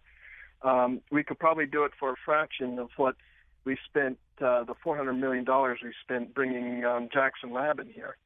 um, 0.64 1.00
we 1.10 1.22
could 1.22 1.38
probably 1.38 1.66
do 1.66 1.84
it 1.84 1.92
for 1.98 2.12
a 2.12 2.16
fraction 2.24 2.78
of 2.78 2.88
what 2.96 3.16
we 3.64 3.76
spent, 3.88 4.18
uh, 4.40 4.64
the 4.64 4.74
$400 4.84 5.18
million 5.18 5.44
we 5.82 5.92
spent 6.02 6.34
bringing 6.34 6.84
um, 6.84 7.08
Jackson 7.12 7.52
Lab 7.52 7.78
in 7.78 7.88
here. 7.88 8.16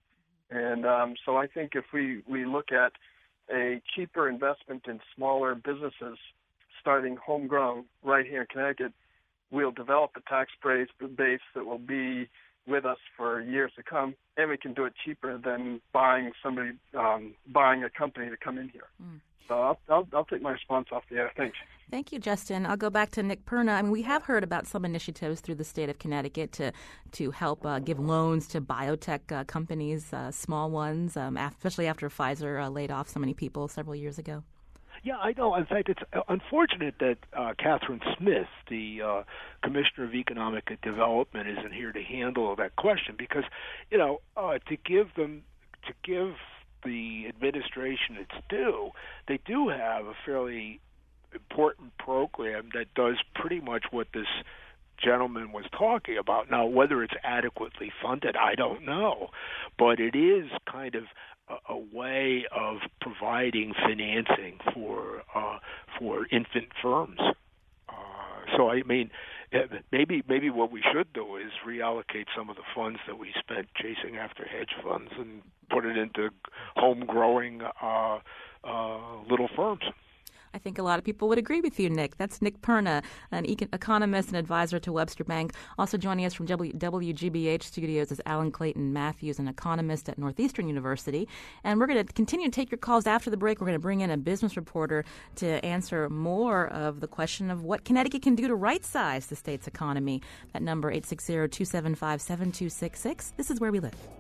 And 0.51 0.87
um, 0.87 1.15
so 1.27 1.37
I 1.37 1.47
think 1.47 1.73
if 1.75 1.85
we, 1.93 2.23
we 2.29 2.47
look 2.47 2.73
at 2.73 2.93
a 3.55 3.83
cheaper 3.95 4.29
investment 4.29 4.87
in 4.89 5.01
smaller 5.15 5.55
businesses 5.55 6.19
starting 6.81 7.17
homegrown 7.17 7.85
right 8.03 8.27
here 8.27 8.43
in 8.43 8.47
Connecticut, 8.51 8.93
we'll 9.51 9.73
develop 9.73 10.13
a 10.17 10.21
tax 10.29 10.51
base, 10.63 10.89
base 11.17 11.41
that 11.55 11.65
will 11.65 11.79
be 11.79 12.29
with 12.69 12.85
us 12.85 12.99
for 13.17 13.41
years 13.41 13.73
to 13.77 13.83
come, 13.83 14.15
and 14.37 14.51
we 14.51 14.57
can 14.57 14.75
do 14.75 14.85
it 14.85 14.93
cheaper 15.05 15.39
than 15.39 15.81
buying 15.93 16.33
somebody, 16.43 16.73
um, 16.97 17.35
buying 17.53 17.83
a 17.83 17.91
company 17.91 18.29
to 18.31 18.37
come 18.37 18.59
in 18.59 18.69
here. 18.69 18.89
Mm. 19.03 19.21
So 19.49 19.55
I'll, 19.55 19.81
I'll, 19.89 20.09
I'll 20.13 20.25
take 20.27 20.43
my 20.43 20.53
response 20.53 20.89
off 20.93 21.05
the 21.11 21.17
air. 21.17 21.33
Thanks. 21.37 21.57
Thank 21.91 22.13
you, 22.13 22.19
Justin. 22.19 22.67
I'll 22.67 22.77
go 22.77 22.91
back 22.91 23.11
to 23.13 23.23
Nick 23.23 23.47
Perna. 23.47 23.71
I 23.71 23.81
mean, 23.83 23.91
we 23.91 24.03
have 24.03 24.25
heard 24.25 24.45
about 24.45 24.67
some 24.67 24.85
initiatives 24.85 25.41
through 25.41 25.55
the 25.55 25.65
state 25.65 25.89
of 25.89 25.99
Connecticut 25.99 26.53
to 26.53 26.73
to 27.13 27.31
help 27.31 27.65
uh, 27.65 27.79
give 27.79 27.99
loans 27.99 28.47
to 28.49 28.61
biotech 28.61 29.33
uh, 29.33 29.45
companies, 29.45 30.13
uh, 30.13 30.31
small 30.31 30.71
ones, 30.71 31.17
um, 31.17 31.39
especially 31.39 31.87
after 31.87 32.11
Pfizer 32.11 32.63
uh, 32.63 32.69
laid 32.69 32.91
off 32.91 33.09
so 33.09 33.19
many 33.19 33.33
people 33.33 33.69
several 33.69 33.97
years 33.97 34.19
ago. 34.19 34.45
Yeah, 35.03 35.17
I 35.17 35.33
know. 35.37 35.55
In 35.55 35.67
fact, 35.67 35.89
it's 35.89 36.03
uh, 36.13 36.21
unfortunate 36.29 36.95
that 37.01 37.19
uh, 37.33 37.55
Catherine 37.59 38.01
Smith, 38.19 38.49
the 38.69 39.01
uh, 39.03 39.23
Commissioner 39.63 40.05
of 40.05 40.15
Economic 40.15 40.81
Development, 40.83 41.49
isn't 41.49 41.73
here 41.73 41.93
to 41.93 42.03
handle 42.03 42.57
that 42.57 42.77
question 42.77 43.15
because, 43.17 43.45
you 43.91 43.99
know, 43.99 44.21
uh, 44.37 44.59
to 44.69 44.77
give 44.77 45.15
them 45.17 45.43
to 45.87 45.93
give 46.05 46.35
the 46.85 47.27
administration 47.29 48.17
its 48.19 48.35
due, 48.49 48.91
they 49.27 49.39
do 49.47 49.69
have 49.69 50.07
a 50.07 50.15
fairly 50.25 50.81
important 51.33 51.97
program 51.99 52.69
that 52.75 52.87
does 52.95 53.17
pretty 53.35 53.61
much 53.61 53.85
what 53.91 54.09
this 54.13 54.27
gentleman 55.03 55.53
was 55.53 55.65
talking 55.77 56.19
about. 56.19 56.51
Now, 56.51 56.67
whether 56.67 57.03
it's 57.03 57.15
adequately 57.23 57.93
funded, 58.03 58.37
I 58.37 58.55
don't 58.55 58.85
know, 58.85 59.29
but 59.79 60.01
it 60.01 60.17
is 60.17 60.51
kind 60.71 60.95
of 60.95 61.05
a, 61.69 61.77
way 61.77 62.45
of 62.55 62.79
providing 63.01 63.75
financing 63.75 64.59
for 64.75 65.23
uh, 65.35 65.59
for 65.99 66.27
infant 66.31 66.69
firms. 66.83 67.19
Uh, 67.89 68.57
so, 68.57 68.71
I 68.71 68.83
mean, 68.83 69.11
eh, 69.53 69.67
maybe 69.93 70.23
maybe 70.29 70.51
what 70.51 70.71
we 70.71 70.83
should 70.93 71.13
do 71.13 71.37
is 71.37 71.53
reallocate 71.67 72.27
some 72.37 72.51
of 72.51 72.57
the 72.57 72.63
funds 72.75 72.99
that 73.07 73.19
we 73.19 73.33
spent 73.39 73.69
chasing 73.75 74.17
after 74.17 74.45
hedge 74.45 74.75
funds 74.83 75.11
and 75.19 75.43
put 75.71 75.85
it 75.85 75.97
into 75.97 76.31
home 76.77 77.05
growing 77.07 77.63
uh, 77.83 78.19
uh, 78.65 79.23
little 79.29 79.49
firms. 79.55 79.83
I 80.55 80.59
think 80.59 80.79
a 80.79 80.83
lot 80.83 80.99
of 80.99 81.05
people 81.05 81.29
would 81.29 81.39
agree 81.39 81.61
with 81.61 81.79
you, 81.79 81.91
Nick. 81.91 82.17
That's 82.17 82.41
Nick 82.43 82.61
Perna, 82.61 83.03
an 83.31 83.45
econ- 83.45 83.73
economist 83.75 84.29
and 84.29 84.37
advisor 84.37 84.79
to 84.81 84.93
Webster 84.93 85.25
Bank. 85.25 85.53
Also 85.79 85.97
joining 85.97 86.25
us 86.25 86.35
from 86.35 86.47
w- 86.47 86.73
WGBH 86.73 87.63
studios 87.63 88.11
is 88.11 88.21
Alan 88.27 88.51
Clayton 88.51 88.93
Matthews, 88.93 89.39
an 89.39 89.49
economist 89.49 90.09
at 90.09 90.19
Northeastern 90.19 90.67
University. 90.67 91.29
And 91.65 91.79
we're 91.79 91.87
going 91.87 92.05
to 92.05 92.13
continue 92.13 92.47
to 92.47 92.53
take 92.53 92.71
your 92.71 92.79
calls 92.79 93.07
after 93.07 93.31
the 93.31 93.37
break. 93.37 93.61
We're 93.61 93.67
going 93.67 93.79
to 93.79 93.83
bring 93.83 94.01
in 94.01 94.11
a 94.11 94.17
business 94.17 94.57
reporter 94.57 95.05
to 95.37 95.65
answer 95.65 96.09
more 96.09 96.69
of 96.69 97.01
the 97.01 97.09
question 97.09 97.51
of 97.51 97.65
what 97.65 97.85
Connecticut 97.85 98.23
can 98.23 98.35
do 98.35 98.49
to 98.49 98.55
right 98.55 98.85
size 98.85 99.27
the 99.27 99.37
state's 99.37 99.67
economy. 99.67 100.23
That 100.53 100.63
number, 100.63 100.89
860 100.91 101.33
275 101.33 102.21
7266. 102.21 103.33
This 103.37 103.51
is 103.51 103.61
where 103.61 103.73
we 103.73 103.81
live. 103.81 104.18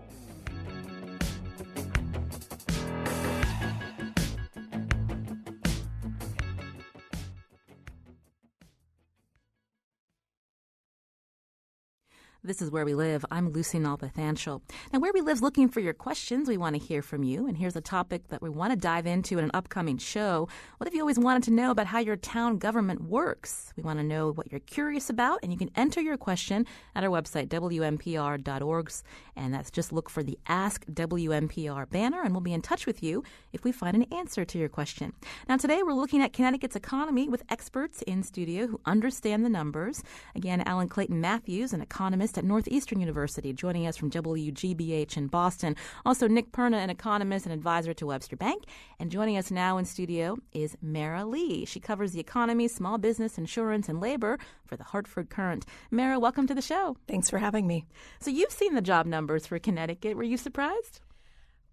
This 12.48 12.62
is 12.62 12.70
Where 12.70 12.86
We 12.86 12.94
Live. 12.94 13.26
I'm 13.30 13.52
Lucy 13.52 13.78
Nalpathanchil. 13.78 14.62
Now, 14.90 15.00
Where 15.00 15.12
We 15.12 15.20
Live 15.20 15.36
is 15.36 15.42
looking 15.42 15.68
for 15.68 15.80
your 15.80 15.92
questions. 15.92 16.48
We 16.48 16.56
want 16.56 16.76
to 16.76 16.80
hear 16.80 17.02
from 17.02 17.22
you. 17.22 17.46
And 17.46 17.58
here's 17.58 17.76
a 17.76 17.82
topic 17.82 18.28
that 18.28 18.40
we 18.40 18.48
want 18.48 18.72
to 18.72 18.78
dive 18.78 19.06
into 19.06 19.36
in 19.36 19.44
an 19.44 19.50
upcoming 19.52 19.98
show. 19.98 20.48
What 20.78 20.88
if 20.88 20.94
you 20.94 21.00
always 21.00 21.18
wanted 21.18 21.42
to 21.42 21.50
know 21.50 21.70
about 21.70 21.88
how 21.88 21.98
your 21.98 22.16
town 22.16 22.56
government 22.56 23.02
works? 23.02 23.74
We 23.76 23.82
want 23.82 23.98
to 23.98 24.02
know 24.02 24.32
what 24.32 24.50
you're 24.50 24.60
curious 24.60 25.10
about, 25.10 25.40
and 25.42 25.52
you 25.52 25.58
can 25.58 25.70
enter 25.76 26.00
your 26.00 26.16
question 26.16 26.64
at 26.94 27.04
our 27.04 27.10
website, 27.10 27.48
WNPR.org. 27.48 28.92
And 29.36 29.52
that's 29.52 29.70
just 29.70 29.92
look 29.92 30.08
for 30.08 30.22
the 30.22 30.38
Ask 30.46 30.86
WNPR 30.86 31.90
banner, 31.90 32.22
and 32.22 32.32
we'll 32.32 32.40
be 32.40 32.54
in 32.54 32.62
touch 32.62 32.86
with 32.86 33.02
you 33.02 33.24
if 33.52 33.62
we 33.62 33.72
find 33.72 33.94
an 33.94 34.06
answer 34.10 34.46
to 34.46 34.58
your 34.58 34.70
question. 34.70 35.12
Now, 35.50 35.58
today 35.58 35.82
we're 35.82 35.92
looking 35.92 36.22
at 36.22 36.32
Connecticut's 36.32 36.76
economy 36.76 37.28
with 37.28 37.44
experts 37.50 38.00
in 38.06 38.22
studio 38.22 38.68
who 38.68 38.80
understand 38.86 39.44
the 39.44 39.50
numbers. 39.50 40.02
Again, 40.34 40.62
Alan 40.64 40.88
Clayton 40.88 41.20
Matthews, 41.20 41.74
an 41.74 41.82
economist 41.82 42.37
at 42.38 42.44
Northeastern 42.44 43.00
University, 43.00 43.52
joining 43.52 43.86
us 43.86 43.96
from 43.96 44.10
WGBH 44.10 45.16
in 45.16 45.26
Boston. 45.26 45.76
Also, 46.06 46.28
Nick 46.28 46.52
Perna, 46.52 46.76
an 46.76 46.88
economist 46.88 47.44
and 47.44 47.52
advisor 47.52 47.92
to 47.92 48.06
Webster 48.06 48.36
Bank. 48.36 48.64
And 48.98 49.10
joining 49.10 49.36
us 49.36 49.50
now 49.50 49.76
in 49.76 49.84
studio 49.84 50.38
is 50.52 50.76
Mara 50.80 51.26
Lee. 51.26 51.64
She 51.66 51.80
covers 51.80 52.12
the 52.12 52.20
economy, 52.20 52.68
small 52.68 52.96
business, 52.96 53.36
insurance, 53.36 53.88
and 53.88 54.00
labor 54.00 54.38
for 54.64 54.76
the 54.76 54.84
Hartford 54.84 55.28
Courant. 55.28 55.66
Mara, 55.90 56.18
welcome 56.18 56.46
to 56.46 56.54
the 56.54 56.62
show. 56.62 56.96
Thanks 57.08 57.28
for 57.28 57.38
having 57.38 57.66
me. 57.66 57.84
So, 58.20 58.30
you've 58.30 58.52
seen 58.52 58.74
the 58.74 58.80
job 58.80 59.04
numbers 59.04 59.46
for 59.46 59.58
Connecticut. 59.58 60.16
Were 60.16 60.22
you 60.22 60.36
surprised? 60.36 61.00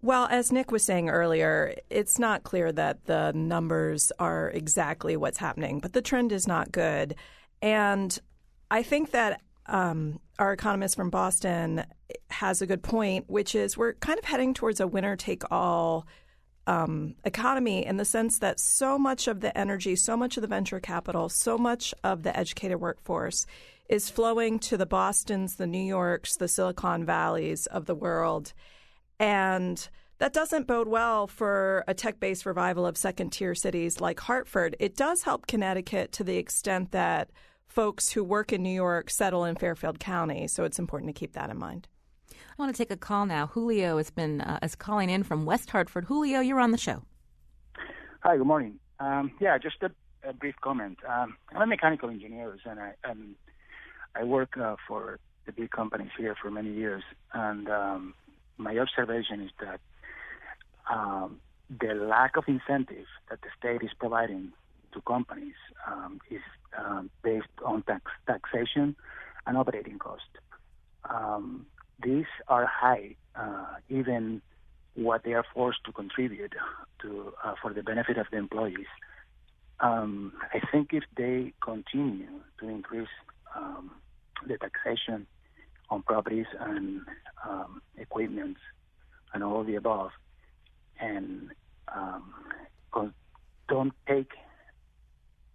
Well, 0.02 0.26
as 0.30 0.52
Nick 0.52 0.70
was 0.70 0.84
saying 0.84 1.08
earlier, 1.08 1.74
it's 1.88 2.18
not 2.18 2.42
clear 2.42 2.70
that 2.72 3.06
the 3.06 3.32
numbers 3.32 4.12
are 4.18 4.50
exactly 4.50 5.16
what's 5.16 5.38
happening, 5.38 5.80
but 5.80 5.94
the 5.94 6.02
trend 6.02 6.32
is 6.32 6.46
not 6.46 6.70
good. 6.70 7.14
And 7.62 8.16
I 8.70 8.82
think 8.82 9.12
that 9.12 9.40
um, 9.68 10.20
our 10.38 10.52
economist 10.52 10.96
from 10.96 11.10
Boston 11.10 11.84
has 12.30 12.62
a 12.62 12.66
good 12.66 12.82
point, 12.82 13.28
which 13.28 13.54
is 13.54 13.76
we're 13.76 13.94
kind 13.94 14.18
of 14.18 14.24
heading 14.24 14.54
towards 14.54 14.80
a 14.80 14.86
winner 14.86 15.16
take 15.16 15.42
all 15.50 16.06
um, 16.66 17.14
economy 17.24 17.86
in 17.86 17.96
the 17.96 18.04
sense 18.04 18.40
that 18.40 18.58
so 18.58 18.98
much 18.98 19.28
of 19.28 19.40
the 19.40 19.56
energy, 19.56 19.96
so 19.96 20.16
much 20.16 20.36
of 20.36 20.40
the 20.40 20.48
venture 20.48 20.80
capital, 20.80 21.28
so 21.28 21.56
much 21.56 21.94
of 22.02 22.22
the 22.22 22.36
educated 22.36 22.80
workforce 22.80 23.46
is 23.88 24.10
flowing 24.10 24.58
to 24.58 24.76
the 24.76 24.86
Bostons, 24.86 25.56
the 25.56 25.66
New 25.66 25.78
Yorks, 25.82 26.36
the 26.36 26.48
Silicon 26.48 27.04
Valleys 27.04 27.66
of 27.66 27.86
the 27.86 27.94
world. 27.94 28.52
And 29.20 29.88
that 30.18 30.32
doesn't 30.32 30.66
bode 30.66 30.88
well 30.88 31.26
for 31.26 31.84
a 31.86 31.94
tech 31.94 32.18
based 32.18 32.46
revival 32.46 32.86
of 32.86 32.96
second 32.96 33.30
tier 33.30 33.54
cities 33.54 34.00
like 34.00 34.18
Hartford. 34.18 34.76
It 34.80 34.96
does 34.96 35.22
help 35.22 35.46
Connecticut 35.46 36.12
to 36.12 36.24
the 36.24 36.36
extent 36.36 36.92
that 36.92 37.30
folks 37.68 38.12
who 38.12 38.24
work 38.24 38.52
in 38.52 38.62
New 38.62 38.70
York 38.70 39.10
settle 39.10 39.44
in 39.44 39.56
Fairfield 39.56 39.98
County, 39.98 40.46
so 40.46 40.64
it's 40.64 40.78
important 40.78 41.14
to 41.14 41.18
keep 41.18 41.32
that 41.32 41.50
in 41.50 41.58
mind. 41.58 41.88
I 42.32 42.62
want 42.62 42.74
to 42.74 42.78
take 42.78 42.90
a 42.90 42.96
call 42.96 43.26
now. 43.26 43.48
Julio 43.48 43.98
has 43.98 44.10
been 44.10 44.40
uh, 44.40 44.58
is 44.62 44.74
calling 44.74 45.10
in 45.10 45.22
from 45.22 45.44
West 45.44 45.70
Hartford. 45.70 46.06
Julio, 46.06 46.40
you're 46.40 46.60
on 46.60 46.70
the 46.70 46.78
show. 46.78 47.02
Hi, 48.20 48.36
good 48.36 48.46
morning. 48.46 48.78
Um, 48.98 49.32
yeah, 49.40 49.58
just 49.58 49.76
a, 49.82 49.90
a 50.26 50.32
brief 50.32 50.54
comment. 50.62 50.98
Um, 51.06 51.36
I'm 51.54 51.62
a 51.62 51.66
mechanical 51.66 52.08
engineer, 52.08 52.56
and 52.64 52.80
I 52.80 52.92
and 53.04 53.34
I 54.14 54.24
work 54.24 54.56
uh, 54.56 54.76
for 54.88 55.18
the 55.44 55.52
big 55.52 55.70
companies 55.70 56.10
here 56.16 56.34
for 56.40 56.50
many 56.50 56.72
years. 56.72 57.02
And 57.34 57.68
um, 57.68 58.14
my 58.56 58.76
observation 58.78 59.42
is 59.42 59.50
that 59.60 59.80
um, 60.90 61.40
the 61.68 61.94
lack 61.94 62.36
of 62.36 62.44
incentive 62.46 63.06
that 63.28 63.40
the 63.42 63.48
state 63.58 63.84
is 63.84 63.90
providing 63.98 64.52
to 64.96 65.02
companies 65.02 65.54
um, 65.86 66.18
is 66.30 66.40
um, 66.76 67.10
based 67.22 67.46
on 67.64 67.82
tax, 67.84 68.02
taxation 68.26 68.96
and 69.46 69.56
operating 69.56 69.98
cost. 69.98 70.22
Um, 71.08 71.66
these 72.02 72.24
are 72.48 72.66
high, 72.66 73.14
uh, 73.38 73.76
even 73.88 74.42
what 74.94 75.22
they 75.24 75.34
are 75.34 75.44
forced 75.54 75.78
to 75.84 75.92
contribute 75.92 76.54
to 77.02 77.32
uh, 77.44 77.54
for 77.62 77.72
the 77.72 77.82
benefit 77.82 78.18
of 78.18 78.26
the 78.32 78.38
employees. 78.38 78.90
Um, 79.80 80.32
I 80.54 80.60
think 80.72 80.88
if 80.92 81.04
they 81.16 81.52
continue 81.62 82.40
to 82.60 82.68
increase 82.68 83.14
um, 83.54 83.90
the 84.48 84.56
taxation 84.56 85.26
on 85.90 86.02
properties 86.02 86.46
and 86.58 87.02
um, 87.46 87.82
equipment 87.98 88.56
and 89.34 89.44
all 89.44 89.62
the 89.62 89.76
above, 89.76 90.10
and 90.98 91.50
um, 91.94 92.32
don't 93.68 93.92
take 94.08 94.30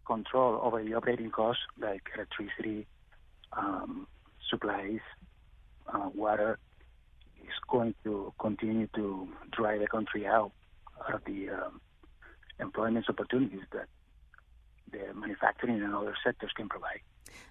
control 0.06 0.60
over 0.62 0.84
the 0.84 0.94
operating 0.94 1.32
costs 1.32 1.64
like 1.80 2.04
electricity, 2.16 2.88
um, 3.54 4.08
supplies, 4.50 5.00
uh, 5.94 6.10
water, 6.14 6.60
is 7.44 7.54
going 7.70 7.94
to 8.04 8.34
continue 8.40 8.88
to 8.96 9.28
drive 9.52 9.80
the 9.80 9.88
country 9.88 10.26
out 10.28 10.52
of 11.14 11.22
the 11.26 11.50
um, 11.50 11.82
employment 12.60 13.06
opportunities 13.10 13.62
that 13.72 13.88
the 14.92 15.14
manufacturing 15.14 15.82
and 15.82 15.96
other 15.96 16.16
sectors 16.24 16.52
can 16.56 16.70
provide. 16.70 17.02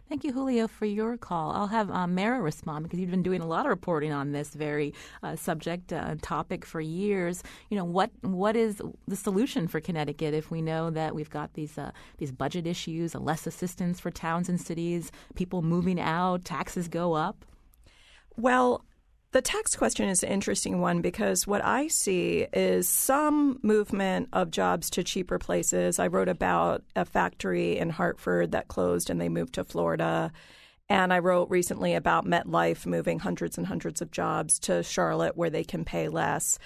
Thank 0.08 0.24
you, 0.24 0.32
Julio, 0.32 0.66
for 0.66 0.86
your 0.86 1.16
call. 1.16 1.52
I'll 1.52 1.68
have 1.68 1.88
um, 1.90 2.14
Mara 2.16 2.40
respond 2.40 2.82
because 2.82 2.98
you've 2.98 3.12
been 3.12 3.22
doing 3.22 3.40
a 3.40 3.46
lot 3.46 3.64
of 3.64 3.70
reporting 3.70 4.12
on 4.12 4.32
this 4.32 4.54
very 4.54 4.92
uh, 5.22 5.36
subject 5.36 5.92
uh, 5.92 6.16
topic 6.20 6.64
for 6.64 6.80
years. 6.80 7.44
You 7.68 7.76
know, 7.76 7.84
what 7.84 8.10
what 8.22 8.56
is 8.56 8.82
the 9.06 9.16
solution 9.16 9.68
for 9.68 9.80
Connecticut 9.80 10.34
if 10.34 10.50
we 10.50 10.62
know 10.62 10.90
that 10.90 11.14
we've 11.14 11.30
got 11.30 11.54
these 11.54 11.78
uh, 11.78 11.92
these 12.18 12.32
budget 12.32 12.66
issues, 12.66 13.14
less 13.14 13.46
assistance 13.46 14.00
for 14.00 14.10
towns 14.10 14.48
and 14.48 14.60
cities, 14.60 15.12
people 15.36 15.62
moving 15.62 16.00
out, 16.00 16.44
taxes 16.44 16.88
go 16.88 17.14
up? 17.14 17.44
Well, 18.36 18.84
the 19.32 19.42
tax 19.42 19.76
question 19.76 20.08
is 20.08 20.24
an 20.24 20.30
interesting 20.30 20.80
one 20.80 21.02
because 21.02 21.46
what 21.46 21.64
I 21.64 21.86
see 21.86 22.46
is 22.52 22.88
some 22.88 23.60
movement 23.62 24.28
of 24.32 24.50
jobs 24.50 24.90
to 24.90 25.04
cheaper 25.04 25.38
places. 25.38 26.00
I 26.00 26.08
wrote 26.08 26.28
about 26.28 26.82
a 26.96 27.04
factory 27.04 27.78
in 27.78 27.90
Hartford 27.90 28.50
that 28.52 28.66
closed 28.66 29.08
and 29.08 29.20
they 29.20 29.28
moved 29.28 29.54
to 29.54 29.64
Florida. 29.64 30.32
And 30.88 31.12
I 31.12 31.20
wrote 31.20 31.48
recently 31.48 31.94
about 31.94 32.26
MetLife 32.26 32.86
moving 32.86 33.20
hundreds 33.20 33.56
and 33.56 33.68
hundreds 33.68 34.02
of 34.02 34.10
jobs 34.10 34.58
to 34.60 34.82
Charlotte 34.82 35.36
where 35.36 35.50
they 35.50 35.62
can 35.62 35.84
pay 35.84 36.08
less. 36.08 36.58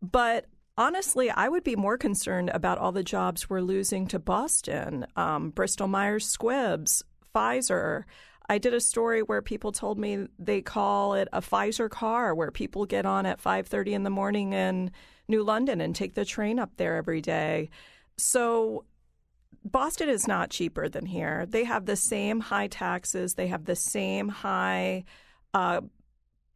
But 0.00 0.46
honestly, 0.78 1.28
I 1.28 1.50
would 1.50 1.64
be 1.64 1.76
more 1.76 1.98
concerned 1.98 2.48
about 2.48 2.78
all 2.78 2.92
the 2.92 3.04
jobs 3.04 3.50
we're 3.50 3.60
losing 3.60 4.06
to 4.08 4.18
Boston, 4.18 5.06
um, 5.16 5.50
Bristol 5.50 5.88
Myers 5.88 6.34
Squibbs, 6.34 7.02
Pfizer. 7.34 8.04
I 8.48 8.58
did 8.58 8.74
a 8.74 8.80
story 8.80 9.22
where 9.22 9.42
people 9.42 9.72
told 9.72 9.98
me 9.98 10.28
they 10.38 10.62
call 10.62 11.14
it 11.14 11.28
a 11.32 11.40
Pfizer 11.40 11.90
car, 11.90 12.34
where 12.34 12.50
people 12.50 12.86
get 12.86 13.04
on 13.06 13.26
at 13.26 13.40
5:30 13.40 13.92
in 13.92 14.02
the 14.04 14.10
morning 14.10 14.52
in 14.52 14.90
New 15.28 15.42
London 15.42 15.80
and 15.80 15.94
take 15.94 16.14
the 16.14 16.24
train 16.24 16.58
up 16.58 16.76
there 16.76 16.96
every 16.96 17.20
day. 17.20 17.70
So 18.16 18.84
Boston 19.64 20.08
is 20.08 20.28
not 20.28 20.50
cheaper 20.50 20.88
than 20.88 21.06
here. 21.06 21.44
They 21.46 21.64
have 21.64 21.86
the 21.86 21.96
same 21.96 22.40
high 22.40 22.68
taxes, 22.68 23.34
they 23.34 23.48
have 23.48 23.64
the 23.64 23.76
same 23.76 24.28
high 24.28 25.04
uh, 25.52 25.80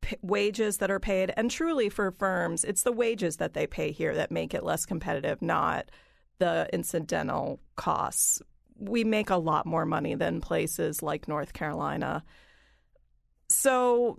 p- 0.01 0.17
wages 0.23 0.79
that 0.79 0.91
are 0.91 1.01
paid. 1.01 1.33
And 1.37 1.51
truly, 1.51 1.89
for 1.89 2.13
firms, 2.13 2.65
it's 2.65 2.83
the 2.83 2.93
wages 2.93 3.39
that 3.39 3.55
they 3.55 3.67
pay 3.67 3.91
here 3.91 4.15
that 4.15 4.31
make 4.31 4.55
it 4.55 4.63
less 4.63 4.87
competitive, 4.87 5.43
not 5.43 5.91
the 6.39 6.69
incidental 6.73 7.61
costs. 7.77 8.41
We 8.81 9.05
make 9.05 9.31
a 9.31 9.37
lot 9.37 9.67
more 9.67 9.85
money 9.85 10.15
than 10.15 10.41
places 10.41 11.03
like 11.03 11.29
North 11.29 11.53
Carolina. 11.53 12.25
So 13.49 14.19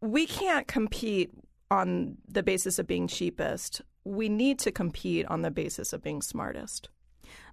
we 0.00 0.26
can't 0.26 0.66
compete 0.66 1.30
on 1.70 2.18
the 2.28 2.42
basis 2.42 2.78
of 2.78 2.86
being 2.86 3.06
cheapest. 3.06 3.80
We 4.04 4.28
need 4.28 4.58
to 4.60 4.70
compete 4.70 5.26
on 5.26 5.42
the 5.42 5.50
basis 5.50 5.92
of 5.92 6.02
being 6.02 6.20
smartest. 6.20 6.88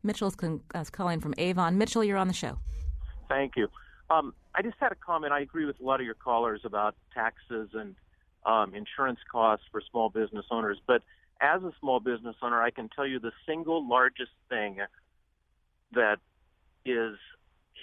Mitchell's 0.03 0.35
con- 0.35 0.61
uh, 0.73 0.83
calling 0.91 1.19
from 1.19 1.33
Avon. 1.37 1.77
Mitchell, 1.77 2.03
you're 2.03 2.17
on 2.17 2.27
the 2.27 2.33
show. 2.33 2.59
Thank 3.29 3.53
you. 3.55 3.69
Um, 4.09 4.33
I 4.53 4.61
just 4.61 4.75
had 4.79 4.91
a 4.91 4.95
comment. 4.95 5.31
I 5.31 5.39
agree 5.39 5.65
with 5.65 5.79
a 5.79 5.83
lot 5.83 6.01
of 6.01 6.05
your 6.05 6.15
callers 6.15 6.61
about 6.65 6.95
taxes 7.13 7.69
and 7.73 7.95
um, 8.45 8.73
insurance 8.75 9.19
costs 9.31 9.65
for 9.71 9.81
small 9.89 10.09
business 10.09 10.45
owners. 10.51 10.77
But 10.85 11.03
as 11.39 11.63
a 11.63 11.71
small 11.79 11.99
business 11.99 12.35
owner, 12.41 12.61
I 12.61 12.71
can 12.71 12.89
tell 12.89 13.07
you 13.07 13.19
the 13.19 13.31
single 13.47 13.87
largest 13.87 14.31
thing 14.49 14.77
that 15.93 16.19
is 16.85 17.17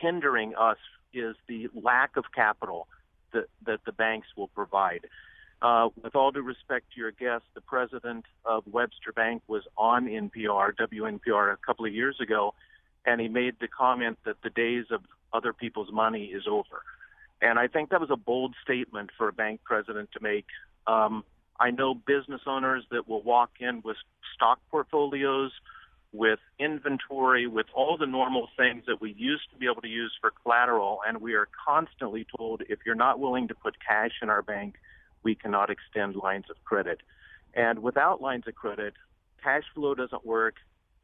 hindering 0.01 0.55
us 0.55 0.79
is 1.13 1.37
the 1.49 1.69
lack 1.75 2.17
of 2.17 2.25
capital 2.35 2.87
that, 3.33 3.47
that 3.67 3.81
the 3.85 3.93
banks 3.93 4.29
will 4.37 4.49
provide. 4.49 5.07
Uh, 5.61 5.89
with 6.03 6.15
all 6.15 6.31
due 6.31 6.43
respect 6.43 6.87
to 6.95 7.01
your 7.01 7.11
guest, 7.11 7.45
the 7.55 7.61
president 7.61 8.25
of 8.45 8.63
Webster 8.71 9.13
Bank 9.13 9.43
was 9.49 9.65
on 9.77 10.07
NPR, 10.07 10.73
WNPR, 10.77 11.53
a 11.53 11.57
couple 11.57 11.85
of 11.85 11.93
years 11.93 12.17
ago, 12.21 12.55
and 13.05 13.21
he 13.21 13.29
made 13.29 13.55
the 13.61 13.67
comment 13.67 14.19
that 14.25 14.37
the 14.43 14.51
days 14.51 14.85
of 14.91 15.01
other 15.33 15.53
people's 15.53 15.91
money 15.93 16.27
is 16.27 16.45
over. 16.49 16.83
And 17.41 17.59
I 17.59 17.67
think 17.67 17.91
that 17.91 18.01
was 18.01 18.11
a 18.11 18.17
bold 18.17 18.55
statement 18.63 19.11
for 19.17 19.29
a 19.29 19.33
bank 19.33 19.61
president 19.65 20.11
to 20.13 20.21
make. 20.21 20.47
Um, 20.87 21.25
I 21.59 21.71
know 21.71 21.95
business 21.95 22.43
owners 22.47 22.85
that 22.91 23.09
will 23.09 23.23
walk 23.23 23.51
in 23.61 23.83
with 23.85 23.97
stock 24.35 24.61
portfolios, 24.71 25.51
with 26.13 26.39
inventory, 26.59 27.47
with 27.47 27.67
all 27.75 27.97
the 27.99 28.07
normal 28.07 28.49
things 28.57 28.85
that 28.87 29.01
we 29.01 29.13
used 29.13 29.51
to 29.53 29.59
be 29.59 29.67
able 29.67 29.83
to 29.83 29.89
use 29.89 30.13
for 30.21 30.33
collateral, 30.43 31.01
and 31.07 31.21
we 31.21 31.35
are 31.35 31.49
constantly 31.67 32.27
told 32.37 32.63
if 32.69 32.79
you're 32.87 32.95
not 32.95 33.21
willing 33.21 33.49
to 33.49 33.55
put 33.55 33.75
cash 33.87 34.13
in 34.23 34.31
our 34.31 34.43
bank, 34.43 34.77
we 35.23 35.35
cannot 35.35 35.71
extend 35.71 36.17
lines 36.17 36.47
of 36.51 36.57
credit. 36.65 37.01
And 37.55 37.81
without 37.81 38.23
lines 38.23 38.45
of 38.47 38.55
credit, 38.55 38.95
cash 39.43 39.65
flow 39.75 39.95
doesn't 39.95 40.25
work, 40.25 40.55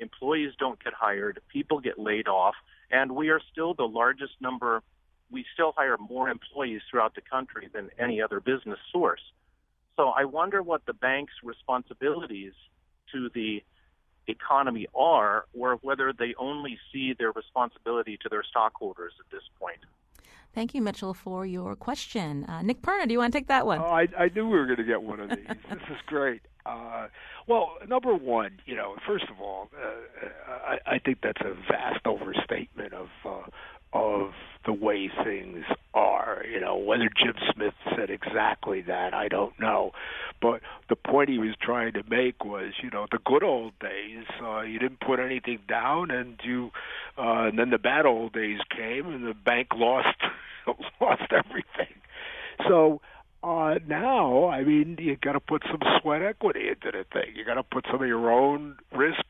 employees 0.01 0.53
don't 0.59 0.83
get 0.83 0.95
hired, 0.95 1.41
people 1.53 1.81
get 1.81 1.99
laid 1.99 2.27
off, 2.27 2.55
and 2.91 3.13
we 3.13 3.29
are 3.29 3.41
still 3.53 3.75
the 3.75 3.85
largest 3.85 4.35
number. 4.41 4.83
We 5.31 5.45
still 5.53 5.73
hire 5.77 5.97
more 5.99 6.29
employees 6.29 6.83
throughout 6.91 7.15
the 7.15 7.21
country 7.21 7.69
than 7.73 7.91
any 7.99 8.23
other 8.23 8.41
business 8.41 8.79
source. 8.93 9.21
So 9.97 10.09
I 10.09 10.25
wonder 10.25 10.63
what 10.63 10.87
the 10.87 10.93
bank's 10.93 11.35
responsibilities 11.43 12.53
to 13.13 13.31
the 13.35 13.63
economy 14.27 14.87
are, 14.95 15.47
or 15.59 15.77
whether 15.83 16.13
they 16.13 16.35
only 16.39 16.79
see 16.93 17.15
their 17.19 17.33
responsibility 17.33 18.19
to 18.23 18.29
their 18.29 18.43
stockholders 18.43 19.13
at 19.21 19.31
this 19.31 19.43
point. 19.59 19.79
Thank 20.55 20.73
you, 20.75 20.83
Mitchell, 20.83 21.15
for 21.15 21.45
your 21.45 21.75
question. 21.75 22.45
Uh, 22.45 22.63
Nick 22.63 22.81
Perna, 22.81 23.09
do 23.09 23.13
you 23.13 23.19
want 23.19 23.33
to 23.33 23.39
take 23.39 23.49
that 23.49 23.67
one? 23.67 23.81
Oh, 23.81 23.87
I, 23.87 24.07
I 24.17 24.29
knew 24.29 24.49
we 24.49 24.57
were 24.57 24.67
going 24.67 24.79
to 24.79 24.85
get 24.85 25.03
one 25.03 25.19
of 25.19 25.31
these. 25.31 25.47
this 25.49 25.83
is 25.91 25.99
great. 26.07 26.43
Uh, 26.65 27.09
well, 27.47 27.73
number 27.89 28.15
one, 28.15 28.61
you 28.65 28.75
know, 28.75 28.95
first 29.07 29.25
of 29.25 29.41
all, 29.41 29.69
uh, 29.77 30.29
I, 30.67 30.95
I 30.95 30.99
think 30.99 31.19
that's 31.23 31.41
a 31.41 31.55
vast 31.71 32.07
overstatement 32.07 32.95
of 32.95 33.09
uh, 33.27 33.43
of 33.95 34.33
the 34.67 34.73
way 34.73 35.11
things 35.25 35.65
are. 35.95 36.43
You 36.51 36.61
know, 36.61 36.77
whether 36.77 37.09
Jim 37.09 37.35
Smith 37.55 37.75
said 37.97 38.11
exactly 38.11 38.83
that, 38.83 39.15
I 39.15 39.29
don't 39.29 39.59
know. 39.61 39.93
But 40.43 40.61
the 40.89 40.97
point 40.97 41.31
he 41.31 41.39
was 41.39 41.55
trying 41.61 41.93
to 41.95 42.03
make 42.09 42.45
was, 42.45 42.73
you 42.83 42.91
know, 42.91 43.07
the 43.11 43.19
good 43.25 43.43
old 43.43 43.79
days, 43.79 44.25
uh, 44.43 44.63
you 44.63 44.79
didn't 44.79 45.01
put 45.01 45.21
anything 45.21 45.61
down, 45.69 46.11
and 46.11 46.39
you, 46.43 46.71
uh, 47.17 47.49
and 47.49 47.59
then 47.59 47.71
the 47.71 47.79
bad 47.79 48.05
old 48.05 48.33
days 48.33 48.59
came, 48.75 49.07
and 49.07 49.27
the 49.27 49.35
bank 49.35 49.69
lost 49.75 50.17
lost 51.01 51.33
everything. 51.33 51.95
So 52.69 53.01
uh, 53.43 53.75
now, 53.87 54.49
I 54.49 54.65
mean, 54.65 54.97
you 54.99 55.17
got 55.17 55.33
to 55.33 55.41
put 55.41 55.63
some 55.71 55.81
sweat 56.01 56.23
equity 56.23 56.69
into 56.69 56.91
the 56.97 57.05
thing. 57.13 57.35
You 57.37 57.45
got 57.45 57.55
to 57.55 57.63
put 57.63 57.85
some 57.91 58.01
of 58.01 58.09
your 58.09 58.31
own 58.31 58.77
risk 58.91 59.24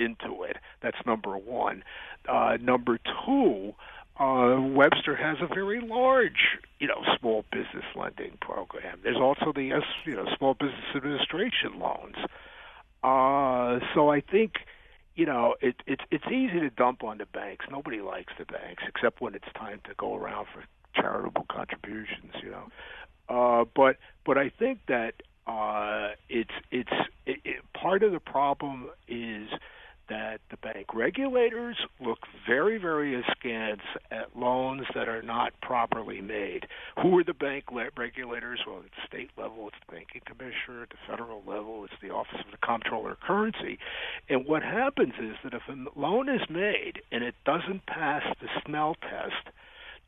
into 0.00 0.42
it. 0.42 0.56
That's 0.80 0.98
number 1.06 1.36
one. 1.36 1.84
Uh, 2.28 2.56
number 2.60 2.98
two, 3.26 3.74
uh, 4.18 4.60
Webster 4.60 5.16
has 5.16 5.38
a 5.40 5.46
very 5.46 5.80
large, 5.80 6.58
you 6.78 6.86
know, 6.86 7.02
small 7.18 7.44
business 7.50 7.84
lending 7.94 8.36
program. 8.40 8.98
There's 9.02 9.16
also 9.16 9.52
the 9.52 9.62
you 10.04 10.14
know 10.14 10.26
Small 10.36 10.54
Business 10.54 10.94
Administration 10.94 11.78
loans. 11.78 12.16
Uh, 13.02 13.80
so 13.94 14.10
I 14.10 14.20
think, 14.20 14.52
you 15.14 15.24
know, 15.24 15.54
it, 15.62 15.76
it's 15.86 16.02
it's 16.10 16.26
easy 16.26 16.60
to 16.60 16.70
dump 16.70 17.02
on 17.02 17.18
the 17.18 17.26
banks. 17.26 17.64
Nobody 17.70 18.00
likes 18.00 18.32
the 18.38 18.44
banks 18.44 18.82
except 18.86 19.22
when 19.22 19.34
it's 19.34 19.50
time 19.54 19.80
to 19.84 19.94
go 19.96 20.14
around 20.14 20.46
for 20.52 20.64
charitable 21.00 21.46
contributions, 21.48 22.34
you 22.42 22.50
know. 22.50 22.66
Uh, 23.28 23.64
but 23.74 23.96
but 24.26 24.36
I 24.36 24.50
think 24.50 24.80
that 24.88 25.14
uh, 25.46 26.10
it's 26.28 26.50
it's 26.70 26.92
it, 27.26 27.40
it, 27.44 27.72
part 27.72 28.02
of 28.02 28.12
the 28.12 28.20
problem 28.20 28.90
is 29.08 29.48
that 30.10 30.40
the 30.50 30.56
bank 30.58 30.92
regulators 30.92 31.76
look 32.00 32.18
very 32.46 32.76
very 32.76 33.14
askance 33.14 33.80
at 34.10 34.36
loans 34.36 34.82
that 34.94 35.08
are 35.08 35.22
not 35.22 35.52
properly 35.62 36.20
made. 36.20 36.66
Who 37.00 37.18
are 37.18 37.24
the 37.24 37.32
bank 37.32 37.64
regulators? 37.96 38.60
Well, 38.66 38.78
at 38.78 38.84
the 38.84 39.06
state 39.06 39.30
level, 39.38 39.68
it's 39.68 39.76
the 39.86 39.92
banking 39.92 40.22
commissioner. 40.26 40.82
At 40.82 40.90
the 40.90 40.96
federal 41.08 41.42
level, 41.46 41.84
it's 41.84 41.94
the 42.02 42.10
Office 42.10 42.40
of 42.44 42.50
the 42.50 42.66
Comptroller 42.66 43.12
of 43.12 43.20
Currency. 43.20 43.78
And 44.28 44.46
what 44.46 44.62
happens 44.62 45.14
is 45.20 45.36
that 45.44 45.54
if 45.54 45.62
a 45.68 45.98
loan 45.98 46.28
is 46.28 46.42
made 46.50 47.00
and 47.10 47.24
it 47.24 47.34
doesn't 47.46 47.86
pass 47.86 48.22
the 48.40 48.48
smell 48.66 48.96
test 49.00 49.54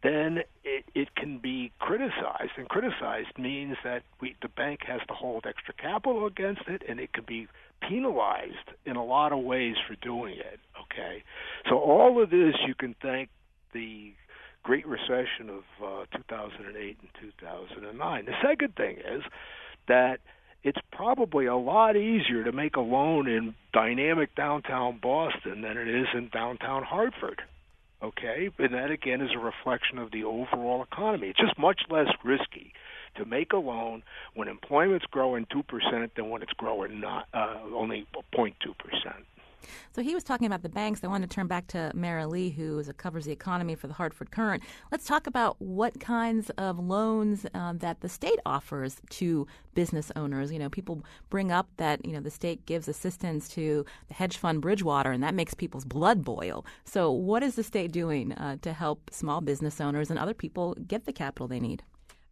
then 0.02 0.38
it, 0.64 0.84
it 0.94 1.14
can 1.14 1.38
be 1.38 1.72
criticized. 1.78 2.52
And 2.56 2.68
criticized 2.68 3.38
means 3.38 3.76
that 3.84 4.02
we, 4.20 4.34
the 4.42 4.48
bank 4.48 4.80
has 4.86 5.00
to 5.08 5.14
hold 5.14 5.46
extra 5.46 5.74
capital 5.74 6.26
against 6.26 6.62
it, 6.68 6.82
and 6.88 6.98
it 6.98 7.12
can 7.12 7.24
be 7.26 7.46
penalized 7.80 8.70
in 8.84 8.96
a 8.96 9.04
lot 9.04 9.32
of 9.32 9.40
ways 9.40 9.76
for 9.86 9.94
doing 9.96 10.34
it. 10.34 10.60
Okay, 10.82 11.22
so 11.68 11.78
all 11.78 12.22
of 12.22 12.30
this 12.30 12.54
you 12.66 12.74
can 12.74 12.94
thank 13.00 13.28
the 13.72 14.12
Great 14.62 14.86
Recession 14.86 15.48
of 15.48 15.64
uh, 15.84 16.04
2008 16.16 16.98
and 17.00 17.32
2009. 17.38 18.24
The 18.24 18.32
second 18.42 18.76
thing 18.76 18.96
is 18.98 19.22
that 19.88 20.20
it's 20.62 20.78
probably 20.92 21.46
a 21.46 21.56
lot 21.56 21.96
easier 21.96 22.44
to 22.44 22.52
make 22.52 22.76
a 22.76 22.80
loan 22.80 23.28
in 23.28 23.54
dynamic 23.72 24.34
downtown 24.36 25.00
Boston 25.02 25.62
than 25.62 25.76
it 25.76 25.88
is 25.88 26.06
in 26.14 26.28
downtown 26.28 26.84
Hartford 26.84 27.42
okay? 28.02 28.50
And 28.58 28.74
that 28.74 28.90
again 28.90 29.20
is 29.20 29.30
a 29.34 29.38
reflection 29.38 29.98
of 29.98 30.10
the 30.10 30.24
overall 30.24 30.82
economy. 30.82 31.28
It's 31.28 31.38
just 31.38 31.58
much 31.58 31.82
less 31.90 32.08
risky 32.24 32.72
to 33.16 33.24
make 33.24 33.52
a 33.52 33.58
loan 33.58 34.02
when 34.34 34.48
employment's 34.48 35.06
growing 35.06 35.46
two 35.50 35.62
percent 35.62 36.14
than 36.16 36.30
when 36.30 36.42
it's 36.42 36.52
growing 36.54 37.00
not 37.00 37.28
uh, 37.34 37.58
only 37.74 38.06
0.2 38.34 38.54
percent. 38.78 39.24
So 39.94 40.02
he 40.02 40.14
was 40.14 40.24
talking 40.24 40.46
about 40.46 40.62
the 40.62 40.68
banks. 40.68 41.02
I 41.04 41.08
want 41.08 41.22
to 41.22 41.28
turn 41.28 41.46
back 41.46 41.66
to 41.68 41.90
Mara 41.94 42.26
Lee, 42.26 42.50
who 42.50 42.78
is, 42.78 42.90
covers 42.96 43.24
the 43.24 43.32
economy 43.32 43.74
for 43.74 43.86
the 43.86 43.94
Hartford 43.94 44.30
Courant. 44.30 44.62
Let's 44.90 45.06
talk 45.06 45.26
about 45.26 45.56
what 45.60 46.00
kinds 46.00 46.50
of 46.58 46.78
loans 46.78 47.46
um, 47.54 47.78
that 47.78 48.00
the 48.00 48.08
state 48.08 48.38
offers 48.46 48.96
to 49.10 49.46
business 49.74 50.12
owners. 50.16 50.52
You 50.52 50.58
know, 50.58 50.68
people 50.68 51.04
bring 51.30 51.50
up 51.52 51.68
that 51.76 52.04
you 52.04 52.12
know 52.12 52.20
the 52.20 52.30
state 52.30 52.66
gives 52.66 52.88
assistance 52.88 53.48
to 53.50 53.84
the 54.08 54.14
hedge 54.14 54.36
fund 54.36 54.60
Bridgewater, 54.60 55.12
and 55.12 55.22
that 55.22 55.34
makes 55.34 55.54
people's 55.54 55.84
blood 55.84 56.24
boil. 56.24 56.64
So, 56.84 57.10
what 57.10 57.42
is 57.42 57.54
the 57.54 57.62
state 57.62 57.92
doing 57.92 58.32
uh, 58.32 58.56
to 58.62 58.72
help 58.72 59.10
small 59.12 59.40
business 59.40 59.80
owners 59.80 60.10
and 60.10 60.18
other 60.18 60.34
people 60.34 60.74
get 60.86 61.04
the 61.06 61.12
capital 61.12 61.48
they 61.48 61.60
need? 61.60 61.82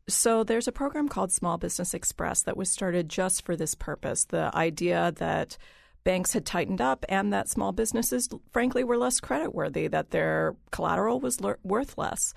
So 0.09 0.43
there's 0.43 0.66
a 0.66 0.72
program 0.72 1.09
called 1.09 1.31
Small 1.31 1.57
Business 1.57 1.95
Express 1.95 2.43
that 2.43 2.57
was 2.57 2.68
started 2.68 3.09
just 3.09 3.45
for 3.45 3.55
this 3.55 3.76
purpose. 3.76 4.24
The 4.24 4.51
idea 4.57 5.12
that 5.16 5.57
banks 6.05 6.32
had 6.32 6.46
tightened 6.46 6.80
up 6.80 7.05
and 7.09 7.32
that 7.32 7.48
small 7.48 7.72
businesses, 7.72 8.28
frankly, 8.53 8.84
were 8.84 8.96
less 8.96 9.20
creditworthy, 9.20 9.90
that 9.90 10.11
their 10.11 10.57
collateral 10.70 11.20
was 11.20 11.40
le- 11.40 11.57
worth 11.62 11.98
less. 11.98 12.34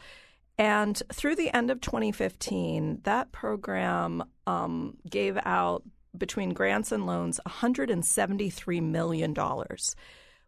And 0.58 1.02
through 1.12 1.36
the 1.36 1.56
end 1.56 1.72
of 1.72 1.82
2015, 1.82 3.00
that 3.04 3.32
program 3.32 4.24
um, 4.46 4.98
gave 5.10 5.38
out 5.44 5.84
between 6.16 6.52
grants 6.52 6.92
and 6.92 7.06
loans 7.06 7.40
$173 7.48 8.82
million. 8.84 9.36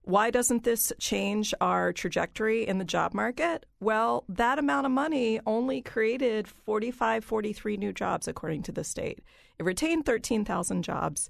Why 0.03 0.29
doesn't 0.29 0.63
this 0.63 0.93
change 0.99 1.55
our 1.59 1.91
trajectory 1.91 2.67
in 2.67 2.77
the 2.77 2.85
job 2.85 3.15
market? 3.15 3.65
Well, 3.79 4.23
that 4.29 4.59
amount 4.59 4.85
of 4.85 4.91
money 4.91 5.39
only 5.47 5.81
created 5.81 6.47
45, 6.47 7.25
43 7.25 7.77
new 7.77 7.91
jobs, 7.91 8.27
according 8.27 8.61
to 8.63 8.71
the 8.71 8.83
state. 8.83 9.23
It 9.57 9.65
retained 9.65 10.05
13,000 10.05 10.83
jobs. 10.83 11.29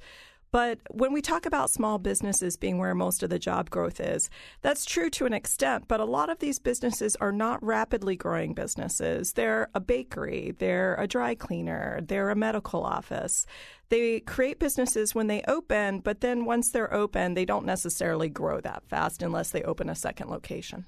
But 0.52 0.80
when 0.89 1.12
we 1.12 1.22
talk 1.22 1.46
about 1.46 1.70
small 1.70 1.98
businesses 1.98 2.56
being 2.56 2.78
where 2.78 2.96
most 2.96 3.24
of 3.24 3.30
the 3.30 3.39
job 3.39 3.70
growth 3.70 4.00
is, 4.00 4.30
that's 4.62 4.86
true 4.86 5.10
to 5.12 5.26
an 5.26 5.34
extent, 5.34 5.88
but 5.88 6.00
a 6.00 6.06
lot 6.06 6.30
of 6.30 6.39
these 6.39 6.60
businesses 6.60 7.16
are 7.18 7.32
not 7.32 7.62
rapidly 7.62 8.16
growing 8.16 8.54
businesses. 8.54 9.34
They're 9.34 9.70
a 9.74 9.80
bakery, 9.80 10.54
they're 10.58 10.96
a 10.96 11.08
dry 11.08 11.36
cleaner, 11.36 12.00
they're 12.02 12.30
a 12.30 12.36
medical 12.36 12.84
office. 12.84 13.46
They 13.89 14.22
create 14.22 14.60
businesses 14.60 15.14
when 15.14 15.28
they 15.28 15.43
open, 15.48 16.00
but 16.00 16.22
then 16.22 16.46
once 16.46 16.72
they're 16.72 16.93
open, 16.93 17.34
they 17.34 17.46
don't 17.46 17.66
necessarily 17.66 18.30
grow 18.30 18.62
that 18.62 18.88
fast 18.88 19.22
unless 19.22 19.52
they 19.52 19.64
open 19.64 19.89
a 19.89 19.96
second 19.96 20.30
location. 20.30 20.86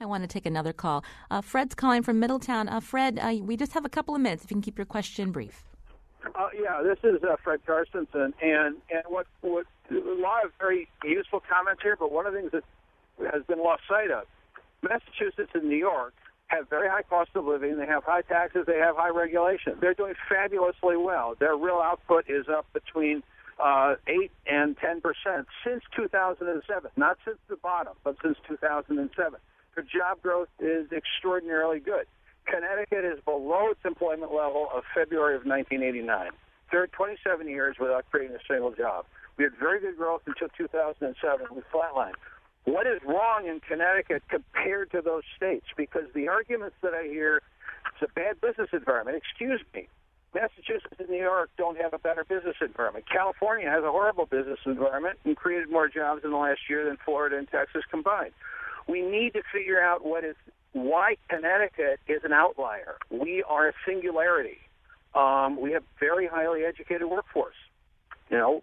I 0.00 0.06
want 0.06 0.24
to 0.24 0.28
take 0.28 0.46
another 0.46 0.72
call. 0.72 1.04
Uh, 1.30 1.40
Fred's 1.40 1.74
calling 1.74 2.02
from 2.02 2.18
Middletown. 2.18 2.68
Uh, 2.68 2.80
Fred, 2.80 3.18
uh, 3.20 3.34
we 3.40 3.56
just 3.56 3.72
have 3.72 3.84
a 3.84 3.88
couple 3.88 4.14
of 4.14 4.20
minutes 4.20 4.44
if 4.44 4.50
you 4.50 4.56
can 4.56 4.62
keep 4.62 4.78
your 4.78 4.86
question 4.86 5.30
brief. 5.30 5.64
Uh, 6.34 6.48
yeah, 6.54 6.82
this 6.82 6.98
is 7.02 7.22
uh, 7.22 7.36
Fred 7.42 7.60
Carstensen, 7.66 8.32
and 8.40 8.76
and 8.90 9.02
what 9.08 9.26
what 9.40 9.66
a 9.90 9.94
lot 10.20 10.44
of 10.44 10.52
very 10.58 10.88
useful 11.04 11.42
comments 11.48 11.82
here, 11.82 11.96
but 11.98 12.12
one 12.12 12.26
of 12.26 12.32
the 12.32 12.40
things 12.40 12.52
that 12.52 12.64
has 13.32 13.42
been 13.44 13.58
lost 13.58 13.82
sight 13.88 14.10
of, 14.10 14.24
Massachusetts 14.82 15.50
and 15.54 15.68
New 15.68 15.76
York 15.76 16.14
have 16.46 16.68
very 16.68 16.88
high 16.88 17.02
cost 17.02 17.30
of 17.34 17.44
living. 17.44 17.76
They 17.78 17.86
have 17.86 18.04
high 18.04 18.22
taxes. 18.22 18.64
They 18.66 18.78
have 18.78 18.96
high 18.96 19.10
regulation. 19.10 19.74
They're 19.80 19.94
doing 19.94 20.14
fabulously 20.28 20.96
well. 20.96 21.34
Their 21.38 21.56
real 21.56 21.80
output 21.82 22.26
is 22.28 22.46
up 22.48 22.66
between 22.72 23.22
uh, 23.58 23.96
eight 24.06 24.30
and 24.46 24.76
ten 24.76 25.00
percent 25.00 25.46
since 25.64 25.82
2007. 25.96 26.90
Not 26.96 27.18
since 27.24 27.38
the 27.48 27.56
bottom, 27.56 27.94
but 28.04 28.16
since 28.22 28.36
2007. 28.48 29.40
Their 29.74 29.84
job 29.84 30.22
growth 30.22 30.48
is 30.60 30.90
extraordinarily 30.92 31.80
good. 31.80 32.06
Connecticut 32.46 33.04
is 33.04 33.22
below 33.24 33.70
its 33.70 33.80
employment 33.84 34.32
level 34.32 34.68
of 34.74 34.84
February 34.94 35.36
of 35.36 35.44
1989. 35.44 36.30
There 36.70 36.82
are 36.82 36.86
27 36.88 37.48
years 37.48 37.76
without 37.78 38.04
creating 38.10 38.36
a 38.36 38.40
single 38.48 38.72
job. 38.72 39.04
We 39.36 39.44
had 39.44 39.52
very 39.58 39.80
good 39.80 39.96
growth 39.96 40.22
until 40.26 40.48
2007. 40.56 41.46
We 41.54 41.62
flatlined. 41.72 42.14
What 42.64 42.86
is 42.86 43.00
wrong 43.04 43.46
in 43.46 43.60
Connecticut 43.60 44.22
compared 44.28 44.90
to 44.92 45.02
those 45.02 45.22
states? 45.36 45.66
Because 45.76 46.04
the 46.14 46.28
arguments 46.28 46.76
that 46.82 46.94
I 46.94 47.04
hear, 47.04 47.42
it's 47.92 48.10
a 48.10 48.12
bad 48.14 48.40
business 48.40 48.68
environment. 48.72 49.16
Excuse 49.16 49.60
me. 49.74 49.88
Massachusetts 50.34 50.96
and 50.98 51.10
New 51.10 51.20
York 51.20 51.50
don't 51.58 51.76
have 51.76 51.92
a 51.92 51.98
better 51.98 52.24
business 52.24 52.56
environment. 52.62 53.04
California 53.10 53.68
has 53.68 53.84
a 53.84 53.90
horrible 53.90 54.26
business 54.26 54.58
environment 54.64 55.18
and 55.24 55.36
created 55.36 55.70
more 55.70 55.88
jobs 55.88 56.22
in 56.24 56.30
the 56.30 56.36
last 56.36 56.60
year 56.70 56.86
than 56.86 56.96
Florida 57.04 57.36
and 57.36 57.48
Texas 57.48 57.82
combined. 57.90 58.32
We 58.88 59.02
need 59.02 59.34
to 59.34 59.42
figure 59.52 59.80
out 59.80 60.06
what 60.06 60.24
is 60.24 60.36
why 60.72 61.16
Connecticut 61.28 62.00
is 62.08 62.22
an 62.24 62.32
outlier. 62.32 62.96
We 63.10 63.42
are 63.42 63.68
a 63.68 63.72
singularity. 63.86 64.58
Um, 65.14 65.60
we 65.60 65.72
have 65.72 65.84
very 66.00 66.26
highly 66.26 66.64
educated 66.64 67.08
workforce. 67.08 67.54
You 68.30 68.38
know, 68.38 68.62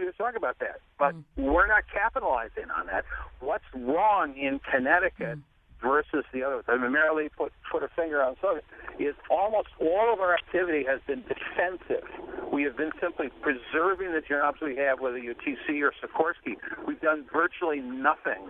even 0.00 0.12
talk 0.14 0.34
about 0.36 0.58
that, 0.58 0.80
but 0.98 1.14
mm. 1.14 1.22
we're 1.36 1.68
not 1.68 1.84
capitalizing 1.92 2.70
on 2.76 2.86
that. 2.86 3.04
What's 3.40 3.64
wrong 3.74 4.36
in 4.36 4.60
Connecticut 4.60 5.38
mm 5.38 5.42
versus 5.80 6.24
the 6.32 6.42
others. 6.42 6.64
I 6.68 6.76
mean, 6.76 6.92
Mary 6.92 7.28
put 7.36 7.52
put 7.70 7.82
her 7.82 7.90
finger 7.94 8.22
on 8.22 8.36
something. 8.40 8.62
Is 8.98 9.14
almost 9.30 9.68
all 9.80 10.12
of 10.12 10.20
our 10.20 10.34
activity 10.34 10.84
has 10.84 11.00
been 11.06 11.22
defensive. 11.22 12.08
We 12.52 12.62
have 12.64 12.76
been 12.76 12.92
simply 13.00 13.28
preserving 13.42 14.12
the 14.12 14.22
jobs 14.26 14.60
we 14.60 14.76
have, 14.76 15.00
whether 15.00 15.18
UTC 15.18 15.82
or 15.82 15.92
Sikorsky. 16.02 16.56
We've 16.86 17.00
done 17.00 17.26
virtually 17.32 17.80
nothing 17.80 18.48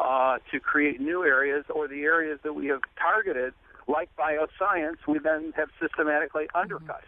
uh, 0.00 0.38
to 0.52 0.60
create 0.60 1.00
new 1.00 1.24
areas 1.24 1.64
or 1.68 1.88
the 1.88 2.02
areas 2.02 2.38
that 2.44 2.52
we 2.52 2.66
have 2.66 2.80
targeted, 2.96 3.54
like 3.88 4.10
bioscience. 4.16 4.98
We 5.06 5.18
then 5.18 5.52
have 5.56 5.70
systematically 5.80 6.48
undercut. 6.54 7.02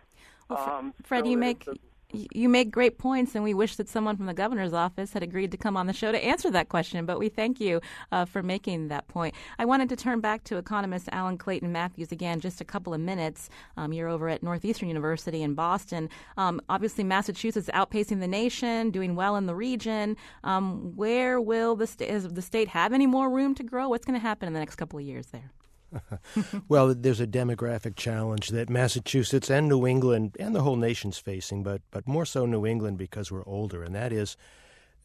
Well, 0.49 0.59
um, 0.59 0.95
Fred, 1.05 1.25
so 1.25 1.31
you 1.31 1.39
make 1.39 1.65
you 2.13 2.49
make 2.49 2.71
great 2.71 2.99
points, 2.99 3.35
and 3.35 3.45
we 3.45 3.55
wish 3.55 3.77
that 3.77 3.89
someone 3.89 4.17
from 4.17 4.27
the 4.27 4.35
governor's 4.35 4.73
office 4.73 5.13
had 5.13 5.23
agreed 5.23 5.51
to 5.53 5.57
come 5.57 5.77
on 5.77 5.87
the 5.87 5.93
show 5.93 6.13
to 6.13 6.25
answer 6.25 6.51
that 6.51 6.69
question. 6.69 7.07
But 7.07 7.19
we 7.19 7.29
thank 7.29 7.61
you 7.61 7.81
uh, 8.13 8.25
for 8.25 8.43
making 8.43 8.89
that 8.89 9.09
point. 9.09 9.35
I 9.59 9.65
wanted 9.65 9.89
to 9.91 9.97
turn 9.97 10.21
back 10.21 10.45
to 10.45 10.57
economist 10.57 11.09
Alan 11.13 11.39
Clayton 11.39 11.73
Matthews 11.73 12.13
again, 12.13 12.41
just 12.41 12.61
a 12.61 12.65
couple 12.65 12.95
of 12.95 13.01
minutes. 13.01 13.49
Um, 13.77 13.93
you're 13.93 14.09
over 14.09 14.29
at 14.29 14.43
Northeastern 14.43 14.89
University 14.89 15.43
in 15.43 15.55
Boston. 15.55 16.09
Um, 16.37 16.61
obviously, 16.69 17.05
Massachusetts 17.05 17.71
outpacing 17.75 18.21
the 18.21 18.29
nation, 18.29 18.91
doing 18.91 19.15
well 19.15 19.37
in 19.37 19.47
the 19.47 19.55
region. 19.55 20.17
Um, 20.45 20.97
where 20.97 21.41
will 21.41 21.77
the, 21.77 21.87
the 22.33 22.43
state 22.43 22.69
have 22.69 22.93
any 22.93 23.07
more 23.07 23.31
room 23.31 23.55
to 23.57 23.63
grow? 23.63 23.89
What's 23.89 24.07
going 24.07 24.19
to 24.19 24.23
happen 24.23 24.47
in 24.47 24.53
the 24.53 24.61
next 24.61 24.77
couple 24.77 24.99
of 24.99 25.05
years 25.05 25.27
there? 25.27 25.51
well, 26.69 26.95
there's 26.95 27.21
a 27.21 27.27
demographic 27.27 27.97
challenge 27.97 28.49
that 28.49 28.71
Massachusetts 28.71 29.51
and 29.51 29.69
New 29.69 29.87
England 29.87 30.37
and 30.39 30.55
the 30.55 30.63
whole 30.63 30.77
nation's 30.77 31.19
facing, 31.19 31.63
but 31.63 31.83
but 31.91 32.07
more 32.07 32.27
so 32.27 32.47
New 32.47 32.67
England 32.67 32.99
because 32.99 33.31
we're 33.31 33.47
older, 33.47 33.83
and 33.83 33.95
that 33.95 34.13
is 34.13 34.37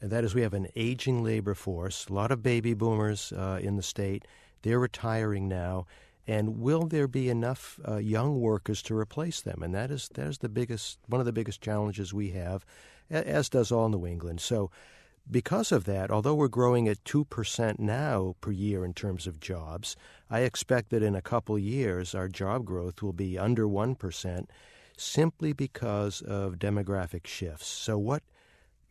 that 0.02 0.24
is 0.24 0.36
we 0.36 0.42
have 0.42 0.54
an 0.54 0.68
aging 0.76 1.24
labor 1.24 1.54
force, 1.54 2.08
a 2.08 2.14
lot 2.14 2.32
of 2.32 2.44
baby 2.44 2.74
boomers 2.74 3.32
uh, 3.34 3.60
in 3.62 3.76
the 3.76 3.84
state. 3.84 4.26
They're 4.62 4.80
retiring 4.80 5.48
now, 5.48 5.86
and 6.28 6.60
will 6.60 6.88
there 6.88 7.08
be 7.08 7.30
enough 7.30 7.80
uh, 7.88 7.98
young 7.98 8.40
workers 8.40 8.82
to 8.84 8.98
replace 8.98 9.42
them? 9.42 9.64
And 9.64 9.74
that 9.74 9.92
is 9.92 10.10
that 10.16 10.28
is 10.28 10.38
the 10.40 10.50
biggest 10.50 11.00
one 11.08 11.22
of 11.22 11.26
the 11.26 11.34
biggest 11.34 11.62
challenges 11.62 12.14
we 12.14 12.32
have, 12.32 12.66
as 13.10 13.50
does 13.50 13.72
all 13.72 13.90
New 13.90 14.06
England. 14.06 14.42
So 14.42 14.72
because 15.30 15.72
of 15.72 15.86
that, 15.86 16.12
although 16.12 16.36
we're 16.36 16.48
growing 16.48 16.88
at 16.88 17.04
2% 17.04 17.80
now 17.80 18.36
per 18.42 18.52
year 18.52 18.86
in 18.86 18.94
terms 18.94 19.26
of 19.26 19.40
jobs, 19.40 19.96
I 20.30 20.42
expect 20.42 20.90
that 20.92 21.04
in 21.04 21.16
a 21.16 21.22
couple 21.22 21.58
years 21.58 22.14
our 22.14 22.28
job 22.28 22.66
growth 22.66 23.02
will 23.02 23.14
be 23.14 23.38
under 23.38 23.66
1% 23.66 24.46
simply 24.98 25.54
because 25.54 26.22
of 26.22 26.60
demographic 26.60 27.28
shifts. 27.28 27.68
So, 27.68 27.98
what 27.98 28.24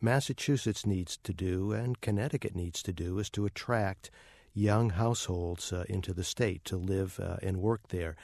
Massachusetts 0.01 0.85
needs 0.85 1.17
to 1.23 1.33
do 1.33 1.71
and 1.71 1.99
Connecticut 2.01 2.55
needs 2.55 2.83
to 2.83 2.93
do 2.93 3.17
is 3.17 3.29
to 3.31 3.45
attract 3.45 4.11
young 4.53 4.91
households 4.91 5.73
uh, 5.73 5.83
into 5.89 6.13
the 6.13 6.23
state 6.23 6.63
to 6.65 6.77
live 6.77 7.19
uh, 7.19 7.37
and 7.41 7.57
work 7.57 7.87
there. 7.89 8.15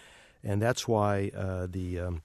And 0.44 0.62
that's 0.62 0.88
why 0.88 1.32
uh, 1.36 1.68
the 1.70 2.00
um, 2.00 2.22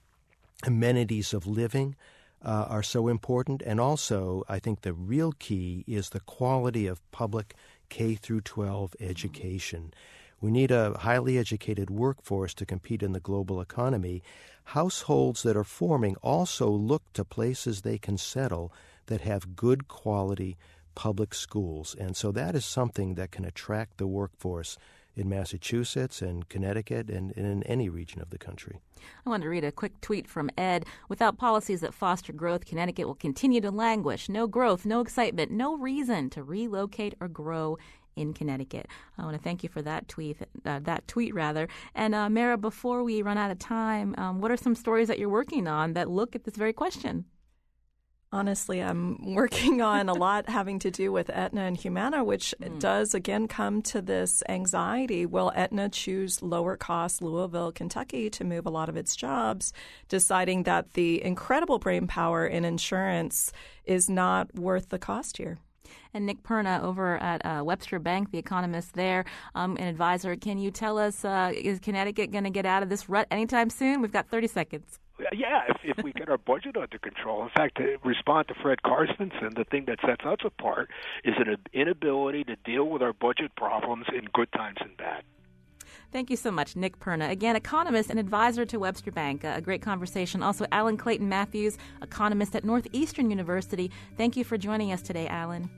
amenities 0.63 1.33
of 1.33 1.47
living, 1.47 1.95
uh, 2.43 2.65
are 2.69 2.83
so 2.83 3.07
important. 3.07 3.61
And 3.63 3.79
also, 3.79 4.43
I 4.47 4.59
think 4.59 4.81
the 4.81 4.93
real 4.93 5.33
key 5.33 5.83
is 5.87 6.09
the 6.09 6.19
quality 6.21 6.87
of 6.87 7.09
public 7.11 7.55
K 7.89 8.15
through 8.15 8.41
12 8.41 8.95
education. 8.99 9.93
We 10.39 10.51
need 10.51 10.69
a 10.69 10.97
highly 10.99 11.37
educated 11.37 11.89
workforce 11.89 12.53
to 12.55 12.65
compete 12.65 13.01
in 13.01 13.13
the 13.13 13.19
global 13.19 13.59
economy. 13.59 14.21
Households 14.65 15.41
that 15.43 15.57
are 15.57 15.63
forming 15.63 16.15
also 16.17 16.69
look 16.69 17.01
to 17.13 17.25
places 17.25 17.81
they 17.81 17.97
can 17.97 18.17
settle 18.17 18.71
that 19.07 19.21
have 19.21 19.55
good 19.55 19.87
quality 19.87 20.57
public 20.93 21.33
schools. 21.33 21.95
And 21.97 22.15
so 22.15 22.31
that 22.31 22.55
is 22.55 22.65
something 22.65 23.15
that 23.15 23.31
can 23.31 23.45
attract 23.45 23.97
the 23.97 24.07
workforce 24.07 24.77
in 25.17 25.27
Massachusetts 25.27 26.21
and 26.21 26.47
Connecticut 26.47 27.09
and, 27.09 27.35
and 27.35 27.45
in 27.45 27.63
any 27.63 27.89
region 27.89 28.21
of 28.21 28.29
the 28.29 28.37
country. 28.37 28.79
I 29.25 29.29
want 29.29 29.43
to 29.43 29.49
read 29.49 29.63
a 29.63 29.71
quick 29.71 29.99
tweet 29.99 30.27
from 30.27 30.49
Ed. 30.57 30.85
Without 31.09 31.37
policies 31.37 31.81
that 31.81 31.93
foster 31.93 32.31
growth, 32.31 32.65
Connecticut 32.65 33.07
will 33.07 33.15
continue 33.15 33.61
to 33.61 33.71
languish. 33.71 34.29
No 34.29 34.47
growth, 34.47 34.85
no 34.85 35.01
excitement, 35.01 35.51
no 35.51 35.75
reason 35.75 36.29
to 36.31 36.43
relocate 36.43 37.15
or 37.19 37.27
grow 37.27 37.77
in 38.15 38.33
Connecticut. 38.33 38.87
I 39.17 39.23
want 39.23 39.37
to 39.37 39.41
thank 39.41 39.63
you 39.63 39.69
for 39.69 39.81
that 39.83 40.07
tweet. 40.07 40.37
Uh, 40.65 40.79
that 40.83 41.07
tweet 41.07 41.33
rather. 41.33 41.67
And 41.95 42.15
uh, 42.15 42.29
Mara, 42.29 42.57
before 42.57 43.03
we 43.03 43.21
run 43.21 43.37
out 43.37 43.51
of 43.51 43.59
time, 43.59 44.15
um, 44.17 44.41
what 44.41 44.51
are 44.51 44.57
some 44.57 44.75
stories 44.75 45.07
that 45.07 45.19
you're 45.19 45.29
working 45.29 45.67
on 45.67 45.93
that 45.93 46.09
look 46.09 46.35
at 46.35 46.43
this 46.43 46.55
very 46.55 46.73
question? 46.73 47.25
Honestly, 48.37 48.83
I'm 48.83 49.33
working 49.33 49.81
on 49.81 50.09
a 50.09 50.13
lot 50.13 50.47
having 50.47 50.77
to 50.79 50.91
do 50.91 51.11
with 51.11 51.31
Aetna 51.31 51.61
and 51.61 51.75
Humana, 51.75 52.23
which 52.23 52.53
mm. 52.61 52.79
does 52.79 53.15
again 53.15 53.47
come 53.47 53.81
to 53.81 53.99
this 53.99 54.43
anxiety. 54.47 55.25
Will 55.25 55.51
Aetna 55.55 55.89
choose 55.89 56.43
lower 56.43 56.77
cost 56.77 57.23
Louisville, 57.23 57.71
Kentucky 57.71 58.29
to 58.29 58.43
move 58.43 58.67
a 58.67 58.69
lot 58.69 58.89
of 58.89 58.95
its 58.95 59.15
jobs, 59.15 59.73
deciding 60.07 60.63
that 60.63 60.93
the 60.93 61.23
incredible 61.23 61.79
brain 61.79 62.05
power 62.05 62.45
in 62.45 62.63
insurance 62.63 63.51
is 63.85 64.07
not 64.07 64.53
worth 64.53 64.89
the 64.89 64.99
cost 64.99 65.37
here? 65.37 65.57
And 66.13 66.27
Nick 66.27 66.43
Perna 66.43 66.83
over 66.83 67.17
at 67.17 67.43
uh, 67.43 67.63
Webster 67.65 67.97
Bank, 67.97 68.29
the 68.29 68.37
economist 68.37 68.93
there, 68.93 69.25
um, 69.55 69.77
an 69.77 69.87
advisor. 69.87 70.35
Can 70.35 70.59
you 70.59 70.69
tell 70.69 70.99
us, 70.99 71.25
uh, 71.25 71.51
is 71.55 71.79
Connecticut 71.79 72.29
going 72.29 72.43
to 72.43 72.51
get 72.51 72.67
out 72.67 72.83
of 72.83 72.89
this 72.89 73.09
rut 73.09 73.25
anytime 73.31 73.71
soon? 73.71 73.99
We've 73.99 74.13
got 74.13 74.29
30 74.29 74.45
seconds 74.45 74.99
yeah, 75.33 75.61
if, 75.69 75.97
if 75.97 76.03
we 76.03 76.11
get 76.13 76.29
our 76.29 76.37
budget 76.37 76.77
under 76.77 76.97
control. 76.99 77.43
In 77.43 77.49
fact, 77.49 77.77
to 77.77 77.97
respond 78.03 78.47
to 78.49 78.53
Fred 78.61 78.79
Carstensen, 78.83 79.55
the 79.55 79.65
thing 79.65 79.85
that 79.85 79.99
sets 80.05 80.25
us 80.25 80.39
apart 80.43 80.89
is 81.23 81.35
an 81.37 81.57
inability 81.73 82.43
to 82.45 82.55
deal 82.65 82.85
with 82.85 83.01
our 83.01 83.13
budget 83.13 83.55
problems 83.55 84.05
in 84.13 84.25
good 84.33 84.51
times 84.51 84.77
and 84.81 84.95
bad. 84.97 85.23
Thank 86.11 86.29
you 86.29 86.37
so 86.37 86.51
much, 86.51 86.75
Nick 86.75 86.99
Perna. 86.99 87.29
Again, 87.29 87.55
economist 87.55 88.09
and 88.09 88.19
advisor 88.19 88.65
to 88.65 88.77
Webster 88.77 89.11
Bank. 89.11 89.43
A 89.43 89.61
great 89.61 89.81
conversation. 89.81 90.41
Also, 90.41 90.65
Alan 90.71 90.97
Clayton 90.97 91.27
Matthews, 91.27 91.77
economist 92.01 92.55
at 92.55 92.63
Northeastern 92.63 93.29
University. 93.29 93.91
Thank 94.15 94.37
you 94.37 94.43
for 94.43 94.57
joining 94.57 94.93
us 94.93 95.01
today, 95.01 95.27
Alan. 95.27 95.69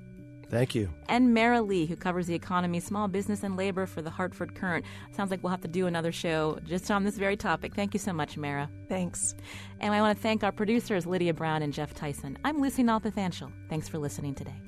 Thank 0.49 0.73
you. 0.73 0.91
And 1.07 1.33
Mara 1.33 1.61
Lee, 1.61 1.85
who 1.85 1.95
covers 1.95 2.27
the 2.27 2.33
economy, 2.33 2.79
small 2.79 3.07
business, 3.07 3.43
and 3.43 3.55
labor 3.55 3.85
for 3.85 4.01
the 4.01 4.09
Hartford 4.09 4.55
Courant. 4.55 4.85
Sounds 5.11 5.29
like 5.29 5.43
we'll 5.43 5.51
have 5.51 5.61
to 5.61 5.67
do 5.67 5.85
another 5.85 6.11
show 6.11 6.57
just 6.63 6.89
on 6.89 7.03
this 7.03 7.17
very 7.17 7.37
topic. 7.37 7.75
Thank 7.75 7.93
you 7.93 7.99
so 7.99 8.13
much, 8.13 8.37
Mara. 8.37 8.69
Thanks. 8.87 9.35
And 9.79 9.93
I 9.93 10.01
want 10.01 10.17
to 10.17 10.21
thank 10.21 10.43
our 10.43 10.51
producers, 10.51 11.05
Lydia 11.05 11.33
Brown 11.33 11.61
and 11.61 11.71
Jeff 11.71 11.93
Tyson. 11.93 12.37
I'm 12.43 12.59
Lucy 12.59 12.83
Nalpathanchil. 12.83 13.51
Thanks 13.69 13.87
for 13.87 13.99
listening 13.99 14.33
today. 14.33 14.59